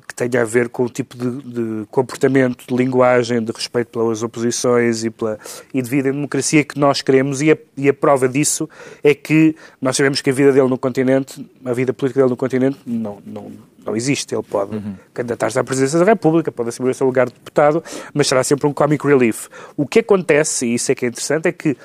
que 0.07 0.15
tenha 0.15 0.43
a 0.43 0.45
ver 0.45 0.69
com 0.69 0.85
o 0.85 0.89
tipo 0.89 1.17
de, 1.17 1.43
de 1.43 1.87
comportamento, 1.91 2.67
de 2.67 2.77
linguagem, 2.77 3.43
de 3.43 3.51
respeito 3.51 3.89
pelas 3.89 4.23
oposições 4.23 5.05
e, 5.05 5.11
pela, 5.11 5.39
e 5.73 5.81
de 5.81 5.89
vida 5.89 6.11
em 6.11 6.13
democracia 6.13 6.63
que 6.63 6.79
nós 6.79 7.01
queremos. 7.01 7.41
E 7.41 7.51
a, 7.53 7.57
e 7.77 7.89
a 7.89 7.95
prova 7.95 8.29
disso 8.29 8.69
é 9.03 9.15
que 9.15 9.57
nós 9.81 9.97
sabemos 9.97 10.21
que 10.21 10.29
a 10.29 10.33
vida 10.33 10.53
dele 10.53 10.69
no 10.69 10.77
continente, 10.77 11.45
a 11.65 11.73
vida 11.73 11.93
política 11.93 12.21
dele 12.21 12.31
no 12.31 12.37
continente, 12.37 12.79
não, 12.87 13.19
não, 13.25 13.53
não 13.85 13.97
existe. 13.97 14.35
Ele 14.35 14.43
pode 14.43 14.81
candidatar-se 15.15 15.59
à 15.59 15.65
presidência 15.65 15.99
da 15.99 16.05
República, 16.05 16.53
pode 16.53 16.69
assumir 16.69 16.91
o 16.91 16.95
seu 16.95 17.07
lugar 17.07 17.29
de 17.29 17.35
deputado, 17.35 17.83
mas 18.13 18.27
será 18.27 18.45
sempre 18.45 18.67
um 18.67 18.73
comic 18.73 19.07
relief. 19.07 19.49
O 19.77 19.87
que 19.87 20.01
acontece, 20.01 20.67
e 20.67 20.75
isso 20.75 20.93
é 20.93 20.95
que 20.95 21.07
é 21.07 21.09
interessante, 21.09 21.49
é 21.49 21.53
que 21.53 21.77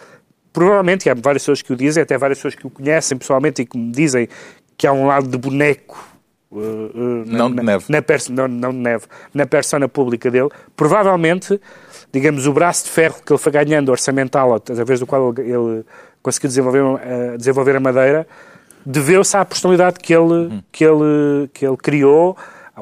provavelmente, 0.52 1.06
e 1.06 1.10
há 1.10 1.14
várias 1.14 1.44
pessoas 1.44 1.62
que 1.62 1.72
o 1.72 1.76
dizem, 1.76 2.04
até 2.04 2.18
várias 2.18 2.40
pessoas 2.40 2.56
que 2.56 2.68
o 2.68 2.70
conhecem 2.70 3.18
pessoalmente 3.18 3.62
e 3.62 3.66
que 3.66 3.78
me 3.78 3.92
dizem 3.92 4.28
que 4.76 4.88
há 4.88 4.92
um 4.92 5.08
lado 5.08 5.28
de 5.28 5.38
boneco 5.38 6.09
uh, 6.52 6.58
uh, 6.60 7.24
na- 7.26 7.38
Não 7.38 7.50
de 7.50 7.56
na- 7.58 7.64
neve. 7.64 7.86
na 7.90 8.02
perso- 8.02 8.32
não, 8.32 8.48
não 8.48 8.72
de 8.72 8.78
neve, 8.78 9.06
na 9.34 9.46
persona 9.46 9.88
pública 9.88 10.30
dele, 10.32 10.50
provavelmente, 10.76 11.60
digamos, 12.12 12.48
o 12.48 12.54
braço 12.54 12.86
de 12.86 12.90
ferro 12.92 13.16
que 13.26 13.32
ele 13.32 13.40
foi 13.40 13.52
ganhando 13.52 13.90
orçamental, 13.90 14.54
através 14.56 15.00
do 15.00 15.06
qual 15.08 15.34
ele, 15.38 15.52
ele 15.52 15.86
conseguiu 16.24 16.48
desenvolver, 16.50 16.82
uh, 16.84 17.38
desenvolver 17.38 17.76
a 17.76 17.80
Madeira, 17.80 18.28
deveu-se 18.86 19.36
à 19.38 19.46
personalidade 19.46 20.00
que 20.00 20.14
ele, 20.14 20.64
que 20.72 20.84
ele, 20.86 21.50
que 21.54 21.66
ele 21.66 21.78
criou, 21.78 22.36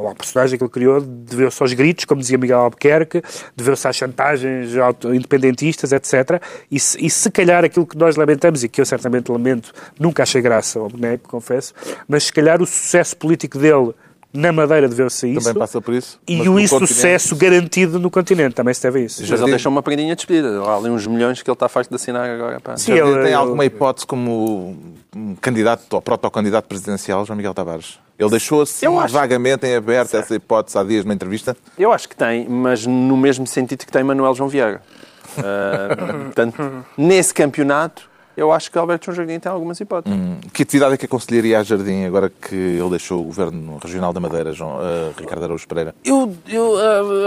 à 0.06 0.14
personagem 0.14 0.58
que 0.58 0.64
ele 0.64 0.72
criou, 0.72 1.00
deveu-se 1.00 1.64
aos 1.64 1.72
gritos, 1.72 2.04
como 2.04 2.20
dizia 2.20 2.38
Miguel 2.38 2.60
Albuquerque, 2.60 3.22
deveu-se 3.56 3.88
às 3.88 3.96
chantagens 3.96 4.72
independentistas, 5.06 5.94
etc. 5.94 6.42
E 6.70 6.78
se, 6.80 7.06
e 7.06 7.10
se 7.10 7.32
calhar 7.32 7.64
aquilo 7.64 7.88
que 7.88 7.98
nós 7.98 8.18
lamentamos, 8.18 8.64
e 8.64 8.68
que 8.68 8.82
eu 8.82 8.86
certamente 8.86 9.32
lamento, 9.32 9.74
nunca 9.98 10.24
achei 10.24 10.42
graça 10.42 10.80
ao 10.80 10.90
boneco, 10.90 11.30
confesso, 11.30 11.74
mas 12.08 12.26
se 12.26 12.34
calhar 12.34 12.62
o 12.62 12.66
sucesso 12.66 13.16
político 13.16 13.58
dele 13.58 13.94
na 14.38 14.52
Madeira 14.52 14.88
deveu-se 14.88 15.26
a 15.26 15.30
isso. 15.30 15.42
Também 15.42 15.60
passa 15.60 15.82
por 15.82 15.94
isso. 15.94 16.20
E 16.28 16.48
o 16.48 16.60
insucesso 16.60 17.36
garantido 17.36 18.00
no 18.00 18.10
continente 18.12 18.54
também 18.56 18.74
se 18.74 18.82
deve 18.84 19.00
a 19.00 19.02
isso. 19.04 19.22
Mas 19.28 19.42
ele 19.42 19.50
deixou 19.52 19.72
uma 19.72 19.82
prendinha 19.84 20.10
de 20.16 20.18
despedida. 20.18 20.62
Há 20.62 20.76
ali 20.78 20.90
uns 20.90 21.06
milhões 21.08 21.42
que 21.42 21.50
ele 21.50 21.54
está 21.56 21.68
farto 21.68 21.90
de 21.90 21.96
assinar 21.96 22.30
agora. 22.30 22.60
Pá. 22.60 22.78
Sim, 22.78 22.94
ele- 22.94 23.24
tem 23.24 23.34
alguma 23.34 23.66
hipótese 23.66 24.06
como 24.06 24.78
um 25.16 25.36
candidato 25.36 25.92
ou 25.94 26.02
protocandidato 26.02 26.68
presidencial, 26.68 27.26
João 27.26 27.36
Miguel 27.38 27.54
Tavares? 27.54 28.00
Ele 28.20 28.30
deixou 28.32 28.62
assim 28.64 28.86
Eu 28.86 29.00
acho- 29.00 29.14
vagamente 29.14 29.66
em 29.68 29.76
aberto 29.76 30.16
essa 30.16 30.34
hipótese 30.36 30.78
há 30.78 30.84
dias 30.84 31.06
numa 31.06 31.14
entrevista. 31.14 31.56
Eu 31.78 31.92
acho 31.92 32.10
que 32.10 32.16
tem, 32.16 32.48
mas 32.50 32.86
no 32.86 33.16
mesmo 33.16 33.46
sentido 33.46 33.86
que 33.86 33.92
tem 33.92 34.04
Manuel 34.04 34.34
João 34.36 34.50
Vieira. 34.50 34.82
Ah, 35.38 36.24
portanto, 36.26 36.86
nesse 36.98 37.32
campeonato, 37.32 38.10
eu 38.38 38.52
acho 38.52 38.72
que 38.72 38.78
Alberto 38.78 39.06
João 39.08 39.16
Jardim 39.18 39.40
tem 39.40 39.52
algumas 39.52 39.80
hipóteses. 39.80 40.18
Que 40.54 40.64
atividade 40.64 40.94
é 40.94 40.98
que 40.98 41.06
aconselharia 41.06 41.60
a 41.60 41.64
Jardim 41.64 42.06
agora 42.06 42.30
que 42.30 42.56
ele 42.56 42.90
deixou 42.92 43.20
o 43.22 43.24
governo 43.24 43.78
regional 43.84 44.14
da 44.14 44.20
Madeira, 44.20 44.54
João, 44.54 44.78
eh, 44.82 45.12
Ricardo 45.20 45.44
Araújo 45.44 45.68
Pereira? 45.68 45.94
Eu, 46.06 46.34
eu, 46.48 46.78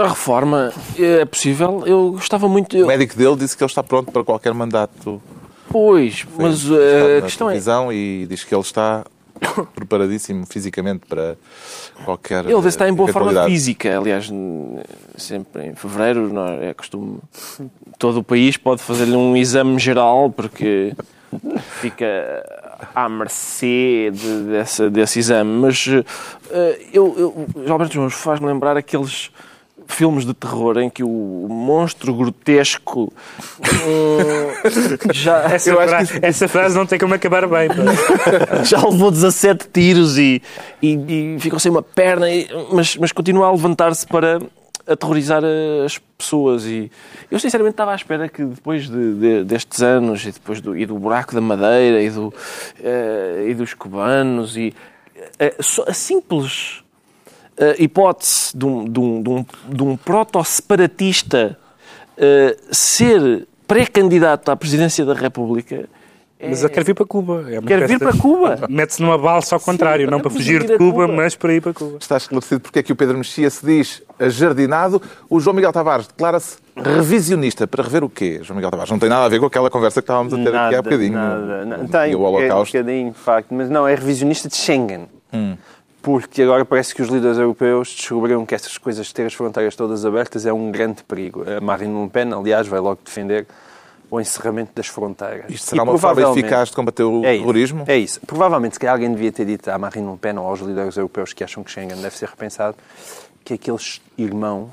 a, 0.01 0.05
a 0.05 0.07
reforma 0.09 0.71
é 0.97 1.25
possível. 1.25 1.83
Eu 1.85 2.11
gostava 2.13 2.47
muito. 2.47 2.75
eu- 2.75 2.85
O 2.85 2.87
médico 2.87 3.15
dele 3.15 3.35
disse 3.35 3.55
que 3.55 3.63
ele 3.63 3.69
está 3.69 3.83
pronto 3.83 4.11
para 4.11 4.23
qualquer 4.23 4.53
mandato. 4.53 5.21
pois, 5.69 6.25
mas 6.37 6.61
Está 6.63 6.73
uh, 6.73 7.17
a 7.17 7.21
questão 7.21 7.91
é. 7.91 7.95
e 7.95 8.25
diz 8.29 8.43
que 8.43 8.53
ele 8.55 8.61
está 8.61 9.03
preparadíssimo 9.73 10.45
fisicamente 10.45 11.05
para 11.07 11.35
qualquer 12.05 12.45
Ele 12.45 12.67
estar 12.67 12.87
em 12.87 12.93
boa 12.93 13.11
forma 13.11 13.45
física. 13.45 13.97
Aliás, 13.97 14.31
sempre 15.17 15.67
em 15.67 15.75
fevereiro 15.75 16.31
é, 16.61 16.69
é 16.69 16.73
costume. 16.73 17.19
Todo 17.97 18.19
o 18.19 18.23
país 18.23 18.57
pode 18.57 18.81
fazer-lhe 18.81 19.15
um 19.15 19.35
exame 19.35 19.79
geral 19.79 20.29
porque 20.31 20.93
fica 21.79 22.05
à 22.93 23.07
mercê 23.07 24.11
de- 24.13 24.43
dessa, 24.51 24.89
desse 24.89 25.19
exame. 25.19 25.49
Mas 25.59 25.87
eh, 25.87 26.79
eu, 26.93 27.47
eu, 27.55 27.71
Alberto 27.71 27.93
João 27.93 28.09
faz-me 28.09 28.47
lembrar 28.47 28.77
aqueles 28.77 29.31
filmes 29.91 30.25
de 30.25 30.33
terror 30.33 30.77
em 30.79 30.89
que 30.89 31.03
o 31.03 31.47
monstro 31.49 32.13
grotesco 32.13 33.11
hum, 33.59 35.13
já, 35.13 35.43
Essa, 35.43 35.73
fra- 35.75 36.19
essa 36.21 36.47
frase 36.47 36.75
não 36.77 36.85
tem 36.85 36.97
como 36.99 37.13
acabar 37.13 37.47
bem. 37.47 37.69
já 38.65 38.77
levou 38.87 39.11
17 39.11 39.67
tiros 39.71 40.17
e, 40.17 40.41
e, 40.81 41.35
e 41.35 41.39
ficou 41.39 41.59
sem 41.59 41.71
uma 41.71 41.81
perna, 41.83 42.29
e- 42.29 42.47
mas, 42.71 42.95
mas 42.97 43.11
continua 43.11 43.47
a 43.47 43.51
levantar-se 43.51 44.05
para 44.07 44.41
aterrorizar 44.87 45.41
as 45.85 45.97
pessoas. 46.17 46.65
E 46.65 46.91
eu 47.29 47.39
sinceramente 47.39 47.73
estava 47.73 47.91
à 47.91 47.95
espera 47.95 48.27
que 48.27 48.43
depois 48.43 48.89
de, 48.89 49.13
de- 49.15 49.43
destes 49.43 49.81
anos 49.81 50.23
e 50.25 50.31
depois 50.31 50.59
do, 50.61 50.75
e 50.77 50.85
do 50.85 50.97
buraco 50.97 51.33
da 51.33 51.41
madeira 51.41 52.01
e, 52.01 52.09
do, 52.09 52.33
eh, 52.83 53.45
e 53.49 53.53
dos 53.53 53.73
cubanos 53.73 54.57
e 54.57 54.73
só 55.59 55.85
a 55.87 55.93
simples 55.93 56.80
eh, 57.57 57.75
hipótese 57.79 58.55
de 58.57 58.65
um, 58.65 58.85
de 58.85 58.99
um, 58.99 59.21
de 59.23 59.29
um, 59.29 59.45
de 59.69 59.83
um 59.83 59.97
proto-separatista 59.97 61.57
eh, 62.17 62.57
ser 62.71 63.47
pré-candidato 63.67 64.49
à 64.51 64.55
presidência 64.55 65.05
da 65.05 65.13
República 65.13 65.87
Mas 66.43 66.61
ele 66.63 66.73
quer 66.73 66.83
vir 66.83 66.93
para 66.95 67.05
Cuba. 67.05 67.45
É 67.49 67.61
Quer 67.61 67.87
vir 67.87 67.99
para 67.99 68.11
Cuba. 68.17 68.59
Mete-se 68.69 69.01
numa 69.01 69.17
balsa 69.17 69.55
ao 69.55 69.61
contrário, 69.61 70.09
não 70.09 70.19
para 70.19 70.29
fugir 70.31 70.65
de 70.65 70.73
a 70.73 70.77
Cuba, 70.77 71.05
Cuba. 71.05 71.07
mas 71.15 71.35
para 71.35 71.53
ir 71.53 71.61
para 71.61 71.71
Cuba. 71.73 71.97
Está 72.01 72.17
esclarecido 72.17 72.59
porque 72.61 72.79
é 72.79 72.83
que 72.83 72.91
o 72.91 72.95
Pedro 72.95 73.17
Mexia 73.17 73.49
se 73.49 73.63
diz 73.65 74.01
ajardinado. 74.19 74.99
O 75.29 75.39
João 75.39 75.55
Miguel 75.55 75.71
Tavares 75.71 76.07
declara-se 76.07 76.57
revisionista. 76.75 77.67
Para 77.67 77.83
rever 77.83 78.03
o 78.03 78.09
quê, 78.09 78.39
João 78.41 78.55
Miguel 78.55 78.71
Tavares? 78.71 78.91
Não 78.91 78.97
tem 78.99 79.07
nada 79.07 79.23
a 79.25 79.29
ver 79.29 79.39
com 79.39 79.45
aquela 79.45 79.69
conversa 79.69 80.01
que 80.01 80.03
estávamos 80.05 80.33
a 80.33 80.37
ter 80.37 80.55
aqui 80.55 80.75
há 80.75 80.81
bocadinho. 80.81 81.13
Nada, 81.13 81.35
no- 81.39 81.65
nada. 81.65 81.83
no- 81.83 81.89
Tem, 81.89 82.11
no 82.11 82.17
é 82.17 82.21
um 82.21 82.23
Holocausto. 82.25 82.77
bocadinho, 82.77 83.11
de 83.11 83.17
facto, 83.19 83.53
mas 83.53 83.69
não, 83.69 83.87
é 83.87 83.93
revisionista 83.95 84.49
de 84.49 84.55
Schengen. 84.57 85.07
Porque 86.01 86.41
agora 86.41 86.65
parece 86.65 86.95
que 86.95 87.01
os 87.01 87.09
líderes 87.09 87.37
europeus 87.37 87.93
descobriram 87.95 88.45
que 88.45 88.55
estas 88.55 88.77
coisas 88.77 89.11
ter 89.13 89.25
as 89.27 89.33
fronteiras 89.33 89.75
todas 89.75 90.03
abertas 90.05 90.45
é 90.45 90.53
um 90.53 90.71
grande 90.71 91.03
perigo. 91.03 91.43
A 91.49 91.61
Marine 91.61 92.03
Le 92.03 92.09
Pen, 92.09 92.33
aliás, 92.33 92.67
vai 92.67 92.79
logo 92.79 92.99
defender 93.05 93.45
o 94.09 94.19
encerramento 94.19 94.71
das 94.75 94.87
fronteiras. 94.87 95.45
Isto 95.49 95.69
será 95.69 95.83
E 95.83 95.85
uma 95.85 95.97
forma 95.97 96.15
provavelmente- 96.15 96.39
eficaz 96.45 96.69
de 96.69 96.75
combater 96.75 97.03
o 97.03 97.23
é 97.23 97.33
isso, 97.35 97.39
terrorismo? 97.43 97.83
É 97.87 97.97
isso. 97.97 98.19
Provavelmente, 98.25 98.73
se 98.73 98.79
calhar 98.79 98.95
alguém 98.95 99.11
devia 99.13 99.31
ter 99.31 99.45
dito 99.45 99.69
à 99.69 99.77
Marine 99.77 100.11
Le 100.11 100.17
Pen 100.17 100.37
ou 100.37 100.47
aos 100.47 100.59
líderes 100.59 100.97
europeus 100.97 101.33
que 101.33 101.43
acham 101.43 101.63
que 101.63 101.69
Schengen 101.71 102.01
deve 102.01 102.17
ser 102.17 102.27
repensado, 102.27 102.75
que 103.45 103.53
aqueles 103.53 104.01
irmãos 104.17 104.71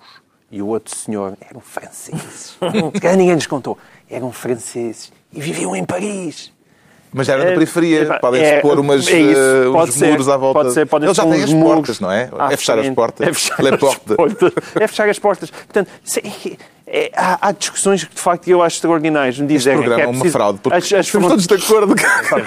e 0.50 0.62
o 0.62 0.66
outro 0.66 0.96
senhor 0.96 1.36
eram 1.48 1.60
franceses. 1.60 2.56
se 2.94 3.00
calhar 3.00 3.16
ninguém 3.18 3.34
lhes 3.34 3.46
contou. 3.46 3.76
Eram 4.10 4.32
franceses 4.32 5.12
e 5.32 5.40
viviam 5.42 5.76
em 5.76 5.84
Paris. 5.84 6.52
Mas 7.12 7.26
já 7.26 7.34
era 7.34 7.44
na 7.44 7.50
É, 7.50 7.54
periferia. 7.54 8.02
epá, 8.02 8.18
Podem 8.18 8.42
é- 8.42 8.56
expor 8.56 8.78
umas, 8.78 9.08
é 9.08 9.18
isso, 9.18 9.40
eh, 9.40 9.70
pode 9.72 9.90
uns 9.90 9.94
ser, 9.94 10.10
muros 10.10 10.28
à 10.28 10.36
volta. 10.36 10.60
Pode 10.60 10.74
ser, 10.74 10.86
podem 10.86 11.06
Eles 11.08 11.16
já 11.16 11.24
têm 11.24 11.42
as 11.42 11.52
muros 11.52 11.74
portas, 11.76 12.00
não 12.00 12.12
é? 12.12 12.28
à 12.38 12.52
É 12.52 12.56
fechar 12.56 12.78
as 12.78 12.88
portas. 12.90 13.26
É 13.28 13.32
fechar, 13.32 13.54
as 13.74 13.78
portas. 13.80 14.16
é 14.80 14.86
fechar 14.88 15.08
as 15.08 15.18
portas. 15.18 15.50
Portanto, 15.50 15.88
se- 16.04 16.20
é- 16.20 17.06
é- 17.06 17.10
há, 17.16 17.48
há 17.48 17.52
discussões 17.52 18.04
que 18.04 18.14
de 18.14 18.20
facto 18.20 18.48
eu 18.48 18.62
acho 18.62 18.76
extraordinárias. 18.76 19.38
Me 19.38 19.44
Este 19.46 19.56
dizem 19.56 19.74
programa 19.76 19.96
que 19.96 20.00
é 20.00 20.04
é 20.04 20.06
uma 20.08 20.12
preciso- 20.14 20.32
fraude. 20.32 20.58
Porque 20.62 20.76
as, 20.76 20.92
as 20.92 21.06
estamos 21.06 21.28
todos 21.28 21.46
de 21.46 21.54
acordo. 21.54 21.94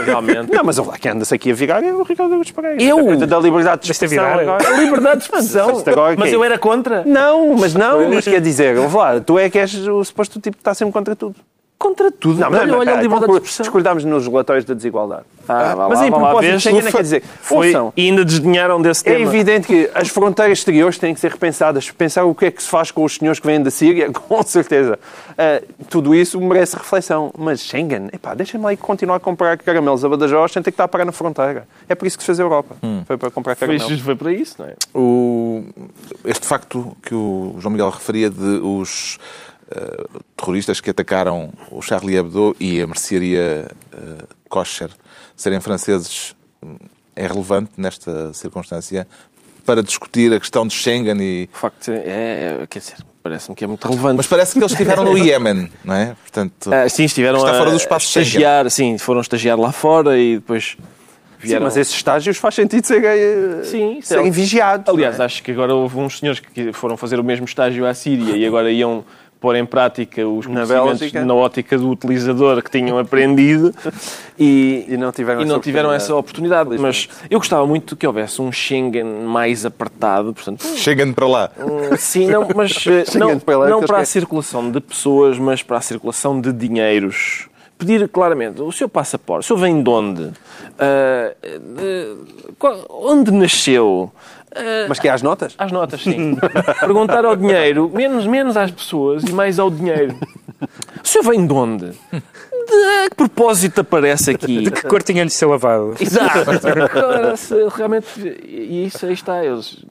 Realmente. 0.05 0.51
Não, 0.53 0.63
mas 0.63 0.77
lá 0.77 0.97
que 0.97 1.09
anda-se 1.09 1.33
aqui 1.33 1.51
a 1.51 1.53
virar 1.55 1.83
é 1.83 1.91
o 1.93 2.03
Ricardo 2.03 2.33
Augusto 2.33 2.53
Pereira. 2.53 2.81
Eu? 2.83 3.15
Da 3.27 3.39
liberdade 3.39 3.81
de 3.83 3.91
expressão 3.91 4.09
virar. 4.25 4.39
agora. 4.39 4.77
Liberdade 4.77 5.17
de 5.17 5.23
expressão. 5.23 5.83
Agora 5.85 6.15
Mas 6.17 6.31
eu 6.33 6.43
era 6.43 6.57
contra. 6.57 7.03
Não, 7.03 7.55
mas 7.55 7.73
não, 7.73 8.09
mas 8.09 8.25
quer 8.25 8.41
dizer, 8.41 8.77
lá, 8.93 9.19
tu 9.19 9.37
é 9.39 9.49
que 9.49 9.57
és 9.59 9.73
o 9.87 10.03
suposto 10.03 10.39
tipo 10.39 10.57
que 10.57 10.61
está 10.61 10.73
sempre 10.73 10.93
contra 10.93 11.15
tudo. 11.15 11.35
Contra 11.81 12.11
tudo. 12.11 12.39
Não, 12.39 12.51
mas 12.51 12.61
olha, 12.61 12.77
olha 12.77 12.93
a 12.93 13.01
liberdade 13.01 13.31
de 13.31 13.37
expressão. 13.39 13.63
discordámos 13.63 14.03
nos 14.05 14.27
relatórios 14.27 14.65
da 14.65 14.73
desigualdade. 14.75 15.23
Ah, 15.49 15.73
vá 15.75 15.89
mas 15.89 15.99
lá, 15.99 16.07
em 16.07 16.09
lá 16.11 16.17
propósito, 16.19 16.59
Schengen, 16.59 16.91
quer 16.91 17.01
dizer, 17.01 17.23
Foi, 17.41 17.67
ouçam, 17.67 17.91
e 17.97 18.05
ainda 18.09 18.23
desdenharam 18.23 18.79
desse 18.79 19.07
É 19.09 19.15
tema. 19.15 19.25
evidente 19.33 19.65
que 19.67 19.89
as 19.95 20.07
fronteiras 20.09 20.59
exteriores 20.59 20.99
têm 20.99 21.13
que 21.15 21.19
ser 21.19 21.31
repensadas. 21.31 21.89
Pensar 21.89 22.23
o 22.25 22.35
que 22.35 22.45
é 22.45 22.51
que 22.51 22.61
se 22.61 22.69
faz 22.69 22.91
com 22.91 23.03
os 23.03 23.15
senhores 23.15 23.39
que 23.39 23.47
vêm 23.47 23.61
da 23.61 23.71
Síria, 23.71 24.09
com 24.13 24.43
certeza. 24.43 24.99
Ah, 25.37 25.61
tudo 25.89 26.13
isso 26.13 26.39
merece 26.39 26.75
reflexão. 26.77 27.33
Mas 27.37 27.61
Schengen, 27.61 28.09
epá, 28.13 28.35
deixem-me 28.35 28.63
lá 28.65 28.77
continuar 28.77 29.15
a 29.15 29.19
comprar 29.19 29.57
caramelos 29.57 30.05
a 30.05 30.09
Badajoz 30.09 30.51
sem 30.51 30.61
ter 30.61 30.69
que 30.71 30.75
estar 30.75 30.83
a 30.83 30.87
parar 30.87 31.05
na 31.05 31.11
fronteira. 31.11 31.67
É 31.89 31.95
por 31.95 32.05
isso 32.07 32.15
que 32.17 32.23
se 32.23 32.27
fez 32.27 32.39
a 32.39 32.43
Europa. 32.43 32.75
Foi 33.07 33.17
para 33.17 33.31
comprar 33.31 33.55
Foi, 33.55 33.67
caramelos. 33.67 34.01
foi 34.01 34.15
para 34.15 34.31
isso, 34.31 34.55
não 34.59 34.67
é? 34.67 34.75
O- 34.93 35.63
este 36.25 36.45
facto 36.45 36.95
que 37.01 37.15
o 37.15 37.55
João 37.57 37.71
Miguel 37.71 37.89
referia 37.89 38.29
de 38.29 38.61
os 38.63 39.17
eh, 39.75 40.05
terroristas 40.35 40.79
que 40.81 40.89
atacaram 40.89 41.51
o 41.71 41.81
Charlie 41.81 42.17
Hebdo 42.17 42.55
e 42.59 42.81
a 42.81 42.87
mercearia 42.87 43.67
eh, 43.93 43.97
kosher 44.49 44.89
serem 45.35 45.59
franceses 45.59 46.35
hum, 46.63 46.75
é 47.15 47.27
relevante 47.27 47.71
nesta 47.77 48.33
circunstância 48.33 49.07
para 49.65 49.83
discutir 49.83 50.33
a 50.33 50.39
questão 50.39 50.65
de 50.65 50.73
Schengen 50.73 51.17
e... 51.21 51.47
De 51.47 51.57
facto, 51.59 51.91
é, 51.91 52.61
é- 52.63 52.67
quer 52.67 52.79
dizer, 52.79 52.95
parece-me 53.21 53.55
que 53.55 53.63
é 53.63 53.67
muito 53.67 53.87
relevante. 53.87 54.17
Mas 54.17 54.27
parece 54.27 54.53
que 54.53 54.59
eles 54.59 54.71
estiveram 54.71 55.03
no 55.03 55.15
Iémen, 55.19 55.71
não 55.83 55.93
é? 55.93 56.15
Portanto, 56.21 56.73
Ah, 56.73 56.89
sim, 56.89 57.03
estiveram 57.03 57.37
Está 57.37 57.51
a, 57.51 57.57
fora 57.57 57.69
do 57.71 57.77
espaço 57.77 58.05
a 58.17 58.21
estagiar, 58.21 58.69
sim, 58.71 58.97
foram 58.97 59.21
estagiar 59.21 59.59
lá 59.59 59.71
fora 59.71 60.17
e 60.17 60.35
depois 60.37 60.75
Sim, 61.41 61.47
vieram... 61.47 61.65
mas 61.65 61.77
esses 61.77 61.93
estágios 61.93 62.37
faz 62.37 62.55
sentido 62.55 62.85
serem, 62.85 63.07
eh, 63.09 63.63
Sim, 63.63 63.99
serem 64.01 64.25
sim. 64.25 64.31
vigiados. 64.31 64.87
Aliás, 64.89 65.19
é? 65.19 65.23
acho 65.25 65.43
que 65.43 65.51
agora 65.51 65.73
houve 65.75 65.97
uns 65.97 66.19
senhores 66.19 66.39
que 66.39 66.73
foram 66.73 66.97
fazer 66.97 67.19
o 67.19 67.23
mesmo 67.23 67.45
estágio 67.45 67.85
à 67.85 67.93
Síria 67.93 68.35
e 68.35 68.45
agora 68.45 68.71
iam 68.71 69.03
pôr 69.41 69.55
em 69.55 69.65
prática 69.65 70.25
os 70.25 70.45
Na 70.45 70.53
conhecimentos 70.65 70.99
Bélgica. 70.99 71.25
na 71.25 71.33
ótica 71.33 71.77
do 71.77 71.89
utilizador 71.89 72.61
que 72.61 72.69
tinham 72.69 72.99
aprendido 72.99 73.73
e, 74.39 74.85
E 74.87 74.95
não 74.97 75.11
tiveram 75.11 75.41
e 75.41 75.43
essa 75.43 75.51
não 75.53 75.59
tiveram 75.59 75.91
essa 75.91 76.15
oportunidade. 76.15 76.69
oportunidade. 76.69 76.81
Mas 76.81 77.27
eu 77.29 77.39
gostava 77.39 77.65
muito 77.65 77.95
que 77.97 78.05
houvesse 78.05 78.39
um 78.41 78.51
Schengen 78.51 79.03
mais 79.03 79.65
apertado, 79.65 80.31
portanto, 80.31 80.63
Schengen 80.77 81.11
para 81.11 81.27
lá. 81.27 81.49
Sim, 81.97 82.27
não, 82.27 82.47
mas 82.55 82.71
eh, 82.87 83.17
não, 83.17 83.39
para 83.39 83.57
lá, 83.57 83.67
não 83.69 83.81
para 83.81 83.97
a 83.97 84.05
circulação 84.05 84.69
de 84.69 84.79
pessoas, 84.79 85.39
mas 85.39 85.63
para 85.63 85.77
a 85.77 85.81
circulação 85.81 86.39
de 86.39 86.53
dinheiros. 86.53 87.47
Pedir 87.79 88.07
claramente, 88.09 88.61
o 88.61 88.71
seu 88.71 88.87
passaporte, 88.87 89.45
o 89.45 89.47
senhor 89.47 89.59
vem 89.59 89.81
de 89.81 89.89
onde? 89.89 90.29
Ah, 90.77 91.33
de- 91.41 92.53
qual- 92.59 92.85
onde 92.89 93.31
nasceu? 93.31 94.11
Ah, 94.53 94.85
Mas 94.89 94.99
que 94.99 95.07
é 95.07 95.11
às 95.11 95.21
notas? 95.21 95.53
às 95.57 95.71
notas, 95.71 96.01
sim. 96.03 96.35
Perguntar 96.81 97.23
ao 97.25 97.35
dinheiro, 97.35 97.89
menos, 97.93 98.25
menos 98.27 98.57
às 98.57 98.69
pessoas 98.71 99.23
e 99.23 99.31
mais 99.31 99.57
ao 99.59 99.69
dinheiro. 99.71 100.15
O 101.03 101.07
senhor 101.07 101.23
vem 101.23 101.45
de 101.47 101.53
onde? 101.53 101.85
De 101.91 102.75
a 103.05 103.09
que 103.09 103.15
propósito 103.15 103.81
aparece 103.81 104.31
aqui? 104.31 104.61
De 104.63 104.71
que 104.71 104.83
cor 104.83 105.01
tinha 105.01 105.25
de 105.25 105.31
ser 105.31 105.45
lavado? 105.45 105.95
Exato. 105.99 106.49
Agora, 106.97 107.35
se 107.37 107.55
realmente. 107.75 108.07
E 108.45 108.85
isso 108.85 109.05
aí 109.05 109.13
está. 109.13 109.43
Eles, 109.43 109.83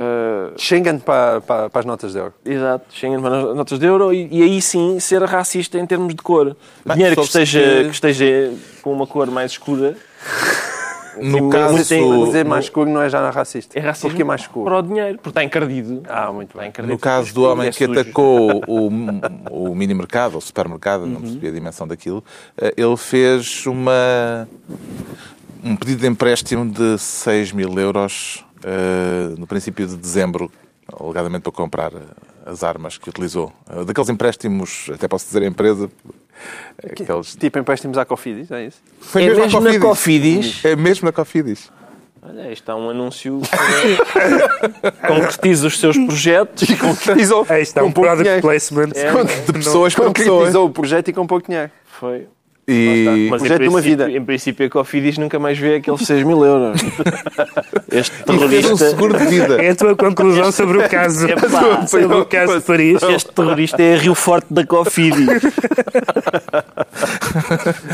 ah, 0.00 0.50
Schengen 0.56 0.98
para, 0.98 1.40
para, 1.40 1.70
para 1.70 1.80
as 1.80 1.86
notas 1.86 2.12
de 2.12 2.18
euro. 2.18 2.34
Exato, 2.44 2.86
Schengen 2.92 3.20
para 3.20 3.36
as 3.38 3.56
notas 3.56 3.78
de 3.78 3.86
euro 3.86 4.12
e, 4.12 4.28
e 4.30 4.42
aí 4.42 4.60
sim 4.60 4.98
ser 4.98 5.22
racista 5.22 5.78
em 5.78 5.86
termos 5.86 6.14
de 6.14 6.22
cor. 6.22 6.56
Bem, 6.84 6.96
Dinheiro 6.96 7.16
que 7.16 7.22
esteja, 7.22 7.60
que- 7.60 7.84
que 7.84 7.94
esteja 7.94 8.52
com 8.82 8.92
uma 8.92 9.06
cor 9.06 9.30
mais 9.30 9.52
escura 9.52 9.96
No 11.20 11.38
Sim, 11.38 11.50
caso... 11.50 11.74
mas 11.74 11.88
tem- 11.88 12.08
Mas 12.08 12.26
dizer 12.26 12.44
mais 12.44 12.64
escuro 12.64 12.90
não 12.90 13.00
é 13.02 13.08
já 13.08 13.30
racista. 13.30 13.78
é 13.78 13.82
racismo 13.82 14.10
Porque 14.10 14.22
é 14.22 14.24
mais 14.24 14.40
escuro. 14.42 14.64
para 14.64 14.78
o 14.78 14.82
dinheiro, 14.82 15.16
porque 15.18 15.28
está 15.30 15.44
encardido. 15.44 16.02
Ah, 16.08 16.32
muito 16.32 16.56
bem. 16.58 16.72
No 16.86 16.98
caso 16.98 17.32
do 17.34 17.44
homem 17.44 17.68
é 17.68 17.70
que 17.72 17.86
sujo. 17.86 18.00
atacou 18.00 18.62
o, 18.66 18.88
o 19.70 19.74
mini 19.74 19.94
mercado, 19.94 20.36
o 20.38 20.40
supermercado, 20.40 21.06
não 21.06 21.20
percebi 21.20 21.48
a 21.48 21.50
dimensão 21.50 21.86
daquilo, 21.86 22.24
eh, 22.58 22.74
ele 22.76 22.96
fez 22.96 23.64
uma, 23.66 24.48
um 25.62 25.76
pedido 25.76 26.00
de 26.00 26.06
empréstimo 26.06 26.68
de 26.68 26.98
6 26.98 27.52
mil 27.52 27.78
euros 27.78 28.44
eh, 28.64 29.34
no 29.38 29.46
princípio 29.46 29.86
de 29.86 29.96
dezembro, 29.96 30.50
alegadamente 31.00 31.42
para 31.42 31.52
comprar 31.52 31.92
eh, 31.92 31.98
as 32.46 32.62
armas 32.62 32.98
que 32.98 33.08
utilizou. 33.08 33.52
Daqueles 33.86 34.08
empréstimos, 34.10 34.90
até 34.92 35.08
posso 35.08 35.24
dizer 35.26 35.42
a 35.42 35.46
empresa, 35.46 35.88
aqueles... 36.78 37.36
Tipo 37.36 37.58
empréstimos 37.58 37.98
à 37.98 38.04
Cofidis, 38.04 38.50
é 38.50 38.66
isso? 38.66 38.78
Foi 39.00 39.24
É 39.24 39.30
à 39.30 39.34
mesmo 39.34 39.60
na 39.60 39.78
Cofidis? 39.78 40.64
É 40.64 40.76
mesmo 40.76 41.06
na 41.06 41.12
Cofidis. 41.12 41.70
Olha, 42.26 42.50
isto 42.50 42.70
é 42.70 42.74
um 42.74 42.88
anúncio 42.88 43.40
que 43.50 45.06
concretiza 45.06 45.66
os 45.66 45.78
seus 45.78 45.96
projetos. 45.96 46.68
E 46.68 46.76
concretizou. 46.76 47.46
Aí 47.50 47.62
está, 47.62 47.82
com 47.82 47.88
um 47.88 47.92
pouco 47.92 48.08
product 48.08 48.40
placement. 48.40 48.88
De 48.88 49.52
pessoas 49.52 49.94
para 49.94 50.10
pessoas. 50.10 50.28
Concretizou 50.28 50.66
o 50.66 50.70
projeto 50.70 51.08
e 51.08 51.12
com 51.12 51.26
pouco 51.26 51.46
dinheiro. 51.46 51.70
Foi. 51.84 52.26
E 52.66 53.28
Mas 53.30 53.42
em 53.42 53.46
Projeto 53.46 53.60
de 53.62 53.68
uma 53.68 53.80
princípio, 53.80 54.06
vida. 54.06 54.18
em 54.18 54.24
princípio 54.24 54.66
a 54.66 54.70
Cofidis 54.70 55.18
nunca 55.18 55.38
mais 55.38 55.58
vê 55.58 55.76
aqueles 55.76 56.00
6 56.00 56.22
mil 56.24 56.44
euros. 56.44 56.80
Este 57.92 58.10
fez 58.10 58.22
um 58.22 58.24
terrorista, 58.38 58.76
seguro 58.90 59.18
de 59.18 59.26
vida. 59.26 59.62
É 59.62 59.70
a 59.70 59.76
tua 59.76 59.94
conclusão 59.94 60.50
sobre 60.50 60.78
o 60.78 60.88
caso. 60.88 61.28
Epá, 61.28 61.86
sobre 61.86 62.06
o 62.06 62.24
caso 62.24 62.58
de 62.58 62.64
Paris. 62.64 63.02
este 63.02 63.30
terrorista 63.32 63.82
é 63.82 63.94
a 63.94 63.98
Rio 63.98 64.14
Forte 64.14 64.46
da 64.50 64.66
Cofidis. 64.66 65.26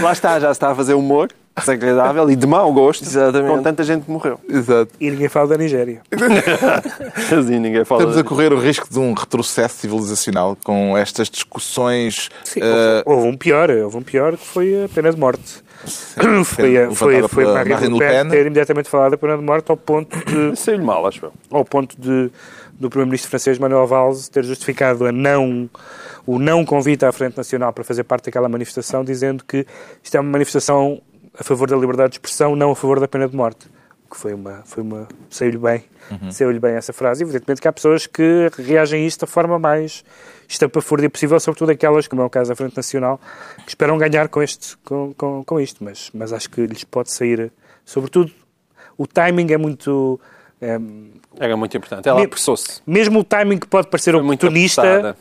Lá 0.00 0.12
está, 0.12 0.38
já 0.38 0.46
se 0.48 0.52
está 0.52 0.70
a 0.70 0.74
fazer 0.74 0.94
humor 0.94 1.28
desagradável 1.58 2.30
e 2.30 2.36
de 2.36 2.46
mau 2.46 2.72
gosto 2.72 3.02
Exatamente. 3.04 3.50
com 3.50 3.62
tanta 3.62 3.82
gente 3.84 4.04
que 4.04 4.10
morreu. 4.10 4.38
Exato. 4.48 4.92
E 5.00 5.10
ninguém 5.10 5.28
fala 5.28 5.48
da 5.48 5.58
Nigéria. 5.58 6.00
Assim 7.16 7.58
ninguém 7.58 7.84
fala. 7.84 8.02
Estamos 8.02 8.18
a 8.18 8.24
correr 8.24 8.52
o 8.52 8.58
risco 8.58 8.88
de 8.90 8.98
um 8.98 9.12
retrocesso 9.12 9.76
civilizacional 9.78 10.56
com 10.64 10.96
estas 10.96 11.28
discussões. 11.28 12.28
Sim, 12.44 12.60
eh, 12.62 13.02
houve 13.04 13.28
um 13.28 13.36
pior, 13.36 13.70
houve 13.70 13.96
um 13.98 14.02
pior 14.02 14.36
que 14.36 14.46
foi 14.46 14.84
a 14.84 14.88
pena 14.88 15.10
de 15.12 15.18
morte. 15.18 15.62
Foi, 16.44 16.76
a- 16.76 16.90
foi, 16.90 17.26
foi 17.28 17.44
Marine 17.46 17.74
Marine 17.74 17.98
Le 17.98 18.06
Pen 18.06 18.28
ter 18.28 18.40
imediatamente 18.46 18.88
falado 18.90 19.12
da 19.12 19.16
pena 19.16 19.36
de 19.38 19.42
morte 19.42 19.70
ao 19.70 19.76
ponto 19.78 20.14
de, 20.26 20.54
Saiu-lhe 20.60 20.84
mal, 20.84 21.06
acho 21.06 21.24
eu. 21.24 21.32
ao 21.50 21.64
ponto 21.64 21.96
de 21.98 22.30
do 22.78 22.88
primeiro-ministro 22.88 23.28
francês 23.28 23.58
Manuel 23.58 23.86
Valls 23.86 24.28
ter 24.30 24.42
justificado 24.42 25.04
a 25.06 25.12
não 25.12 25.68
o 26.26 26.38
não 26.38 26.64
convite 26.64 27.04
à 27.04 27.12
Frente 27.12 27.36
Nacional 27.36 27.72
para 27.74 27.82
fazer 27.84 28.04
parte 28.04 28.26
daquela 28.26 28.48
manifestação, 28.48 29.04
dizendo 29.04 29.42
que 29.44 29.66
isto 30.02 30.14
é 30.16 30.20
uma 30.20 30.30
manifestação 30.30 31.00
a 31.38 31.44
favor 31.44 31.68
da 31.68 31.76
liberdade 31.76 32.10
de 32.10 32.14
expressão, 32.16 32.54
não 32.56 32.70
a 32.72 32.76
favor 32.76 33.00
da 33.00 33.08
pena 33.08 33.28
de 33.28 33.36
morte. 33.36 33.66
Que 34.10 34.16
foi 34.16 34.34
uma, 34.34 34.62
foi 34.64 34.82
uma, 34.82 35.06
saiu-lhe 35.28 35.56
bem, 35.56 35.84
saiu-lhe 36.32 36.58
bem 36.58 36.74
essa 36.74 36.92
frase. 36.92 37.22
Evidentemente 37.22 37.60
que 37.60 37.68
há 37.68 37.72
pessoas 37.72 38.08
que 38.08 38.50
reagem 38.58 39.04
a 39.04 39.06
isto 39.06 39.20
da 39.20 39.26
forma 39.28 39.56
mais 39.56 40.04
estapafúrdia 40.48 41.08
possível, 41.08 41.38
sobretudo 41.38 41.70
aquelas, 41.70 42.08
como 42.08 42.20
é 42.20 42.24
o 42.24 42.30
caso 42.30 42.50
da 42.50 42.56
Frente 42.56 42.76
Nacional, 42.76 43.20
que 43.58 43.68
esperam 43.68 43.96
ganhar 43.96 44.28
com, 44.28 44.42
este, 44.42 44.76
com, 44.78 45.14
com, 45.16 45.44
com 45.44 45.60
isto. 45.60 45.84
Mas, 45.84 46.10
mas 46.12 46.32
acho 46.32 46.50
que 46.50 46.66
lhes 46.66 46.82
pode 46.82 47.12
sair, 47.12 47.52
sobretudo, 47.84 48.32
o 48.98 49.06
timing 49.06 49.52
é 49.52 49.56
muito. 49.56 50.20
é, 50.60 50.76
Era 51.38 51.56
muito 51.56 51.76
importante. 51.76 52.08
Ela 52.08 52.24
apressou-se. 52.24 52.82
mesmo 52.84 53.20
o 53.20 53.24
timing 53.24 53.58
que 53.58 53.68
pode 53.68 53.86
parecer 53.86 54.10
Foi 54.12 54.20
oportunista. 54.22 55.16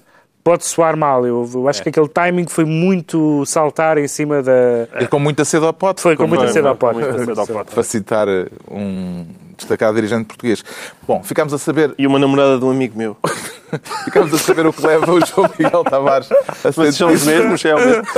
Pode 0.49 0.65
soar 0.65 0.97
mal. 0.97 1.27
Eu, 1.27 1.47
eu 1.53 1.67
acho 1.67 1.83
que 1.83 1.89
aquele 1.89 2.07
timing 2.07 2.47
foi 2.47 2.65
muito 2.65 3.45
saltar 3.45 3.99
em 3.99 4.07
cima 4.07 4.41
da. 4.41 4.87
E 4.99 5.07
com 5.07 5.19
muita 5.19 5.45
sede 5.45 5.63
ao 5.63 5.73
pote. 5.73 6.01
Foi 6.01 6.15
com 6.15 6.25
muita 6.25 6.45
é, 6.45 6.47
cedo 6.47 6.75
com 6.75 6.91
muita 6.91 7.11
cedo 7.11 7.19
ao 7.19 7.25
cedo 7.25 7.39
ao 7.39 7.47
pote. 7.47 7.71
Para 7.71 7.83
citar 7.83 8.27
eh, 8.27 8.47
um 8.69 9.25
destacado 9.59 9.95
dirigente 9.95 10.25
português. 10.25 10.63
Bom, 11.07 11.23
ficámos 11.23 11.53
a 11.53 11.57
saber, 11.57 11.93
E 11.97 12.07
uma 12.07 12.19
namorada 12.19 12.57
de 12.57 12.65
um 12.65 12.71
amigo 12.71 12.97
meu. 12.97 13.17
ficámos 14.05 14.33
a 14.33 14.37
saber 14.37 14.65
o 14.65 14.73
que 14.73 14.85
leva 14.85 15.13
o 15.13 15.25
João 15.25 15.49
Miguel 15.57 15.83
Tavares 15.83 16.31
a 16.31 16.71
Mas 16.75 16.95
são 16.95 17.11
os 17.11 17.23
mesmos, 17.25 17.63
é 17.65 17.75
o 17.75 17.79
mesmo. 17.79 18.03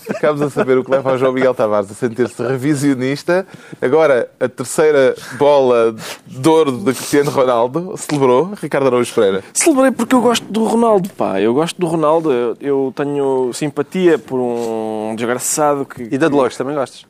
Ficámos 0.00 0.42
a 0.42 0.50
saber 0.50 0.78
o 0.78 0.84
que 0.84 0.90
leva 0.90 1.12
o 1.12 1.18
João 1.18 1.32
Miguel 1.32 1.54
Tavares 1.54 1.90
a 1.90 1.94
sentir-se 1.94 2.42
revisionista. 2.42 3.46
Agora, 3.80 4.28
a 4.38 4.48
terceira 4.48 5.14
bola 5.38 5.94
de 6.26 6.48
ouro 6.48 6.72
de 6.72 6.92
Cristiano 6.92 7.30
Ronaldo 7.30 7.94
celebrou 7.96 8.52
Ricardo 8.60 8.88
Araújo 8.88 9.14
Pereira. 9.14 9.42
Celebrei 9.52 9.90
porque 9.90 10.14
eu 10.14 10.20
gosto 10.20 10.44
do 10.50 10.64
Ronaldo, 10.64 11.08
pá. 11.10 11.40
Eu 11.40 11.54
gosto 11.54 11.80
do 11.80 11.86
Ronaldo. 11.86 12.32
Eu, 12.32 12.56
eu 12.60 12.92
tenho 12.94 13.50
simpatia 13.52 14.18
por 14.18 14.38
um 14.38 15.14
desgraçado 15.16 15.86
que... 15.86 16.02
E 16.02 16.18
da 16.18 16.28
Dolores, 16.28 16.55
também 16.56 16.74
gostas? 16.74 17.04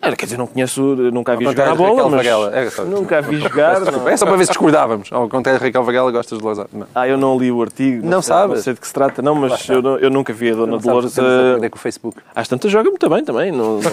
Ah, 0.00 0.14
Quer 0.14 0.26
dizer, 0.26 0.36
não 0.36 0.46
conheço, 0.46 0.80
nunca 1.10 1.32
a 1.32 1.36
vi 1.36 1.44
jogar 1.46 1.70
a 1.70 1.74
bola, 1.74 2.16
Raquel 2.18 2.40
mas... 2.42 2.54
É 2.54 2.70
só- 2.70 2.84
Nunca 2.84 3.16
a 3.18 3.20
vi 3.22 3.40
jogar. 3.40 3.80
não. 3.90 4.06
É 4.08 4.16
só 4.16 4.26
para 4.26 4.36
ver 4.36 4.44
se 4.44 4.50
discordávamos. 4.50 5.08
Ao 5.10 5.26
contrário 5.28 5.60
Raquel 5.60 5.82
Varela, 5.82 6.12
gostas 6.12 6.38
de. 6.38 6.44
Não. 6.44 6.86
Ah, 6.94 7.08
eu 7.08 7.16
não 7.16 7.36
li 7.38 7.50
o 7.50 7.62
artigo. 7.62 8.06
Não 8.06 8.20
sei, 8.20 8.28
sabes? 8.34 8.56
Não 8.56 8.62
sei 8.62 8.74
de 8.74 8.80
que 8.80 8.86
se 8.86 8.92
trata. 8.92 9.22
Não, 9.22 9.34
mas 9.34 9.66
eu, 9.68 9.80
não- 9.80 9.96
eu 9.98 10.10
nunca 10.10 10.34
vi 10.34 10.50
a 10.50 10.54
Dona 10.54 10.72
Não 10.72 10.78
Dolores... 10.78 11.12
sabes 11.12 11.30
o 11.56 11.60
que 11.60 11.66
a 11.66 11.70
com 11.70 11.76
o 11.76 11.80
Facebook. 11.80 12.18
Às 12.34 12.46
tantas 12.46 12.70
joga 12.70 12.90
muito 12.90 13.08
bem 13.08 13.24
também. 13.24 13.50
Não, 13.50 13.80
não- 13.80 13.90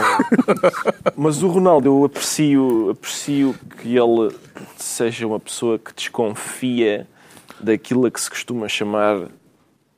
Mas 1.15 1.41
o 1.41 1.47
Ronaldo, 1.47 1.87
eu 1.87 2.03
aprecio, 2.05 2.89
aprecio 2.91 3.55
que 3.81 3.95
ele 3.97 4.35
seja 4.77 5.25
uma 5.25 5.39
pessoa 5.39 5.79
que 5.79 5.93
desconfia 5.95 7.07
daquilo 7.61 8.05
a 8.05 8.11
que 8.11 8.19
se 8.19 8.29
costuma 8.29 8.67
chamar 8.67 9.19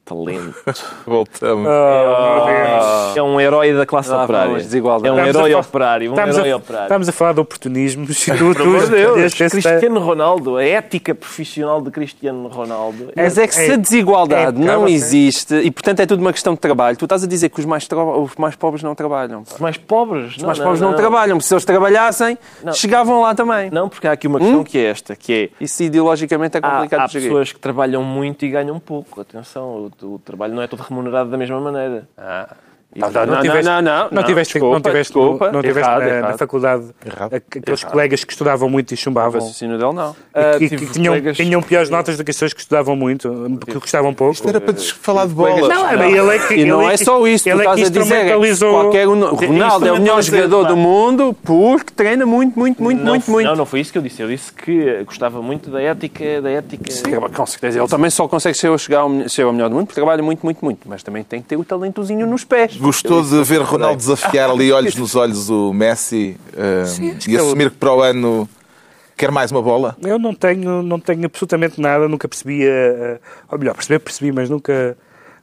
talento. 0.05 0.55
Voltamos. 1.05 1.67
Oh. 1.67 3.17
É 3.17 3.23
um 3.23 3.39
herói 3.41 3.73
da 3.73 3.85
classe 3.85 4.11
Ah, 4.13 4.23
operária. 4.23 4.55
desigualdade. 4.55 5.07
É 5.07 5.11
um 5.11 5.25
Estamos 5.25 5.35
herói 5.47 5.59
operário. 5.59 6.11
Um 6.11 6.13
Estamos 6.13 6.37
herói 6.37 6.51
a, 6.51 6.57
operário. 6.57 6.85
estamos 6.85 7.09
a 7.09 7.11
falar 7.11 7.33
de 7.33 7.39
oportunismo. 7.39 8.07
Se 8.13 8.31
tu, 8.31 8.37
Por 8.45 8.55
tu 8.55 8.63
amor 8.63 8.83
de 8.85 8.89
Deus, 8.91 9.17
esse- 9.33 9.49
Cristiano 9.49 9.99
Ronaldo, 9.99 10.57
a 10.57 10.63
ética 10.63 11.15
profissional 11.15 11.81
de 11.81 11.89
Cristiano 11.91 12.47
Ronaldo. 12.47 13.11
Mas 13.15 13.37
é 13.37 13.47
que 13.47 13.55
se 13.55 13.71
a 13.71 13.75
desigualdade 13.75 14.61
é, 14.61 14.65
não 14.65 14.87
existe, 14.87 15.55
e 15.55 15.71
portanto 15.71 15.99
é 16.01 16.05
tudo 16.05 16.19
uma 16.21 16.31
questão 16.33 16.53
de 16.53 16.59
trabalho, 16.59 16.95
tu 16.97 17.05
estás 17.05 17.23
a 17.23 17.27
dizer 17.27 17.49
que 17.49 17.59
os 17.59 17.65
mais, 17.65 17.87
tra- 17.87 18.03
os 18.03 18.35
mais 18.35 18.55
pobres 18.55 18.83
não 18.83 18.93
trabalham. 18.93 19.41
Os 19.41 19.59
mais 19.59 19.77
pobres. 19.77 20.37
Os 20.37 20.43
mais 20.43 20.59
pobres 20.59 20.81
não, 20.81 20.93
trabalham, 20.93 21.37
porque 21.37 21.47
se 21.47 21.53
eles 21.53 21.65
trabalhassem, 21.65 22.37
chegavam 22.73 23.21
lá 23.21 23.33
também. 23.33 23.69
Não, 23.71 23.89
porque 23.89 24.07
há 24.07 24.11
aqui 24.11 24.27
uma 24.27 24.39
questão 24.39 24.63
que 24.63 24.77
é 24.77 24.83
esta, 24.85 25.15
que 25.15 25.33
é 25.33 25.49
Isso 25.63 25.81
ideologicamente 25.83 26.57
é 26.57 26.59
Há, 26.61 26.69
complicado 26.71 27.01
há 27.01 27.05
de 27.07 27.13
gerir. 27.13 27.27
pessoas 27.29 27.51
que 27.51 27.59
trabalham 27.59 28.03
muito 28.03 28.45
e 28.45 28.49
ganham 28.49 28.79
pouco. 28.79 29.21
Atenção, 29.21 29.91
o, 30.01 30.15
o 30.15 30.19
trabalho 30.19 30.53
não 30.53 30.61
é 30.61 30.67
todo 30.67 30.81
remunerado 30.81 31.29
da 31.29 31.37
mesma 31.37 31.59
maneira. 31.59 32.07
Não, 32.17 32.57
Não, 32.95 33.09
não, 33.11 33.41
tiveste, 33.41 33.65
não, 33.65 33.81
não, 33.81 34.07
não 34.09 34.23
tiveste, 34.23 34.57
não 34.57 34.69
desculpa, 34.69 34.89
tiveste, 34.89 35.13
desculpa. 35.13 35.51
não 35.51 35.61
tiveste 35.61 35.81
Errado, 35.89 35.99
na, 36.01 36.07
na 36.07 36.15
errado. 36.17 36.37
faculdade 36.37 36.83
Errado. 37.05 37.33
aqueles 37.35 37.83
colegas 37.83 38.23
que 38.23 38.31
estudavam 38.31 38.69
muito 38.69 38.91
e 38.91 38.93
O 38.93 38.97
chumbavam. 38.97 39.33
raciocínio 39.41 39.77
dele 39.77 39.91
não. 39.93 40.15
Ah, 40.33 40.53
que, 40.57 40.69
que 40.69 40.77
tive 40.77 40.91
tinham, 40.93 41.13
colegas- 41.13 41.35
tinham 41.37 41.61
piores 41.61 41.89
notas 41.89 42.15
do 42.17 42.23
que 42.23 42.31
as 42.31 42.35
pessoas 42.37 42.53
que 42.53 42.61
estudavam 42.61 42.95
muito, 42.95 43.29
que 43.67 43.73
gostavam 43.73 44.13
pouco. 44.13 44.47
Era 44.47 44.61
para 44.61 44.73
falar 44.75 45.25
de 45.27 45.33
bola. 45.33 45.67
Não, 45.67 45.91
ele 46.05 46.35
é 46.35 46.47
que, 46.47 46.53
E 46.55 46.65
não 46.65 46.87
é 46.89 46.97
que- 46.97 47.03
só 47.03 47.27
isso, 47.27 47.43
tu 47.43 47.49
ele 47.49 47.61
é 47.61 47.63
que 47.63 47.69
a 47.69 47.75
dizer 47.75 47.87
é 47.87 47.91
que 47.91 47.99
instrumentalizou. 47.99 48.71
qualquer 48.71 49.07
um, 49.09 49.21
o 49.23 49.35
Ronaldo 49.35 49.87
é 49.87 49.91
o 49.91 49.99
melhor 49.99 50.21
jogador 50.21 50.63
do 50.65 50.77
mundo 50.77 51.35
porque 51.43 51.91
treina 51.93 52.25
muito, 52.25 52.57
muito, 52.57 52.81
muito, 52.81 52.99
não, 53.03 53.11
muito, 53.11 53.29
muito. 53.29 53.47
Não, 53.47 53.55
não 53.57 53.65
foi 53.65 53.81
isso 53.81 53.91
que 53.91 53.97
eu 53.97 54.01
disse. 54.01 54.21
Eu 54.21 54.29
disse 54.29 54.53
que 54.53 55.03
gostava 55.03 55.41
muito 55.41 55.69
da 55.69 55.81
ética, 55.81 56.41
da 56.41 56.49
ética. 56.49 56.89
Sim, 56.91 57.03
com 57.33 57.45
certeza. 57.45 57.77
Ele 57.79 57.87
também 57.89 58.09
só 58.09 58.25
consegue 58.27 58.55
o- 58.69 59.29
ser 59.29 59.45
o 59.45 59.51
melhor 59.51 59.69
do 59.69 59.75
mundo 59.75 59.87
porque 59.87 59.99
trabalha 59.99 60.23
muito, 60.23 60.43
muito, 60.45 60.63
muito. 60.63 60.79
Mas 60.87 61.03
também 61.03 61.23
tem 61.23 61.41
que 61.41 61.47
ter 61.47 61.57
o 61.57 61.63
talentozinho 61.65 62.25
nos 62.25 62.43
pés. 62.45 62.77
Gostou 62.86 63.23
de 63.23 63.43
ver 63.43 63.61
Ronaldo 63.61 63.97
desafiar 63.97 64.49
ali 64.49 64.71
olhos 64.71 64.95
nos 64.95 65.15
olhos 65.15 65.49
o 65.49 65.73
Messi 65.73 66.38
eh, 66.55 66.81
acho 66.83 67.01
e 67.03 67.15
que 67.17 67.31
ele- 67.31 67.38
assumir 67.38 67.71
que 67.71 67.77
para 67.77 67.93
o 67.93 68.01
ano 68.01 68.47
quer 69.17 69.31
mais 69.31 69.51
uma 69.51 69.61
bola? 69.61 69.95
Eu 70.03 70.19
não 70.19 70.33
tenho, 70.33 70.81
não 70.83 70.99
tenho 70.99 71.25
absolutamente 71.25 71.79
nada, 71.81 72.07
nunca 72.07 72.27
percebi, 72.27 72.67
a- 72.67 73.19
a- 73.49 73.53
ou 73.53 73.59
melhor, 73.59 73.73
perceber 73.73 73.99
percebi, 73.99 74.31
mas 74.31 74.49
nunca, 74.49 74.97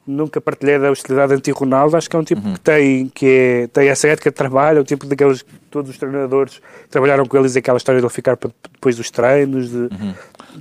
nunca 0.07 0.41
partilhei 0.41 0.79
da 0.79 0.91
hostilidade 0.91 1.33
anti-Ronaldo. 1.35 1.97
Acho 1.97 2.09
que 2.09 2.15
é 2.17 2.19
um 2.19 2.25
tipo 2.25 2.41
que, 2.53 2.61
tem, 2.61 3.09
que 3.09 3.27
é, 3.27 3.67
tem 3.69 3.89
essa 3.89 4.07
ética 4.09 4.31
de 4.31 4.37
trabalho, 4.37 4.79
é 4.79 4.81
o 4.81 4.85
tipo 4.85 5.07
daqueles 5.07 5.45
todos 5.71 5.91
os 5.91 5.99
treinadores 5.99 6.55
que 6.85 6.89
trabalharam 6.91 7.25
com 7.27 7.37
eles, 7.37 7.57
aquela 7.57 7.79
história 7.79 8.01
de 8.01 8.07
ele 8.07 8.13
ficar 8.13 8.37
para 8.37 8.51
depois 8.73 8.97
dos 8.97 9.11
treinos. 9.11 9.69
De, 9.71 9.89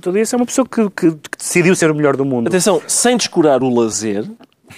Tudo 0.00 0.18
isso 0.18 0.34
é 0.34 0.38
uma 0.38 0.46
pessoa 0.46 0.66
que, 0.66 0.88
que- 0.90 1.10
que 1.12 1.36
decidiu 1.38 1.76
ser 1.76 1.90
o 1.90 1.94
melhor 1.94 2.16
do 2.16 2.24
mundo. 2.24 2.48
Atenção, 2.48 2.80
sem 2.88 3.14
descurar 3.16 3.62
o 3.62 3.68
lazer, 3.74 4.24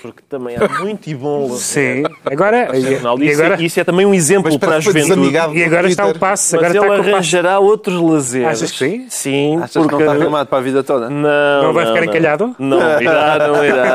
porque 0.01 0.23
também 0.29 0.57
há 0.57 0.69
muito 0.81 1.09
e 1.09 1.15
bom 1.15 1.49
lazer. 1.51 2.07
Sim, 2.07 2.15
agora, 2.25 2.77
e, 2.77 2.95
Ronaldo, 2.97 3.25
e 3.25 3.29
isso, 3.31 3.41
agora, 3.43 3.61
é, 3.61 3.65
isso 3.65 3.81
é 3.81 3.85
também 3.85 4.07
um 4.07 4.15
exemplo 4.15 4.59
para 4.59 4.77
a 4.77 4.81
juventude. 4.81 5.31
e 5.55 5.65
agora 5.65 5.89
está 5.89 6.05
o 6.05 6.07
Twitter. 6.09 6.21
passe. 6.21 6.57
Mas 6.57 6.65
Agora 6.65 6.79
ele 6.79 6.79
está 6.79 6.87
com 6.87 6.95
o 6.95 6.97
passe. 6.99 7.11
arranjará 7.15 7.59
outros 7.61 8.01
lazeres. 8.01 8.49
Achas 8.49 8.71
que 8.73 8.79
sim? 8.79 9.07
Sim, 9.09 9.57
Achas 9.57 9.71
que 9.73 9.79
não 9.79 9.89
porque... 9.89 10.03
está 10.05 10.15
arrumado 10.15 10.47
para 10.49 10.59
a 10.59 10.61
vida 10.61 10.83
toda? 10.83 11.11
Não, 11.11 11.63
Não 11.63 11.73
vai 11.73 11.87
ficar 11.87 12.01
não. 12.01 12.05
encalhado? 12.07 12.57
Não 12.59 13.01
irá, 13.01 13.49
não 13.49 13.65
irá. 13.65 13.95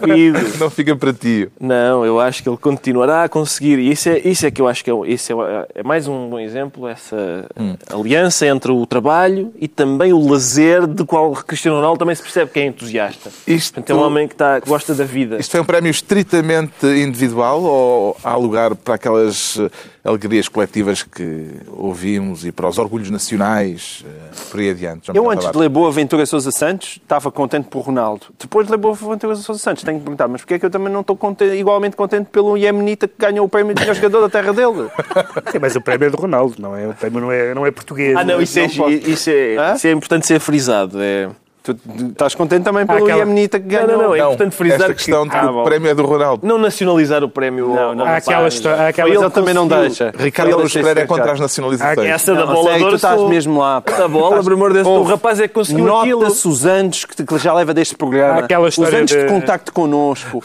Duvido. 0.00 0.58
Não 0.58 0.70
fica 0.70 0.96
para 0.96 1.12
ti. 1.12 1.48
Não, 1.60 2.04
eu 2.04 2.20
acho 2.20 2.42
que 2.42 2.48
ele 2.48 2.56
continuará 2.56 3.24
a 3.24 3.28
conseguir. 3.28 3.78
E 3.78 3.90
isso 3.90 4.08
é, 4.08 4.18
isso 4.24 4.46
é 4.46 4.50
que 4.50 4.60
eu 4.60 4.68
acho 4.68 4.84
que 4.84 4.90
é, 4.90 4.94
isso 5.06 5.42
é, 5.42 5.66
é 5.76 5.82
mais 5.82 6.06
um 6.08 6.28
bom 6.28 6.38
exemplo, 6.38 6.86
essa 6.88 7.46
aliança 7.92 8.46
entre 8.46 8.70
o 8.72 8.84
trabalho 8.86 9.52
e 9.60 9.68
também 9.68 10.12
o 10.12 10.28
lazer 10.28 10.86
de 10.86 11.04
qual 11.04 11.32
Cristiano 11.32 11.76
Ronaldo 11.76 11.98
também 11.98 12.14
se 12.14 12.22
percebe 12.22 12.50
que 12.50 12.60
é 12.60 12.66
entusiasta. 12.66 13.30
Isto 13.46 13.74
Portanto, 13.74 13.91
é 13.92 13.94
um 13.94 14.02
homem 14.06 14.26
que, 14.28 14.34
está, 14.34 14.60
que 14.60 14.68
gosta 14.68 14.94
da 14.94 15.04
vida. 15.04 15.36
Isto 15.38 15.50
foi 15.52 15.60
um 15.60 15.64
prémio 15.64 15.90
estritamente 15.90 16.86
individual 16.86 17.62
ou 17.62 18.16
há 18.22 18.34
lugar 18.36 18.74
para 18.74 18.94
aquelas 18.94 19.58
eh, 19.58 19.70
alegrias 20.04 20.48
coletivas 20.48 21.02
que 21.02 21.48
ouvimos 21.68 22.44
e 22.44 22.52
para 22.52 22.68
os 22.68 22.78
orgulhos 22.78 23.10
nacionais 23.10 24.04
eh, 24.06 24.30
por 24.50 24.60
aí 24.60 24.70
adiante? 24.70 25.06
João 25.06 25.16
Eu, 25.16 25.30
antes 25.30 25.50
de 25.50 25.56
ler 25.58 25.68
Boa 25.68 25.90
Ventura 25.92 26.26
Sousa 26.26 26.50
Santos, 26.50 26.98
estava 27.02 27.30
contente 27.30 27.68
por 27.68 27.80
Ronaldo. 27.80 28.26
Depois 28.38 28.66
de 28.66 28.72
ler 28.72 28.78
Boa 28.78 28.94
Ventura 28.94 29.36
Sousa 29.36 29.60
Santos, 29.60 29.82
tenho 29.82 29.98
que 29.98 30.04
perguntar, 30.04 30.28
mas 30.28 30.40
porquê 30.40 30.54
é 30.54 30.58
que 30.58 30.66
eu 30.66 30.70
também 30.70 30.92
não 30.92 31.00
estou 31.00 31.16
contente- 31.16 31.54
igualmente 31.56 31.96
contente 31.96 32.26
pelo 32.26 32.56
Yemenita 32.56 33.06
que 33.08 33.14
ganhou 33.18 33.46
o 33.46 33.48
prémio 33.48 33.74
de 33.74 33.80
melhor 33.80 33.94
jogador 33.94 34.20
da 34.22 34.28
terra 34.28 34.52
dele? 34.52 34.88
Sim, 35.52 35.58
mas 35.60 35.76
o 35.76 35.80
prémio 35.80 36.06
é 36.06 36.10
de 36.10 36.16
Ronaldo, 36.16 36.56
não 36.58 36.76
é? 36.76 36.88
O 36.88 36.94
prémio 36.94 37.20
não 37.20 37.32
é, 37.32 37.54
não 37.54 37.66
é 37.66 37.70
português. 37.70 38.16
Ah, 38.16 38.24
não, 38.24 38.40
isso 38.40 38.58
é, 38.58 38.68
Não 38.68 38.88
isso 38.90 39.30
é, 39.30 39.74
isso 39.74 39.86
é 39.86 39.92
importante 39.92 40.26
ser 40.26 40.40
frisado. 40.40 40.98
É... 41.00 41.28
Tu 41.62 41.74
tu 41.74 41.80
estás 42.10 42.34
contente 42.34 42.64
também 42.64 42.84
pelo 42.84 43.04
aquela- 43.04 43.20
Yemenita 43.20 43.60
que 43.60 43.68
ganhou? 43.68 43.86
não, 43.86 43.96
não, 43.98 44.14
é 44.14 44.18
Não, 44.18 44.26
importante 44.32 44.56
frisar 44.56 44.80
esta 44.80 44.88
que- 44.88 44.94
questão 45.04 45.24
de 45.24 45.30
que 45.30 45.36
Ah, 45.36 45.48
o 45.50 45.62
prémio 45.62 45.88
é 45.90 45.94
do 45.94 46.04
Ronaldo. 46.04 46.44
Não 46.44 46.58
nacionalizar 46.58 47.22
o 47.22 47.28
prémio. 47.28 47.68
Não, 47.68 47.94
não. 47.94 48.04
Há 48.04 48.16
aquela 48.16 48.48
história- 48.48 48.88
aquela- 48.88 49.08
Ele 49.08 49.30
também 49.30 49.54
não 49.54 49.68
deixa. 49.68 50.12
Ricardo 50.18 50.56
deixa 50.56 50.80
Pereira 50.80 51.02
é 51.02 51.06
contra 51.06 51.30
as 51.32 51.38
nacionalizações. 51.38 52.08
Essa 52.10 52.34
da 52.34 52.46
bola 52.46 52.72
sei, 52.72 52.80
tu 52.84 52.94
estás 52.96 53.18
sou- 53.20 53.28
mesmo 53.28 53.60
lá. 53.60 53.80
pá. 53.80 53.92
Da 53.92 54.08
bola, 54.08 54.42
por 54.42 54.52
amor 54.52 54.72
de 54.72 54.82
Deus, 54.82 54.88
o 54.88 55.02
rapaz 55.04 55.38
é 55.38 55.46
que 55.46 55.54
conseguiu 55.54 55.96
aquilo. 55.98 56.20
Nota-se 56.22 56.48
os 56.48 56.66
anos 56.66 57.04
que, 57.04 57.24
que 57.24 57.38
já 57.38 57.54
leva 57.54 57.72
deste 57.72 57.94
programa. 57.94 58.40
Aquela 58.40 58.66
os 58.66 58.74
história 58.76 58.98
anos 58.98 59.10
de, 59.12 59.22
de- 59.22 59.28
contacto 59.28 59.72
connosco. 59.72 60.42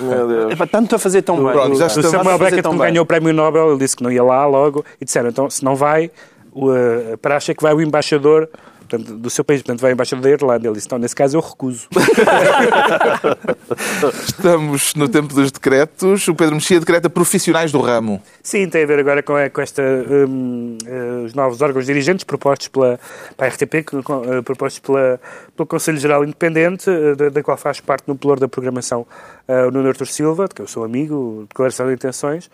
É 0.52 0.56
para 0.56 0.68
tanto 0.68 0.96
a 0.96 1.00
fazer 1.00 1.24
tão 1.24 1.36
bem. 1.38 1.52
Pronto, 1.52 1.76
já 1.78 1.88
O 1.88 1.90
Samuel 1.90 2.36
a 2.36 2.38
Beckett, 2.38 2.62
quando 2.62 2.78
ganhou 2.80 3.04
o 3.04 3.06
prémio 3.08 3.34
Nobel, 3.34 3.70
ele 3.72 3.80
disse 3.80 3.96
que 3.96 4.04
não 4.04 4.12
ia 4.12 4.24
lá 4.24 4.46
logo 4.46 4.86
e 5.02 5.06
disseram, 5.06 5.30
então, 5.30 5.50
se 5.50 5.64
não 5.66 5.76
vai, 5.76 6.12
o, 6.54 6.70
uh, 6.70 7.14
a 7.14 7.18
praxe 7.18 7.52
é 7.52 7.56
que 7.56 7.64
vai 7.64 7.74
o 7.74 7.82
embaixador 7.82 8.48
portanto, 8.88 9.18
do 9.18 9.30
seu 9.30 9.44
país, 9.44 9.62
portanto, 9.62 9.82
vai 9.82 9.92
embaixador 9.92 10.24
da 10.24 10.30
Irlanda. 10.30 10.68
Ele 10.68 10.76
disse, 10.76 10.88
então, 10.88 10.98
nesse 10.98 11.16
caso 11.16 11.38
eu 11.38 11.42
recuso. 11.42 11.88
Estamos 14.28 14.94
no 14.96 15.10
tempo 15.10 15.34
dos 15.34 15.52
decretos. 15.52 16.28
O 16.28 16.36
Pedro 16.36 16.56
Mexia 16.56 16.80
decreta 16.80 17.10
profissionais 17.10 17.72
do 17.72 17.80
ramo. 17.80 18.22
Sim, 18.42 18.70
tem 18.70 18.84
a 18.84 18.86
ver 18.86 19.00
agora 19.00 19.22
com, 19.22 19.34
com 19.52 19.62
esta, 19.62 19.82
hum, 19.84 20.78
eh, 20.86 21.26
os 21.26 21.34
novos 21.34 21.62
órgãos 21.62 21.86
dirigentes 21.86 22.24
propostos 22.24 22.70
pela, 22.70 23.00
para 23.36 23.48
a 23.48 23.50
RTP, 23.50 23.84
que, 23.84 23.98
eh, 23.98 24.42
propostos 24.44 24.80
pela, 24.80 25.20
pelo 25.56 25.68
Conselho 25.68 25.98
Geral 25.98 26.24
Independente, 26.24 26.90
eh, 26.90 27.16
da, 27.16 27.30
da 27.30 27.44
qual 27.44 27.58
faz 27.58 27.80
parte 27.80 28.04
no 28.08 28.16
pelour 28.16 28.40
da 28.40 28.48
programação 28.48 29.06
eh, 29.48 29.66
o 29.66 29.72
Nuno 29.72 29.88
Artur 29.88 30.08
Silva, 30.08 30.48
de 30.48 30.56
que 30.56 30.62
eu 30.62 30.68
sou 30.68 30.84
amigo, 30.84 31.46
declaração 31.48 31.88
de 31.88 31.94
intenções, 31.94 32.50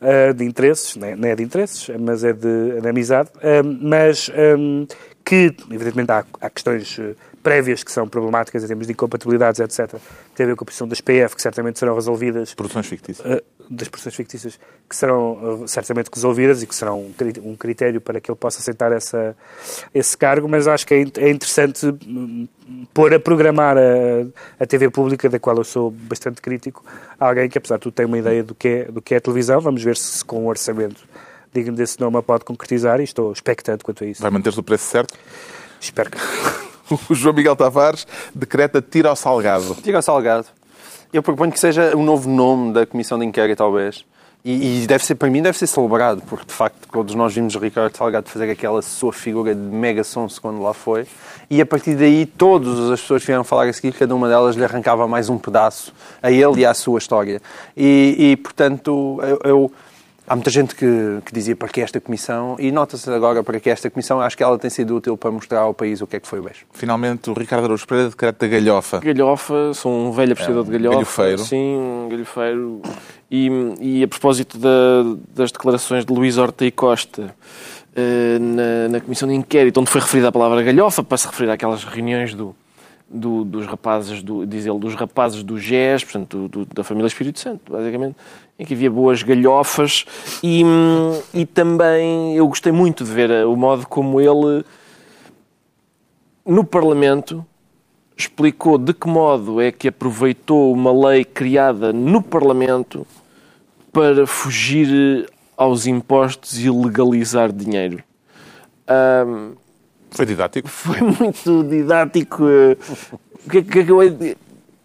eh, 0.00 0.32
de 0.32 0.44
interesses, 0.44 0.96
não 0.96 1.08
é, 1.08 1.16
não 1.16 1.28
é 1.28 1.34
de 1.34 1.42
interesses, 1.42 1.90
mas 1.98 2.24
é 2.24 2.32
de, 2.32 2.78
é 2.78 2.80
de 2.80 2.88
amizade, 2.88 3.30
eh, 3.42 3.62
mas 3.62 4.30
hum, 4.56 4.86
que, 5.28 5.54
evidentemente, 5.70 6.10
há, 6.10 6.24
há 6.40 6.48
questões 6.48 6.98
eh, 6.98 7.14
prévias 7.42 7.84
que 7.84 7.92
são 7.92 8.08
problemáticas 8.08 8.64
em 8.64 8.66
termos 8.66 8.86
de 8.86 8.94
incompatibilidades, 8.94 9.60
etc., 9.60 9.96
que 10.30 10.34
têm 10.34 10.44
a 10.44 10.48
ver 10.48 10.56
com 10.56 10.64
a 10.64 10.66
posição 10.66 10.88
das 10.88 11.02
PF, 11.02 11.36
que 11.36 11.42
certamente 11.42 11.78
serão 11.78 11.94
resolvidas 11.94 12.54
Produções 12.54 12.86
fictícias. 12.86 13.26
eh, 13.30 13.42
das 13.68 13.88
produções 13.88 14.14
fictícias 14.14 14.58
que 14.88 14.96
serão 14.96 15.60
eh, 15.64 15.66
certamente 15.66 16.08
resolvidas 16.10 16.62
e 16.62 16.66
que 16.66 16.74
serão 16.74 16.98
um 16.98 17.14
um 17.44 17.54
critério 17.56 18.00
para 18.00 18.22
que 18.22 18.30
ele 18.30 18.38
possa 18.38 18.60
aceitar 18.60 18.90
essa, 18.90 19.36
esse 19.94 20.16
cargo, 20.16 20.48
mas 20.48 20.66
acho 20.66 20.86
que 20.86 20.94
é 20.94 21.00
é 21.18 21.28
interessante 21.28 21.86
hum, 22.06 22.48
pôr 22.94 23.12
a 23.12 23.20
programar 23.20 23.76
a, 23.76 24.62
a 24.64 24.66
TV 24.66 24.88
pública, 24.88 25.28
da 25.28 25.38
qual 25.38 25.58
eu 25.58 25.64
sou 25.64 25.90
bastante 25.90 26.40
crítico, 26.40 26.82
alguém 27.20 27.50
que, 27.50 27.58
apesar 27.58 27.76
de 27.76 27.82
tudo, 27.82 27.92
tem 27.92 28.06
uma 28.06 28.16
ideia 28.16 28.42
do 28.42 28.54
que 28.54 28.68
é, 28.68 28.84
do 28.84 29.02
que 29.02 29.12
é 29.12 29.18
a 29.18 29.20
televisão. 29.20 29.60
Vamos 29.60 29.84
ver 29.84 29.98
se 29.98 30.24
com 30.24 30.44
um 30.44 30.46
orçamento 30.46 31.06
digno 31.52 31.74
desse 31.76 32.00
nome 32.00 32.16
a 32.18 32.22
pode 32.22 32.44
concretizar 32.44 33.00
e 33.00 33.04
estou 33.04 33.32
expectante 33.32 33.84
quanto 33.84 34.04
a 34.04 34.06
isso. 34.06 34.22
Vai 34.22 34.30
manter-se 34.30 34.58
o 34.58 34.62
preço 34.62 34.84
certo. 34.84 35.14
Espero 35.80 36.10
que. 36.10 36.18
O 37.10 37.14
João 37.14 37.34
Miguel 37.34 37.54
Tavares 37.54 38.06
decreta 38.34 38.80
tiro 38.80 39.10
ao 39.10 39.14
salgado. 39.14 39.74
Tira 39.82 40.00
Salgado. 40.00 40.46
Eu 41.12 41.22
proponho 41.22 41.52
que 41.52 41.60
seja 41.60 41.94
o 41.94 42.02
novo 42.02 42.30
nome 42.30 42.72
da 42.72 42.86
Comissão 42.86 43.18
de 43.18 43.26
Inquérito, 43.26 43.58
talvez. 43.58 44.06
E, 44.42 44.84
e 44.84 44.86
deve 44.86 45.04
ser, 45.04 45.14
para 45.16 45.28
mim, 45.28 45.42
deve 45.42 45.58
ser 45.58 45.66
celebrado, 45.66 46.22
porque 46.22 46.46
de 46.46 46.52
facto 46.54 46.88
todos 46.90 47.14
nós 47.14 47.34
vimos 47.34 47.54
o 47.54 47.58
Ricardo 47.58 47.94
Salgado 47.94 48.30
fazer 48.30 48.50
aquela 48.50 48.80
sua 48.80 49.12
figura 49.12 49.54
de 49.54 49.60
mega 49.60 50.02
sonso 50.02 50.40
quando 50.40 50.62
lá 50.62 50.72
foi. 50.72 51.06
E 51.50 51.60
a 51.60 51.66
partir 51.66 51.94
daí, 51.94 52.24
todas 52.24 52.78
as 52.90 53.02
pessoas 53.02 53.20
que 53.20 53.26
vieram 53.26 53.44
falar 53.44 53.66
a 53.68 53.72
seguir, 53.74 53.92
cada 53.92 54.14
uma 54.14 54.26
delas 54.26 54.56
lhe 54.56 54.64
arrancava 54.64 55.06
mais 55.06 55.28
um 55.28 55.36
pedaço 55.36 55.92
a 56.22 56.30
ele 56.30 56.60
e 56.60 56.64
à 56.64 56.72
sua 56.72 56.98
história. 56.98 57.42
E, 57.76 58.16
e, 58.32 58.36
portanto, 58.38 59.20
eu. 59.22 59.40
eu- 59.44 59.72
Há 60.28 60.34
muita 60.36 60.50
gente 60.50 60.74
que, 60.74 60.86
que 61.24 61.32
dizia 61.32 61.56
para 61.56 61.68
que 61.68 61.80
esta 61.80 61.98
comissão, 62.00 62.56
e 62.58 62.70
nota-se 62.70 63.08
agora 63.10 63.42
para 63.42 63.58
que 63.58 63.70
esta 63.70 63.88
comissão, 63.88 64.20
acho 64.20 64.36
que 64.36 64.42
ela 64.42 64.58
tem 64.58 64.68
sido 64.68 64.96
útil 64.96 65.16
para 65.16 65.30
mostrar 65.30 65.60
ao 65.60 65.72
país 65.72 66.00
o 66.02 66.06
que 66.06 66.16
é 66.16 66.20
que 66.20 66.28
foi 66.28 66.40
o 66.40 66.42
beijo. 66.42 66.66
Finalmente, 66.72 67.30
o 67.30 67.32
Ricardo 67.32 67.64
Araújo 67.64 67.86
Pereira 67.86 68.10
decreta 68.10 68.46
galhofa. 68.46 69.00
Galhofa, 69.00 69.72
sou 69.74 69.90
um 69.92 70.12
velho 70.12 70.32
apreciador 70.32 70.64
de 70.64 70.70
galhofa. 70.72 70.94
galhofeiro. 70.96 71.38
Sim, 71.44 71.76
um 71.76 72.08
galhofeiro. 72.10 72.82
E, 73.30 73.48
e 73.80 74.02
a 74.04 74.08
propósito 74.08 74.58
da- 74.58 74.68
das 75.34 75.50
declarações 75.50 76.04
de 76.04 76.12
Luís 76.12 76.36
Horta 76.38 76.64
e 76.64 76.70
Costa 76.70 77.34
eh, 77.96 78.38
na, 78.38 78.88
na 78.90 79.00
comissão 79.00 79.28
de 79.28 79.34
inquérito, 79.34 79.80
onde 79.80 79.90
foi 79.90 80.00
referida 80.00 80.28
a 80.28 80.32
palavra 80.32 80.62
galhofa, 80.62 81.02
para 81.02 81.16
se 81.18 81.26
referir 81.26 81.50
àquelas 81.50 81.84
reuniões 81.84 82.34
do, 82.34 82.54
do- 83.08 83.44
dos 83.44 83.66
rapazes, 83.66 84.22
do, 84.22 84.46
diz 84.46 84.66
ele, 84.66 84.78
dos 84.78 84.94
rapazes 84.94 85.42
do 85.42 85.58
GES, 85.58 86.04
portanto, 86.04 86.48
do- 86.48 86.64
do- 86.64 86.74
da 86.74 86.84
família 86.84 87.06
Espírito 87.06 87.38
Santo, 87.40 87.72
basicamente, 87.72 88.16
em 88.58 88.64
que 88.64 88.74
havia 88.74 88.90
boas 88.90 89.22
galhofas 89.22 90.04
e, 90.42 90.62
e 91.32 91.46
também 91.46 92.34
eu 92.36 92.48
gostei 92.48 92.72
muito 92.72 93.04
de 93.04 93.12
ver 93.12 93.30
o 93.46 93.54
modo 93.54 93.86
como 93.86 94.20
ele 94.20 94.64
no 96.44 96.64
Parlamento 96.64 97.46
explicou 98.16 98.76
de 98.76 98.92
que 98.92 99.06
modo 99.06 99.60
é 99.60 99.70
que 99.70 99.86
aproveitou 99.86 100.72
uma 100.72 100.90
lei 101.08 101.24
criada 101.24 101.92
no 101.92 102.20
Parlamento 102.20 103.06
para 103.92 104.26
fugir 104.26 105.30
aos 105.56 105.86
impostos 105.86 106.58
e 106.58 106.68
legalizar 106.68 107.52
dinheiro. 107.52 108.02
Ahm, 108.88 109.52
Foi 110.10 110.26
didático. 110.26 110.68
foi 110.68 111.00
muito 111.00 111.64
didático. 111.64 112.44
O 113.46 113.50
que 113.50 113.58
é 113.58 113.62
que, 113.62 113.78
é 113.78 113.84
eu 113.88 114.36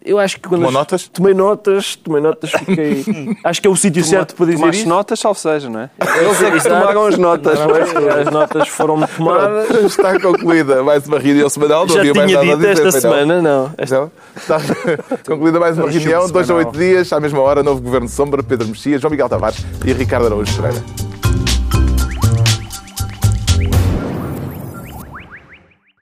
Eu 0.04 0.18
acho 0.18 0.36
que 0.36 0.42
quando 0.42 0.60
Tomou 0.60 0.68
as- 0.68 0.74
notas? 0.74 1.08
Tomei 1.08 1.32
notas, 1.32 1.96
tomei 1.96 2.20
notas, 2.20 2.50
fiquei. 2.50 3.04
acho 3.42 3.62
que 3.62 3.66
é 3.66 3.70
o 3.70 3.74
sítio 3.76 4.04
certo 4.04 4.34
para 4.34 4.46
dizer 4.46 4.68
isso. 4.74 4.86
notas, 4.88 5.18
salve 5.18 5.40
seja, 5.40 5.70
não 5.70 5.80
é? 5.80 5.90
Eles 6.20 6.42
é 6.42 6.50
que 6.50 6.62
tomaram 6.68 7.06
as 7.06 7.16
notas. 7.16 7.58
As 7.58 8.30
notas 8.30 8.68
foram 8.68 9.00
tomadas. 9.06 9.70
Está 9.84 10.20
concluída 10.20 10.82
mais 10.82 11.06
uma 11.06 11.18
reunião 11.18 11.48
semanal. 11.48 11.86
Não 11.86 11.94
Já 11.94 12.00
havia 12.00 12.12
mais 12.14 12.30
tinha 12.30 12.40
nada 12.44 12.52
a 12.52 12.56
dito 12.56 12.68
dizer, 12.74 12.86
esta 12.86 13.08
não? 13.08 13.14
semana, 13.16 13.40
não. 13.42 13.70
Esta 13.78 13.96
Não? 14.00 14.10
Está 14.36 14.60
concluída 15.26 15.58
mais 15.58 15.78
uma 15.78 15.90
reunião, 15.90 16.28
dois 16.28 16.50
a 16.50 16.54
oito 16.54 16.72
dias, 16.76 17.10
à 17.12 17.18
mesma 17.18 17.40
hora, 17.40 17.62
novo 17.62 17.80
Governo 17.80 18.06
de 18.06 18.12
Sombra, 18.12 18.42
Pedro 18.42 18.68
Mexia, 18.68 18.98
João 18.98 19.10
Miguel 19.10 19.28
Tavares 19.30 19.64
e 19.86 19.92
Ricardo 19.94 20.26
Araújo 20.26 20.54
Pereira. 20.60 20.84